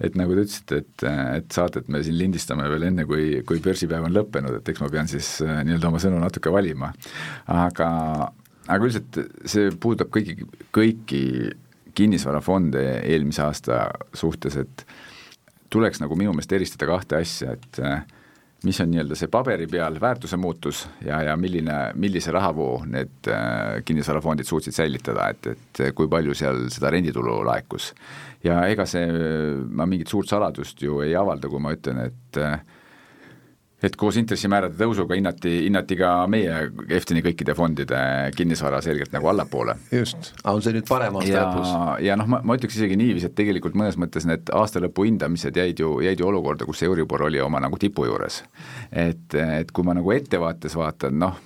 et 0.03 0.16
nagu 0.18 0.34
te 0.34 0.43
ütlesite, 0.43 0.80
et, 0.82 1.05
et 1.39 1.55
saadet 1.55 1.86
me 1.91 2.01
siin 2.03 2.16
lindistame 2.18 2.66
veel 2.70 2.89
enne, 2.89 3.05
kui, 3.07 3.45
kui 3.47 3.61
börsipäev 3.62 4.09
on 4.09 4.14
lõppenud, 4.14 4.59
et 4.59 4.70
eks 4.72 4.82
ma 4.82 4.91
pean 4.91 5.11
siis 5.11 5.36
äh, 5.45 5.61
nii-öelda 5.66 5.91
oma 5.91 6.01
sõnu 6.03 6.18
natuke 6.22 6.51
valima. 6.51 6.91
aga, 7.55 7.89
aga 8.66 8.78
üldiselt 8.89 9.20
see 9.47 9.70
puudutab 9.78 10.11
kõiki, 10.14 10.49
kõiki 10.74 11.22
kinnisvarafonde 11.99 12.84
eelmise 13.07 13.43
aasta 13.47 13.84
suhtes, 14.14 14.59
et 14.59 14.84
tuleks 15.70 16.03
nagu 16.03 16.18
minu 16.18 16.34
meelest 16.34 16.55
eristada 16.59 16.91
kahte 16.91 17.22
asja, 17.22 17.55
et 17.55 17.82
äh, 17.82 18.03
mis 18.64 18.80
on 18.82 18.90
nii-öelda 18.90 19.16
see 19.18 19.30
paberi 19.30 19.68
peal 19.70 20.00
väärtuse 20.02 20.36
muutus 20.40 20.82
ja, 21.04 21.20
ja 21.22 21.36
milline, 21.38 21.76
millise 21.94 22.32
rahavoo 22.34 22.80
need 22.90 23.30
äh, 23.30 23.78
kinnisvarafondid 23.86 24.48
suutsid 24.48 24.74
säilitada, 24.74 25.28
et, 25.30 25.46
et 25.52 25.82
kui 25.94 26.11
palju 26.11 26.34
seal 26.34 26.64
seda 26.74 26.90
renditulu 26.90 27.38
laekus. 27.46 27.92
ja 28.44 28.64
ega 28.70 28.86
see, 28.86 29.06
ma 29.70 29.86
mingit 29.86 30.11
suurt 30.11 30.30
saladust 30.30 30.82
ju 30.82 31.00
ei 31.06 31.14
avalda, 31.18 31.50
kui 31.50 31.62
ma 31.62 31.74
ütlen, 31.76 32.02
et 32.11 32.42
äh, 32.42 32.59
et 33.83 33.97
koos 33.97 34.16
intressimäärade 34.18 34.74
tõusuga 34.79 35.16
hinnati, 35.18 35.53
hinnati 35.66 35.99
ka 35.99 36.12
meie 36.31 36.57
Eftini 36.99 37.22
kõikide 37.22 37.55
fondide 37.59 38.01
kinnisvara 38.37 38.81
selgelt 38.83 39.12
nagu 39.14 39.31
allapoole. 39.31 39.76
just, 39.93 40.33
aga 40.43 40.55
on 40.57 40.64
see 40.64 40.74
nüüd 40.76 40.89
parem 40.89 41.18
aasta 41.20 41.45
lõpus? 41.45 41.74
ja 42.07 42.16
noh, 42.18 42.31
ma, 42.31 42.43
ma 42.43 42.59
ütleks 42.59 42.79
isegi 42.79 42.99
niiviisi, 42.99 43.31
et 43.31 43.37
tegelikult 43.39 43.79
mõnes 43.79 43.99
mõttes 44.01 44.26
need 44.29 44.51
aastalõpu 44.55 45.07
hindamised 45.09 45.57
jäid 45.57 45.83
ju, 45.85 45.99
jäid 46.05 46.20
ju 46.20 46.31
olukorda, 46.31 46.66
kus 46.68 46.83
Euribor 46.87 47.29
oli 47.29 47.43
oma 47.45 47.62
nagu 47.62 47.79
tipu 47.79 48.09
juures. 48.09 48.43
et, 48.91 49.35
et 49.35 49.70
kui 49.72 49.87
ma 49.87 49.95
nagu 49.99 50.14
ettevaates 50.14 50.74
vaatan, 50.79 51.18
noh, 51.22 51.39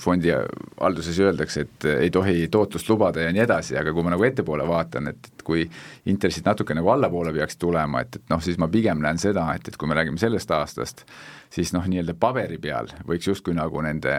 fondi 0.00 0.32
halduses 0.32 1.18
öeldakse, 1.22 1.66
et 1.66 1.86
ei 1.96 2.10
tohi 2.10 2.48
tootlust 2.52 2.88
lubada 2.90 3.24
ja 3.24 3.32
nii 3.34 3.44
edasi, 3.44 3.76
aga 3.78 3.92
kui 3.94 4.04
ma 4.04 4.14
nagu 4.14 4.26
ettepoole 4.26 4.66
vaatan, 4.68 5.12
et, 5.12 5.30
et 5.32 5.44
kui 5.46 5.64
intressid 6.10 6.46
natuke 6.48 6.76
nagu 6.76 6.90
allapoole 6.92 7.32
peaks 7.34 7.58
tulema, 7.60 8.02
et, 8.04 8.20
et 8.20 8.32
noh, 8.32 8.42
siis 8.44 8.58
ma 8.60 8.68
pigem 8.72 9.02
näen 9.02 9.20
seda, 9.22 9.46
et, 9.56 9.68
et 9.68 9.78
kui 9.78 9.90
me 9.90 9.98
räägime 9.98 10.20
sellest 10.20 10.50
aastast, 10.56 11.04
siis 11.52 11.72
noh, 11.76 11.84
nii-öelda 11.88 12.14
paberi 12.18 12.58
peal 12.62 12.88
võiks 13.08 13.28
justkui 13.28 13.54
nagu 13.56 13.82
nende 13.84 14.12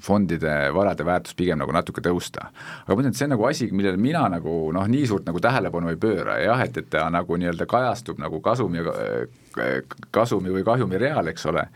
fondide 0.00 0.54
varade 0.76 1.04
väärtus 1.06 1.36
pigem 1.38 1.60
nagu 1.60 1.72
natuke 1.74 2.02
tõusta. 2.04 2.50
aga 2.84 2.96
ma 2.96 3.02
ütlen, 3.02 3.14
et 3.14 3.20
see 3.20 3.28
on 3.28 3.34
nagu 3.36 3.46
asi, 3.48 3.70
millele 3.72 4.00
mina 4.00 4.26
nagu 4.32 4.56
noh, 4.76 4.88
nii 4.90 5.06
suurt 5.08 5.28
nagu 5.28 5.40
tähelepanu 5.42 5.92
ei 5.92 6.00
pööra 6.00 6.38
ja 6.40 6.52
jah, 6.52 6.64
et, 6.66 6.76
et 6.80 6.90
ta 6.92 7.06
nagu 7.12 7.40
nii-öelda 7.40 7.68
kajastub 7.70 8.20
nagu 8.20 8.42
kasumi, 8.44 8.84
kasumi 10.14 10.52
või 10.54 10.64
kahjumi 10.66 11.00
real, 11.00 11.30
eks 11.32 11.46
ole, 11.50 11.66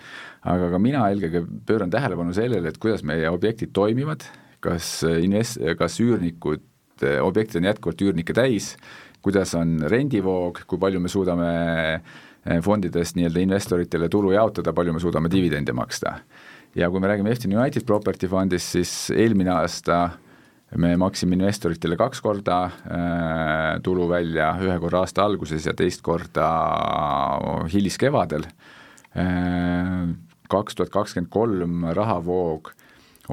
aga 0.43 0.71
ka 0.73 0.83
mina 0.83 1.07
eelkõige 1.11 1.45
pööran 1.67 1.93
tähelepanu 1.93 2.35
sellele, 2.37 2.71
et 2.71 2.79
kuidas 2.83 3.03
meie 3.07 3.31
objektid 3.31 3.73
toimivad, 3.77 4.27
kas 4.65 5.01
invest-, 5.05 5.61
kas 5.79 5.99
üürnikud, 6.01 6.63
objektid 7.21 7.61
on 7.61 7.73
jätkuvalt 7.73 8.07
üürnikke 8.07 8.37
täis, 8.37 8.75
kuidas 9.25 9.57
on 9.59 9.81
rendivoog, 9.91 10.63
kui 10.69 10.79
palju 10.81 11.01
me 11.03 11.11
suudame 11.13 11.51
Eh, 12.45 12.61
fondidest 12.61 13.17
nii-öelda 13.17 13.41
investoritele 13.41 14.11
tulu 14.13 14.35
jaotada, 14.35 14.75
palju 14.77 14.93
me 14.93 15.01
suudame 15.01 15.31
dividende 15.33 15.73
maksta. 15.73 16.19
ja 16.75 16.91
kui 16.91 17.01
me 17.01 17.07
räägime 17.07 17.31
Efton 17.31 17.53
United 17.57 17.85
Property 17.87 18.27
Fundist, 18.29 18.73
siis 18.75 19.11
eelmine 19.11 19.51
aasta 19.51 20.11
me 20.81 20.95
maksime 21.01 21.37
investoritele 21.39 21.97
kaks 22.01 22.23
korda 22.25 22.59
äh, 22.67 23.81
tulu 23.85 24.09
välja, 24.11 24.53
ühe 24.63 24.77
korra 24.83 25.05
aasta 25.05 25.25
alguses 25.27 25.67
ja 25.69 25.75
teist 25.77 26.05
korda 26.07 26.49
hiliskevadel 27.73 28.49
äh,. 29.17 30.07
Kaks 30.45 30.77
tuhat 30.77 30.91
kakskümmend 30.93 31.31
kolm 31.33 31.87
rahavoog 31.97 32.69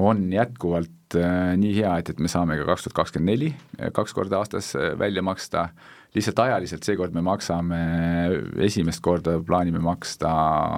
on 0.00 0.22
jätkuvalt 0.32 1.14
äh, 1.20 1.52
nii 1.60 1.74
hea, 1.76 1.90
et, 2.00 2.08
et 2.08 2.22
me 2.24 2.30
saame 2.32 2.56
ka 2.56 2.64
kaks 2.70 2.86
tuhat 2.86 2.96
kakskümmend 3.02 3.28
neli 3.34 3.90
kaks 3.92 4.16
korda 4.16 4.40
aastas 4.40 4.72
välja 4.98 5.22
maksta 5.22 5.66
äh, 5.66 5.90
lihtsalt 6.16 6.42
ajaliselt 6.44 6.84
seekord 6.84 7.14
me 7.16 7.22
maksame, 7.24 7.78
esimest 8.66 9.00
korda 9.04 9.38
plaanime 9.46 9.80
maksta 9.82 10.32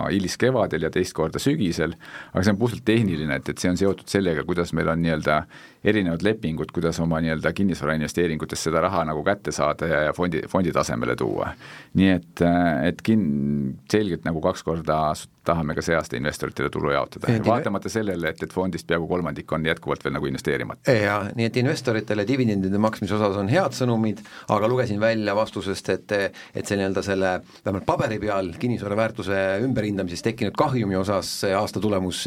hiliskevadel 0.06 0.86
ja 0.86 0.90
teist 0.94 1.14
korda 1.16 1.42
sügisel, 1.42 1.96
aga 2.32 2.44
see 2.44 2.54
on 2.54 2.60
puhtalt 2.60 2.84
tehniline, 2.86 3.40
et, 3.40 3.50
et 3.50 3.62
see 3.62 3.72
on 3.72 3.80
seotud 3.80 4.10
sellega, 4.10 4.46
kuidas 4.46 4.74
meil 4.76 4.92
on 4.92 5.02
nii-öelda 5.02 5.40
erinevad 5.84 6.24
lepingud, 6.24 6.72
kuidas 6.74 7.00
oma 7.00 7.20
nii-öelda 7.20 7.52
kinnisvarainvesteeringutes 7.52 8.66
seda 8.68 8.80
raha 8.84 9.04
nagu 9.08 9.24
kätte 9.26 9.52
saada 9.52 9.88
ja, 9.90 10.00
ja 10.08 10.12
fondi, 10.16 10.42
fondi 10.48 10.72
tasemele 10.72 11.16
tuua. 11.16 11.52
nii 11.94 12.10
et, 12.10 12.44
et 12.88 13.04
kin-, 13.04 13.76
selgelt 13.90 14.24
nagu 14.24 14.40
kaks 14.44 14.64
korda 14.64 14.98
tahame 15.44 15.74
ka 15.76 15.82
see 15.84 15.96
aasta 15.96 16.16
investoritele 16.16 16.70
tulu 16.72 16.92
jaotada, 16.94 17.32
vaatamata 17.44 17.90
sellele, 17.92 18.30
et, 18.32 18.42
et 18.46 18.52
fondist 18.52 18.86
peaaegu 18.88 19.08
kolmandik 19.10 19.52
on 19.52 19.66
jätkuvalt 19.68 20.04
veel 20.04 20.16
nagu 20.16 20.28
investeerimata. 20.30 20.94
jaa, 20.96 21.18
nii 21.36 21.48
et 21.50 21.58
investoritele 21.60 22.24
dividendide 22.28 22.80
maksmise 22.80 23.16
osas 23.18 23.36
on 23.40 23.50
head 23.52 23.76
sõnumid, 23.76 24.22
aga 24.54 24.70
lugesin 24.70 25.00
välja 25.02 25.36
vastusest, 25.36 25.92
et 25.92 26.14
et 26.14 26.66
see 26.66 26.78
nii-öelda 26.78 27.02
selle 27.04 27.30
vähemalt 27.64 27.86
paberi 27.86 28.18
peal 28.22 28.52
kinnisvara 28.60 28.96
väärtuse 28.98 29.40
ümberhindamises 29.64 30.24
tekkinud 30.24 30.56
kahjumi 30.56 30.96
osas 30.96 31.30
see 31.44 31.52
aasta 31.56 31.82
tulemus 31.82 32.24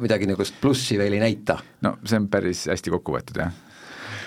midagi 0.00 0.28
niisugust 0.28 0.60
plussi 0.62 0.98
veel 0.98 1.18
ei 1.18 1.22
näita? 1.22 1.58
no 1.84 1.96
see 2.04 2.20
on 2.20 2.28
päris 2.32 2.66
hästi 2.70 2.85
kokku 2.94 3.16
võetud, 3.16 3.40
jah 3.44 3.54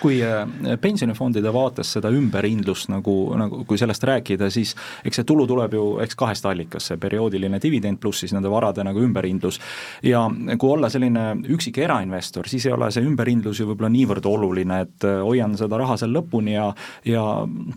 kui 0.02 0.20
äh, 0.24 0.46
pensionifondide 0.82 1.52
vaates 1.54 1.94
seda 1.98 2.12
ümberhindlust 2.14 2.90
nagu, 2.92 3.16
nagu 3.40 3.64
kui 3.68 3.80
sellest 3.80 4.04
rääkida, 4.08 4.50
siis 4.54 4.76
eks 5.06 5.22
see 5.22 5.28
tulu 5.28 5.46
tuleb 5.50 5.76
ju 5.76 5.86
eks 6.04 6.18
kahest 6.20 6.46
allikast, 6.50 6.92
see 6.92 7.02
perioodiline 7.02 7.60
dividend 7.62 8.00
pluss 8.02 8.24
siis 8.24 8.34
nende 8.36 8.52
varade 8.52 8.84
nagu 8.86 9.02
ümberhindlus. 9.04 9.60
ja 10.04 10.26
kui 10.58 10.72
olla 10.72 10.90
selline 10.90 11.26
üksik 11.56 11.78
erainvestor, 11.84 12.48
siis 12.48 12.66
ei 12.68 12.74
ole 12.76 12.92
see 12.92 13.06
ümberhindlus 13.06 13.60
ju 13.62 13.70
võib-olla 13.70 13.92
niivõrd 13.94 14.26
oluline, 14.30 14.82
et 14.88 15.08
äh, 15.08 15.22
hoian 15.26 15.56
seda 15.60 15.80
raha 15.82 15.98
seal 16.00 16.14
lõpuni 16.16 16.56
ja 16.56 16.70
ja 17.06 17.24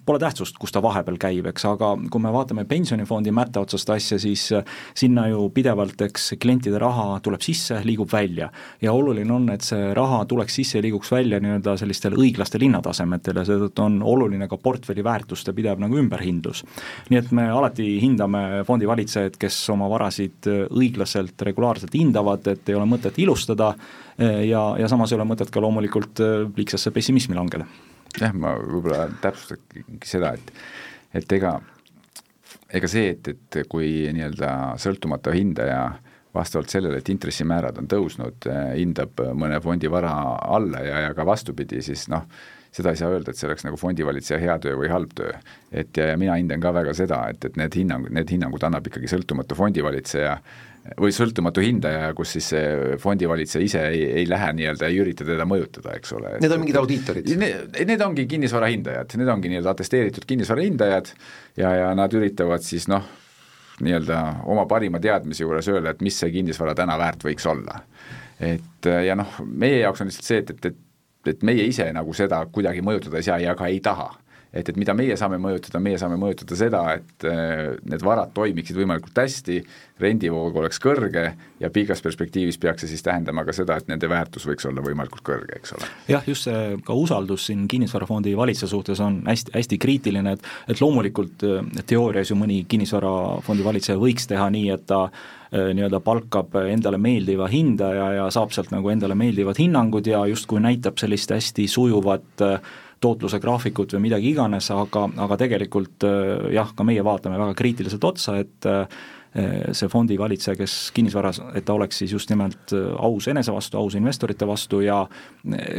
pole 0.07 0.19
tähtsust, 0.23 0.59
kus 0.61 0.73
ta 0.73 0.83
vahepeal 0.83 1.19
käib, 1.21 1.47
eks, 1.51 1.65
aga 1.69 1.95
kui 2.11 2.23
me 2.23 2.33
vaatame 2.35 2.65
pensionifondi 2.69 3.33
mätta 3.35 3.63
otsast 3.63 3.91
asja, 3.95 4.19
siis 4.23 4.49
äh, 4.57 4.65
sinna 4.99 5.29
ju 5.31 5.49
pidevalt, 5.55 6.01
eks 6.09 6.33
klientide 6.43 6.81
raha 6.83 7.21
tuleb 7.25 7.43
sisse, 7.45 7.81
liigub 7.87 8.11
välja. 8.13 8.51
ja 8.83 8.93
oluline 8.93 9.33
on, 9.33 9.49
et 9.53 9.65
see 9.67 9.93
raha 9.95 10.25
tuleks 10.29 10.55
sisse 10.61 10.79
ja 10.79 10.83
liiguks 10.85 11.11
välja 11.13 11.41
nii-öelda 11.43 11.77
sellistel 11.81 12.12
sellistel 12.13 12.21
õiglastel 12.21 12.63
hinnatasemetel 12.67 13.37
ja 13.37 13.45
seetõttu 13.45 13.83
on 13.83 14.03
oluline 14.03 14.49
ka 14.49 14.57
portfelli 14.57 15.03
väärtuste 15.05 15.53
pidev 15.53 15.79
nagu 15.81 15.97
ümberhindlus. 15.99 16.65
nii 17.11 17.19
et 17.19 17.33
me 17.33 17.49
alati 17.51 18.01
hindame 18.01 18.65
fondivalitsejaid, 18.67 19.37
kes 19.39 19.71
oma 19.71 19.89
varasid 19.89 20.47
õiglaselt, 20.71 21.41
regulaarselt 21.43 21.95
hindavad, 21.95 22.47
et 22.47 22.69
ei 22.69 22.75
ole 22.75 22.87
mõtet 22.87 23.19
ilustada 23.19 23.75
ja, 24.19 24.77
ja 24.79 24.89
samas 24.89 25.13
ei 25.13 25.19
ole 25.19 25.25
mõtet 25.25 25.51
ka 25.51 25.61
loomulikult 25.61 26.21
liigsesse 26.57 26.91
pessimismi 26.91 27.35
langeda. 27.35 27.67
jah, 28.21 28.33
ma 28.35 28.57
võib-olla 28.57 29.09
täpsustaks 29.21 30.11
seda, 30.11 30.35
et, 30.35 30.53
et 31.15 31.33
ega 31.33 31.61
ega 32.73 32.89
see, 32.89 33.13
et, 33.13 33.29
et 33.29 33.69
kui 33.69 34.09
nii-öelda 34.13 34.79
sõltumatu 34.81 35.33
hindaja 35.33 35.99
vastavalt 36.35 36.73
sellele, 36.73 37.03
et 37.03 37.13
intressimäärad 37.13 37.79
on 37.83 37.91
tõusnud, 37.91 38.49
eh, 38.49 38.75
hindab 38.81 39.21
mõne 39.37 39.61
fondi 39.65 39.91
vara 39.93 40.15
alla 40.43 40.83
ja, 40.87 41.07
ja 41.09 41.15
ka 41.15 41.27
vastupidi, 41.29 41.83
siis 41.85 42.09
noh, 42.13 42.27
seda 42.73 42.93
ei 42.93 42.97
saa 42.97 43.13
öelda, 43.13 43.33
et 43.33 43.39
see 43.39 43.49
oleks 43.51 43.67
nagu 43.67 43.77
fondivalitseja 43.77 44.41
hea 44.41 44.57
töö 44.65 44.79
või 44.81 44.89
halb 44.93 45.13
töö. 45.17 45.33
et 45.73 45.97
ja, 45.97 46.07
ja 46.13 46.19
mina 46.21 46.39
hindan 46.41 46.61
ka 46.61 46.73
väga 46.73 46.95
seda, 46.97 47.27
et, 47.33 47.45
et 47.45 47.57
need 47.61 47.77
hinnangud, 47.77 48.13
need 48.17 48.31
hinnangud 48.33 48.65
annab 48.65 48.89
ikkagi 48.89 49.11
sõltumatu 49.13 49.57
fondivalitseja 49.59 50.39
või 50.99 51.13
sõltumatu 51.15 51.63
hindaja, 51.63 52.09
kus 52.19 52.33
siis 52.37 52.49
see 52.55 52.97
fondivalitseja 52.99 53.65
ise 53.65 53.83
ei, 53.93 54.03
ei 54.23 54.29
lähe 54.29 54.49
nii-öelda, 54.59 54.89
ei 54.89 54.99
ürita 55.05 55.27
teda 55.27 55.47
mõjutada, 55.47 55.95
eks 55.99 56.17
ole. 56.17 56.35
Need 56.43 56.55
on 56.57 56.63
mingid 56.65 56.79
audiitorid? 56.81 57.29
Need, 57.39 57.79
need 57.93 58.03
ongi 58.03 58.27
kinnisvara 58.31 58.73
hindajad, 58.73 59.15
need 59.21 59.31
ongi 59.31 59.53
nii-öelda 59.53 59.77
atesteeritud 59.77 60.27
kinnisvara 60.29 60.65
hindajad 60.67 61.13
ja, 61.61 61.75
ja 61.85 61.93
nad 61.99 62.17
üritavad 62.19 62.65
siis 62.67 62.89
noh, 62.91 63.07
nii-öelda 63.81 64.21
oma 64.45 64.67
parima 64.67 65.01
teadmise 65.01 65.45
juures 65.45 65.69
öelda, 65.69 65.91
et 65.91 66.01
mis 66.05 66.19
see 66.19 66.31
kinnisvara 66.35 66.75
täna 66.75 66.99
väärt 66.99 67.25
võiks 67.25 67.47
olla. 67.49 67.81
et 68.41 68.89
ja 69.07 69.15
noh, 69.17 69.39
meie 69.47 69.79
jaoks 69.81 70.03
on 70.03 70.11
lihtsalt 70.11 70.29
see, 70.29 70.43
et, 70.43 70.51
et, 70.51 70.67
et 70.73 70.81
et 71.27 71.43
meie 71.47 71.65
ise 71.69 71.87
nagu 71.95 72.15
seda 72.17 72.43
kuidagi 72.53 72.83
mõjutada 72.85 73.21
ei 73.21 73.27
saa 73.27 73.39
ja 73.43 73.55
ka 73.59 73.69
ei 73.71 73.81
taha. 73.81 74.11
Et, 74.53 74.69
et 74.69 74.77
mida 74.77 74.95
meie 74.97 75.17
saame 75.19 75.39
mõjutada, 75.41 75.81
meie 75.83 75.99
saame 76.01 76.19
mõjutada 76.21 76.57
seda, 76.59 76.83
et 76.99 77.27
äh, 77.29 77.73
need 77.89 78.05
varad 78.05 78.33
toimiksid 78.37 78.77
võimalikult 78.77 79.17
hästi, 79.23 79.59
rendivoog 80.03 80.57
oleks 80.61 80.81
kõrge 80.83 81.25
ja 81.63 81.71
pikas 81.73 82.03
perspektiivis 82.05 82.59
peaks 82.61 82.85
see 82.85 82.93
siis 82.93 83.05
tähendama 83.07 83.47
ka 83.47 83.55
seda, 83.57 83.79
et 83.79 83.89
nende 83.89 84.09
väärtus 84.11 84.47
võiks 84.49 84.67
olla 84.69 84.85
võimalikult 84.85 85.25
kõrge, 85.27 85.61
eks 85.61 85.77
ole. 85.77 85.91
jah, 86.13 86.25
just 86.29 86.49
see 86.49 86.77
ka 86.85 86.97
usaldus 86.99 87.49
siin 87.49 87.65
kinnisvarafondi 87.71 88.35
valitseja 88.37 88.71
suhtes 88.73 89.01
on 89.05 89.23
hästi, 89.29 89.55
hästi 89.57 89.81
kriitiline, 89.83 90.37
et 90.37 90.51
et 90.69 90.81
loomulikult 90.85 91.47
äh, 91.49 91.85
teoorias 91.89 92.33
ju 92.33 92.39
mõni 92.39 92.63
kinnisvarafondi 92.69 93.65
valitseja 93.65 94.01
võiks 94.01 94.29
teha 94.29 94.51
nii, 94.53 94.69
et 94.75 94.87
ta 94.91 95.07
äh, 95.07 95.73
nii-öelda 95.73 96.03
palkab 96.05 96.61
endale 96.67 97.01
meeldiva 97.01 97.49
hindaja 97.49 98.13
ja 98.19 98.31
saab 98.35 98.53
sealt 98.53 98.73
nagu 98.75 98.93
endale 98.93 99.17
meeldivad 99.17 99.61
hinnangud 99.61 100.07
ja 100.13 100.27
justkui 100.29 100.61
näitab 100.61 101.01
sellist 101.01 101.33
hästi 101.33 101.69
sujuvat 101.71 102.45
tootluse 103.03 103.41
graafikut 103.43 103.97
või 103.97 104.07
midagi 104.09 104.31
iganes, 104.31 104.71
aga, 104.75 105.09
aga 105.25 105.37
tegelikult 105.41 106.07
jah, 106.55 106.71
ka 106.77 106.87
meie 106.87 107.03
vaatame 107.05 107.41
väga 107.41 107.57
kriitiliselt 107.59 108.05
otsa, 108.13 108.39
et 108.39 108.71
Eh, 109.33 109.71
see 109.73 109.89
fondi 109.89 110.19
valitseja, 110.21 110.53
kes 110.61 110.73
kinnisvaras, 110.93 111.39
et 111.57 111.65
ta 111.65 111.73
oleks 111.73 112.03
siis 112.03 112.13
just 112.13 112.29
nimelt 112.29 112.75
eh, 112.77 112.89
aus 113.01 113.31
enese 113.33 113.55
vastu, 113.55 113.79
aus 113.81 113.95
investorite 113.97 114.45
vastu 114.45 114.83
ja 114.85 114.99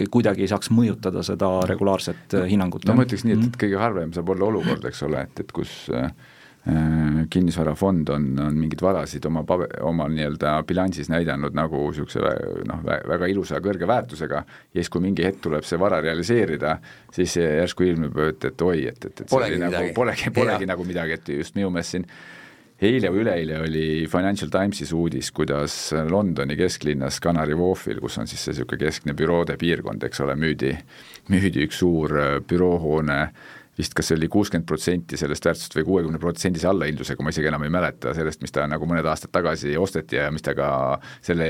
kuidagi 0.09 0.41
ei 0.41 0.49
saaks 0.49 0.71
mõjutada 0.74 1.21
seda 1.21 1.51
regulaarset 1.69 2.34
hinnangut. 2.49 2.88
no 2.89 2.95
ma 2.97 3.05
ütleks 3.05 3.28
nii, 3.28 3.36
et, 3.36 3.43
et 3.43 3.51
mhm. 3.51 3.59
kõige 3.61 3.78
harvem 3.78 4.15
saab 4.15 4.32
olla 4.34 4.47
olukord, 4.47 4.88
eks 4.89 5.05
ole, 5.05 5.21
et, 5.28 5.43
et 5.45 5.53
kus 5.53 5.76
äh, 5.93 6.09
kinnisvarafond 7.30 8.09
on, 8.14 8.28
on 8.39 8.55
mingeid 8.55 8.82
varasid 8.82 9.26
oma 9.28 9.41
pabe-, 9.47 9.68
oma 9.84 10.05
nii-öelda 10.11 10.53
bilansis 10.68 11.09
näidanud 11.11 11.55
nagu 11.57 11.82
niisuguse 11.89 12.22
noh, 12.70 12.84
väga 12.86 13.28
ilusa 13.28 13.59
kõrge 13.64 13.88
väärtusega. 13.89 14.43
Ja 14.72 14.80
siis, 14.80 14.91
kui 14.93 15.03
mingi 15.03 15.26
hetk 15.28 15.41
tuleb 15.43 15.68
see 15.68 15.80
vara 15.82 15.99
realiseerida, 16.03 16.78
siis 17.11 17.36
järsku 17.36 17.88
ilmneb, 17.89 18.16
et, 18.30 18.47
et 18.51 18.64
oi, 18.64 18.86
et, 18.93 19.09
et, 19.09 19.26
et 19.26 19.34
polegi 19.34 19.59
nagu, 19.59 19.89
polegi, 19.97 20.32
polegi 20.36 20.70
nagu 20.70 20.88
midagi, 20.88 21.20
et 21.20 21.34
just 21.41 21.59
minu 21.59 21.74
meelest 21.74 21.97
siin 21.97 22.07
eile 22.84 23.11
või 23.14 23.24
üleeile 23.24 23.59
oli 23.64 23.88
Financial 24.11 24.51
Timesis 24.51 24.91
uudis, 24.95 25.32
kuidas 25.36 25.76
Londoni 26.09 26.55
kesklinnas 26.59 27.20
Canary 27.24 27.55
Wharfil, 27.59 27.99
kus 28.03 28.18
on 28.20 28.28
siis 28.28 28.43
see 28.43 28.55
niisugune 28.55 28.86
keskne 28.86 29.16
büroode 29.18 29.55
piirkond, 29.59 30.03
eks 30.07 30.24
ole, 30.24 30.36
müüdi, 30.39 30.74
müüdi 31.32 31.68
üks 31.68 31.80
suur 31.84 32.16
äh, 32.20 32.38
büroohoone 32.47 33.20
vist 33.78 33.95
kas 33.97 34.11
oli 34.13 34.28
kuuskümmend 34.32 34.67
protsenti 34.69 35.17
sellest 35.17 35.45
väärtusest 35.47 35.78
või 35.80 35.86
kuuekümne 35.88 36.19
protsendise 36.21 36.67
allahindlusega, 36.69 37.26
ma 37.26 37.34
isegi 37.34 37.49
enam 37.49 37.65
ei 37.65 37.74
mäleta 37.74 38.13
sellest, 38.13 38.41
mis 38.43 38.53
ta 38.53 38.67
nagu 38.69 38.88
mõned 38.89 39.07
aastad 39.09 39.34
tagasi 39.34 39.74
osteti 39.80 40.19
ja 40.19 40.30
mis 40.34 40.45
ta 40.45 40.53
ka 40.57 40.67
selle 41.26 41.47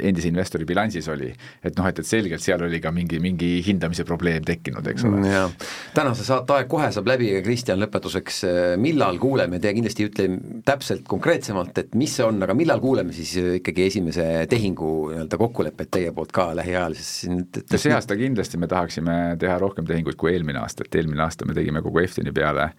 endise 0.00 0.30
investori 0.30 0.66
bilansis 0.66 1.06
oli. 1.12 1.32
et 1.62 1.78
noh, 1.78 1.86
et, 1.86 1.98
et 2.02 2.06
selgelt 2.08 2.42
seal 2.42 2.62
oli 2.66 2.80
ka 2.82 2.90
mingi, 2.94 3.20
mingi 3.22 3.50
hindamise 3.66 4.04
probleem 4.08 4.44
tekkinud, 4.46 4.86
eks 4.90 5.06
ole. 5.06 5.22
Mm, 5.22 5.54
tänase 5.94 6.26
saate 6.26 6.56
aeg 6.56 6.70
kohe 6.70 6.90
saab 6.94 7.10
läbi 7.10 7.30
ja 7.30 7.42
Kristjan, 7.44 7.80
lõpetuseks, 7.82 8.42
millal 8.82 9.20
kuuleme, 9.22 9.60
te 9.62 9.72
kindlasti 9.76 10.04
ei 10.04 10.10
ütle 10.10 10.28
täpselt 10.66 11.06
konkreetsemalt, 11.08 11.78
et 11.82 11.94
mis 11.98 12.14
see 12.16 12.26
on, 12.26 12.40
aga 12.42 12.56
millal 12.58 12.82
kuuleme 12.82 13.14
siis 13.16 13.36
ikkagi 13.60 13.86
esimese 13.86 14.26
tehingu 14.50 14.92
nii-öelda 15.12 15.38
kokkulepet 15.40 15.92
teie 15.98 16.12
poolt 16.16 16.34
ka 16.34 16.50
lähiajal, 16.56 16.96
sest 16.98 17.62
see 17.76 17.94
aasta 17.94 18.16
kindlasti 18.18 18.58
me 18.60 18.68
tahaksime 18.70 19.16
teha 19.40 19.58
rohkem 19.62 19.86
tehinguid 19.88 20.18
kui 20.18 20.32
eelmine 20.32 20.60
aasta, 20.62 20.86
et 20.86 21.00
eelmine 21.00 21.22
aasta 21.26 21.35
aasta 21.36 21.46
me 21.46 21.54
tegime 21.54 21.82
kogu 21.84 22.00
Eftini 22.00 22.32
peale, 22.32 22.70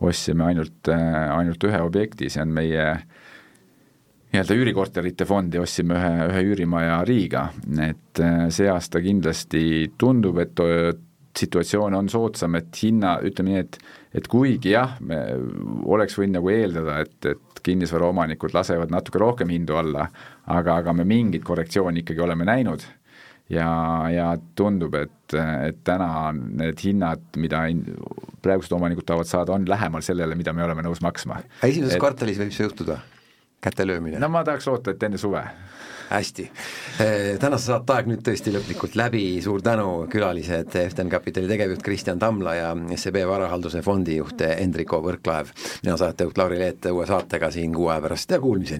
ostsime 0.00 0.48
ainult, 0.50 0.88
äh, 0.88 1.30
ainult 1.36 1.62
ühe 1.64 1.80
objekti, 1.84 2.30
see 2.30 2.42
on 2.42 2.54
meie 2.56 2.86
nii-öelda 4.30 4.56
üürikorterite 4.56 5.26
fondi, 5.26 5.60
ostsime 5.60 5.94
ühe, 5.98 6.10
ühe 6.30 6.42
üürimaja 6.50 7.04
Riiga, 7.06 7.50
et 7.86 8.22
äh, 8.22 8.48
see 8.50 8.68
aasta 8.70 9.02
kindlasti 9.04 9.92
tundub, 9.98 10.38
et 10.42 10.58
äh, 10.64 10.90
situatsioon 11.38 11.94
on 11.94 12.08
soodsam, 12.10 12.56
et 12.58 12.74
hinna, 12.82 13.20
ütleme 13.22 13.54
nii, 13.54 13.64
et 13.66 13.80
et 14.10 14.26
kuigi 14.26 14.72
jah, 14.72 14.96
me 15.06 15.20
oleks 15.86 16.16
võinud 16.18 16.40
nagu 16.40 16.48
eeldada, 16.50 16.96
et, 17.04 17.28
et 17.30 17.60
kinnisvaraomanikud 17.62 18.50
lasevad 18.56 18.90
natuke 18.90 19.20
rohkem 19.22 19.52
hindu 19.54 19.76
alla, 19.78 20.08
aga, 20.50 20.80
aga 20.80 20.94
me 20.98 21.06
mingit 21.06 21.44
korrektsiooni 21.46 22.02
ikkagi 22.02 22.24
oleme 22.24 22.48
näinud 22.48 22.82
ja, 23.50 23.70
ja 24.12 24.30
tundub, 24.56 24.94
et, 24.98 25.36
et 25.36 25.80
täna 25.86 26.30
need 26.34 26.80
hinnad, 26.84 27.24
mida 27.40 27.64
praegused 28.42 28.74
omanikud 28.76 29.06
tahavad 29.06 29.30
saada, 29.30 29.56
on 29.56 29.68
lähemal 29.68 30.04
sellele, 30.06 30.38
mida 30.38 30.54
me 30.56 30.64
oleme 30.64 30.86
nõus 30.86 31.02
maksma. 31.04 31.42
esimeses 31.62 31.96
et, 31.96 32.02
kvartalis 32.02 32.40
võib 32.40 32.54
see 32.56 32.68
juhtuda? 32.68 33.00
käte 33.60 33.84
löömine? 33.86 34.20
no 34.22 34.30
ma 34.32 34.44
tahaks 34.46 34.70
loota, 34.70 34.94
et 34.94 35.08
enne 35.08 35.20
suve 35.20 35.44
hästi, 36.10 36.50
eh, 36.98 37.38
tänase 37.38 37.70
saate 37.70 37.94
aeg 37.94 38.08
nüüd 38.10 38.22
tõesti 38.26 38.50
lõplikult 38.54 38.96
läbi, 38.98 39.22
suur 39.44 39.62
tänu, 39.62 40.08
külalised, 40.10 40.74
Eften 40.80 41.10
Kapitali 41.12 41.46
tegevjuht 41.46 41.84
Kristjan 41.86 42.18
Tamla 42.18 42.54
ja 42.56 42.72
SEB 42.96 43.20
Varahalduse 43.30 43.82
fondijuht 43.86 44.42
Hendriko 44.42 44.98
Võrklaev. 45.04 45.52
mina 45.84 45.96
saatejuht 45.96 46.38
Lauri 46.38 46.58
Leet 46.58 46.90
uue 46.90 47.06
saatega 47.06 47.50
siin 47.50 47.74
kuu 47.74 47.88
aja 47.88 48.00
pärast 48.00 48.30
ja 48.30 48.40
kuulmiseni! 48.40 48.78